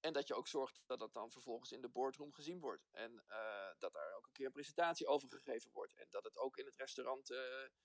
En 0.00 0.12
dat 0.12 0.26
je 0.26 0.34
ook 0.34 0.48
zorgt 0.48 0.80
dat 0.86 0.98
dat 0.98 1.12
dan 1.12 1.30
vervolgens 1.30 1.72
in 1.72 1.80
de 1.80 1.88
boardroom 1.88 2.32
gezien 2.32 2.60
wordt. 2.60 2.88
En 2.90 3.12
uh, 3.12 3.70
dat 3.78 3.92
daar 3.92 4.14
ook 4.16 4.26
een 4.26 4.32
keer 4.32 4.46
een 4.46 4.52
presentatie 4.52 5.06
over 5.06 5.28
gegeven 5.28 5.70
wordt. 5.72 5.94
En 5.94 6.06
dat 6.10 6.24
het 6.24 6.36
ook 6.36 6.56
in 6.56 6.64
het 6.64 6.76
restaurant 6.76 7.30
uh, 7.30 7.38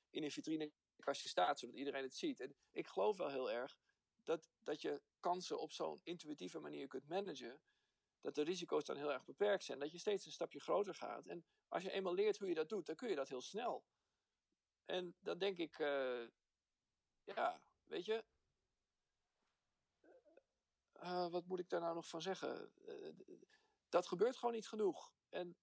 in 0.09 0.23
een 0.23 0.31
vitrinekastje 0.31 1.29
staat, 1.29 1.59
zodat 1.59 1.75
iedereen 1.75 2.03
het 2.03 2.15
ziet. 2.15 2.39
En 2.39 2.55
ik 2.71 2.87
geloof 2.87 3.17
wel 3.17 3.29
heel 3.29 3.51
erg 3.51 3.77
dat, 4.23 4.49
dat 4.63 4.81
je 4.81 5.01
kansen 5.19 5.59
op 5.59 5.71
zo'n 5.71 6.01
intuïtieve 6.03 6.59
manier 6.59 6.87
kunt 6.87 7.07
managen. 7.07 7.61
Dat 8.21 8.35
de 8.35 8.41
risico's 8.41 8.85
dan 8.85 8.97
heel 8.97 9.13
erg 9.13 9.25
beperkt 9.25 9.63
zijn. 9.63 9.79
Dat 9.79 9.91
je 9.91 9.97
steeds 9.97 10.25
een 10.25 10.31
stapje 10.31 10.59
groter 10.59 10.95
gaat. 10.95 11.25
En 11.25 11.45
als 11.67 11.83
je 11.83 11.91
eenmaal 11.91 12.13
leert 12.13 12.37
hoe 12.37 12.47
je 12.47 12.55
dat 12.55 12.69
doet, 12.69 12.85
dan 12.85 12.95
kun 12.95 13.09
je 13.09 13.15
dat 13.15 13.29
heel 13.29 13.41
snel. 13.41 13.85
En 14.85 15.15
dan 15.19 15.37
denk 15.37 15.57
ik, 15.57 15.79
uh, 15.79 16.27
ja, 17.23 17.61
weet 17.83 18.05
je, 18.05 18.23
uh, 21.05 21.27
wat 21.27 21.45
moet 21.45 21.59
ik 21.59 21.69
daar 21.69 21.81
nou 21.81 21.95
nog 21.95 22.07
van 22.07 22.21
zeggen? 22.21 22.71
Uh, 22.87 23.09
dat 23.89 24.07
gebeurt 24.07 24.35
gewoon 24.37 24.55
niet 24.55 24.67
genoeg. 24.67 25.13
En 25.29 25.57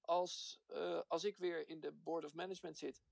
als, 0.00 0.62
uh, 0.68 1.00
als 1.08 1.24
ik 1.24 1.38
weer 1.38 1.68
in 1.68 1.80
de 1.80 1.92
board 1.92 2.24
of 2.24 2.34
management 2.34 2.78
zit, 2.78 3.02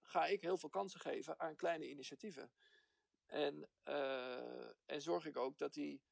ga 0.00 0.26
ik 0.26 0.40
heel 0.40 0.58
veel 0.58 0.68
kansen 0.68 1.00
geven 1.00 1.40
aan 1.40 1.56
kleine 1.56 1.88
initiatieven. 1.88 2.52
En, 3.26 3.68
en 4.86 5.02
zorg 5.02 5.26
ik 5.26 5.36
ook 5.36 5.58
dat 5.58 5.72
die 5.72 6.02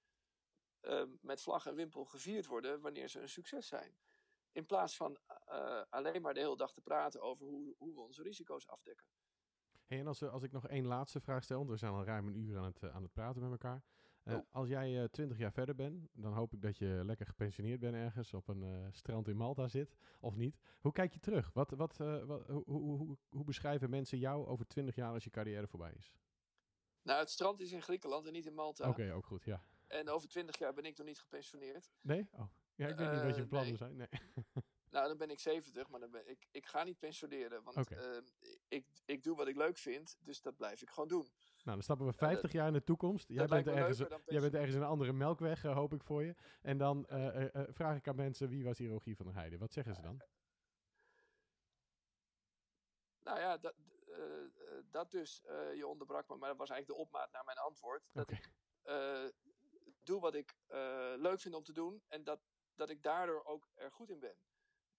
met 1.21 1.43
vlag 1.43 1.67
en 1.67 1.75
wimpel 1.75 2.05
gevierd 2.05 2.47
worden 2.47 2.81
wanneer 2.81 3.09
ze 3.09 3.21
een 3.21 3.29
succes 3.29 3.67
zijn. 3.67 3.99
In 4.53 4.67
plaats 4.67 4.97
van 4.97 5.19
alleen 5.89 6.23
maar 6.23 6.35
de 6.35 6.41
hele 6.41 6.57
dag 6.57 6.73
te 6.73 6.81
praten 6.81 7.21
over 7.21 7.47
hoe, 7.47 7.75
hoe 7.79 7.95
we 7.95 8.01
onze 8.01 8.23
risico's 8.23 8.67
afdekken. 8.67 9.07
Hey, 9.87 9.99
en 9.99 10.07
als, 10.07 10.23
als 10.23 10.43
ik 10.43 10.53
nog 10.53 10.69
één 10.69 10.87
laatste 10.87 11.21
vraag 11.21 11.43
stel, 11.45 11.59
want 11.59 11.71
we 11.71 11.77
zijn 11.77 11.93
al 11.93 12.05
ruim 12.05 12.27
een 12.27 12.37
uur 12.37 12.59
aan 12.59 12.65
het, 12.65 12.83
aan 12.83 13.03
het 13.03 13.13
praten 13.13 13.43
met 13.43 13.51
elkaar. 13.51 13.83
Uh, 14.29 14.35
oh. 14.35 14.45
Als 14.51 14.69
jij 14.69 15.03
uh, 15.03 15.05
twintig 15.05 15.39
jaar 15.39 15.53
verder 15.53 15.75
bent, 15.75 16.09
dan 16.13 16.33
hoop 16.33 16.53
ik 16.53 16.63
dat 16.63 16.79
je 16.79 17.03
lekker 17.05 17.27
gepensioneerd 17.27 17.81
bent 17.81 17.95
ergens 17.95 18.35
op 18.35 18.49
een 18.49 18.63
uh, 18.63 18.87
strand 18.91 19.29
in 19.29 19.37
Malta 19.37 19.69
zit, 19.69 19.97
of 20.21 20.37
niet. 20.37 20.59
Hoe 20.81 20.93
kijk 20.93 21.13
je 21.13 21.21
terug? 21.21 21.51
Wat, 21.53 21.71
wat, 21.71 21.97
wat 21.97 22.47
hoe, 22.47 22.65
hoe, 22.65 23.19
hoe, 23.29 23.45
beschrijven 23.45 23.91
mensen 23.91 24.19
jou 24.19 24.47
over 24.47 24.67
twintig 24.67 24.95
jaar 24.95 25.13
als 25.13 25.25
je 25.25 25.31
carrière 25.31 25.67
voorbij 25.67 25.93
is? 25.97 26.13
Nou, 27.03 27.21
het 27.21 27.31
strand 27.31 27.61
is 27.61 27.73
in 27.73 27.83
Griekenland 27.83 28.27
en 28.27 28.33
niet 28.33 28.47
in 28.47 28.55
Malta. 28.55 28.89
Oké, 28.89 29.01
okay, 29.01 29.13
ook 29.13 29.27
goed, 29.27 29.45
ja. 29.45 29.63
En 29.87 30.09
over 30.09 30.29
twintig 30.29 30.59
jaar 30.59 30.75
ben 30.75 30.85
ik 30.85 30.97
nog 30.97 31.07
niet 31.07 31.19
gepensioneerd. 31.19 31.91
Nee? 32.01 32.29
Oh, 32.33 32.49
ja, 32.75 32.89
ik 32.89 32.97
weet 32.97 33.13
niet 33.13 33.23
wat 33.23 33.37
je 33.37 33.47
plannen 33.47 33.69
nee. 33.69 33.77
zijn. 33.77 33.97
Nee. 33.97 34.09
Nou, 34.91 35.09
dan 35.09 35.17
ben 35.17 35.31
ik 35.31 35.39
70, 35.39 35.89
maar 35.89 36.01
dan 36.01 36.11
ben 36.11 36.31
ik, 36.31 36.49
ik 36.51 36.67
ga 36.67 36.85
niet 36.85 36.99
pensioneren. 36.99 37.63
Want 37.63 37.77
okay. 37.77 38.17
uh, 38.17 38.23
ik, 38.69 38.87
ik 39.05 39.23
doe 39.23 39.37
wat 39.37 39.49
ik 39.49 39.57
leuk 39.57 39.77
vind, 39.77 40.19
dus 40.21 40.41
dat 40.41 40.57
blijf 40.57 40.83
ik 40.83 40.91
gewoon 40.91 41.09
doen. 41.09 41.29
Nou, 41.69 41.81
dan 41.81 41.89
stappen 41.89 42.07
we 42.07 42.13
50 42.13 42.51
uh, 42.51 42.55
jaar 42.55 42.67
in 42.67 42.73
de 42.73 42.85
toekomst. 42.85 43.29
Jij 43.29 43.47
bent, 43.47 43.67
ergens, 43.67 43.99
jij 44.27 44.41
bent 44.41 44.55
ergens 44.55 44.75
in 44.75 44.81
een 44.81 44.87
andere 44.87 45.13
melkweg, 45.13 45.65
uh, 45.65 45.75
hoop 45.75 45.93
ik 45.93 46.03
voor 46.03 46.25
je. 46.25 46.35
En 46.63 46.79
dan 46.79 47.07
vraag 47.69 47.97
ik 47.97 48.09
aan 48.09 48.17
mensen, 48.17 48.49
wie 48.49 48.65
was 48.65 48.79
hier 48.79 48.91
Rogier 48.91 49.17
van 49.17 49.27
der 49.27 49.35
Heijden? 49.35 49.59
Wat 49.59 49.73
zeggen 49.73 49.95
ze 49.95 50.03
dan? 50.03 50.23
Nou 53.21 53.39
ja, 53.39 53.59
dat, 53.59 53.75
dat 54.91 55.11
dus. 55.11 55.43
je 55.75 55.87
onderbrak 55.87 56.29
me, 56.29 56.37
maar 56.37 56.49
dat 56.49 56.59
was 56.59 56.71
eigenlijk 56.71 57.01
de 57.01 57.07
opmaat 57.07 57.33
naar 57.33 57.45
mijn 57.45 57.59
antwoord. 57.59 58.09
Dat 58.13 58.23
okay. 58.23 58.39
ik 59.85 59.97
doe 60.05 60.21
wat 60.21 60.35
ik 60.35 60.57
leuk 61.17 61.41
vind 61.41 61.55
om 61.55 61.65
te 61.65 61.73
doen 61.73 62.03
en 62.09 62.25
dat, 62.25 62.41
dat 62.75 62.91
ik 62.91 63.03
daardoor 63.03 63.45
ook 63.45 63.69
er 63.75 63.93
goed 63.93 64.11
in 64.11 64.21
ben. 64.21 64.37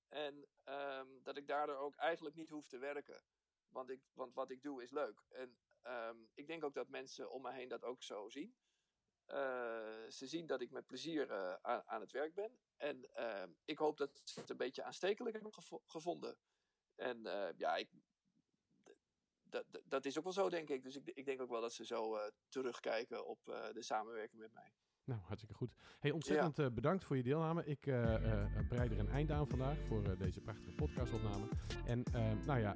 En 0.07 0.47
um, 0.65 1.23
dat 1.23 1.37
ik 1.37 1.47
daardoor 1.47 1.77
ook 1.77 1.95
eigenlijk 1.95 2.35
niet 2.35 2.49
hoef 2.49 2.67
te 2.67 2.77
werken. 2.77 3.23
Want, 3.67 3.89
ik, 3.89 4.01
want 4.13 4.33
wat 4.33 4.51
ik 4.51 4.61
doe 4.61 4.83
is 4.83 4.91
leuk. 4.91 5.23
En 5.29 5.57
um, 5.83 6.29
ik 6.33 6.47
denk 6.47 6.63
ook 6.63 6.73
dat 6.73 6.89
mensen 6.89 7.31
om 7.31 7.41
me 7.41 7.51
heen 7.51 7.67
dat 7.67 7.83
ook 7.83 8.03
zo 8.03 8.29
zien. 8.29 8.55
Uh, 9.27 10.07
ze 10.09 10.27
zien 10.27 10.45
dat 10.45 10.61
ik 10.61 10.71
met 10.71 10.85
plezier 10.85 11.29
uh, 11.29 11.53
aan, 11.53 11.83
aan, 11.85 12.01
het 12.01 12.11
werk 12.11 12.33
ben. 12.33 12.59
En 12.77 13.09
uh, 13.15 13.43
ik 13.65 13.77
hoop 13.77 13.97
dat 13.97 14.21
ze 14.23 14.39
het 14.39 14.49
een 14.49 14.57
beetje 14.57 14.83
aanstekelijk 14.83 15.33
hebben 15.33 15.53
gev 15.53 15.71
gevonden. 15.85 16.37
En 16.95 17.25
eh, 17.25 17.57
ja, 17.57 17.75
ik, 17.75 17.89
dat 19.83 20.05
is 20.05 20.17
ook 20.17 20.23
wel 20.23 20.33
zo, 20.33 20.49
denk 20.49 20.69
ik. 20.69 20.83
Dus 20.83 20.95
ik, 20.95 21.07
ik 21.07 21.25
denk 21.25 21.41
ook 21.41 21.49
wel 21.49 21.61
dat 21.61 21.73
ze 21.73 21.85
zo 21.85 22.29
terugkijken 22.47 23.25
op 23.25 23.39
de 23.73 23.81
samenwerking 23.81 24.41
met 24.41 24.53
mij. 24.53 24.73
Nou, 25.09 25.21
hartstikke 25.23 25.55
goed. 25.55 25.71
Hey, 25.99 26.11
ontzettend 26.11 26.57
ja. 26.57 26.63
uh, 26.63 26.69
bedankt 26.71 27.03
voor 27.03 27.17
je 27.17 27.23
deelname. 27.23 27.65
Ik 27.65 27.85
uh, 27.85 27.95
uh, 27.95 28.67
bereid 28.69 28.91
er 28.91 28.99
een 28.99 29.09
eind 29.09 29.31
aan 29.31 29.47
vandaag 29.47 29.77
voor 29.87 30.17
deze 30.17 30.39
prachtige 30.39 30.71
podcastopname. 30.71 31.45
En 31.85 32.03
nou 32.45 32.59
ja, 32.59 32.75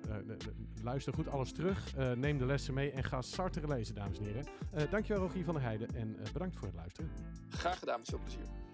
luister 0.82 1.14
goed 1.14 1.28
alles 1.28 1.52
terug. 1.52 1.96
neem 2.16 2.38
de 2.38 2.46
lessen 2.46 2.74
mee 2.74 2.92
en 2.92 3.04
ga 3.04 3.22
sarteren 3.22 3.70
lezen, 3.70 3.96
dames 3.96 4.18
en 4.18 4.24
heren. 4.24 4.46
dankjewel 4.90 5.22
Rogier 5.22 5.44
van 5.44 5.54
der 5.54 5.64
Heijden 5.64 5.96
en 5.96 6.18
bedankt 6.34 6.56
voor 6.56 6.68
het 6.68 6.76
luisteren. 6.76 7.12
Graag 7.50 7.80
gedaan, 7.80 8.00
met 8.00 8.10
veel 8.10 8.20
plezier. 8.20 8.73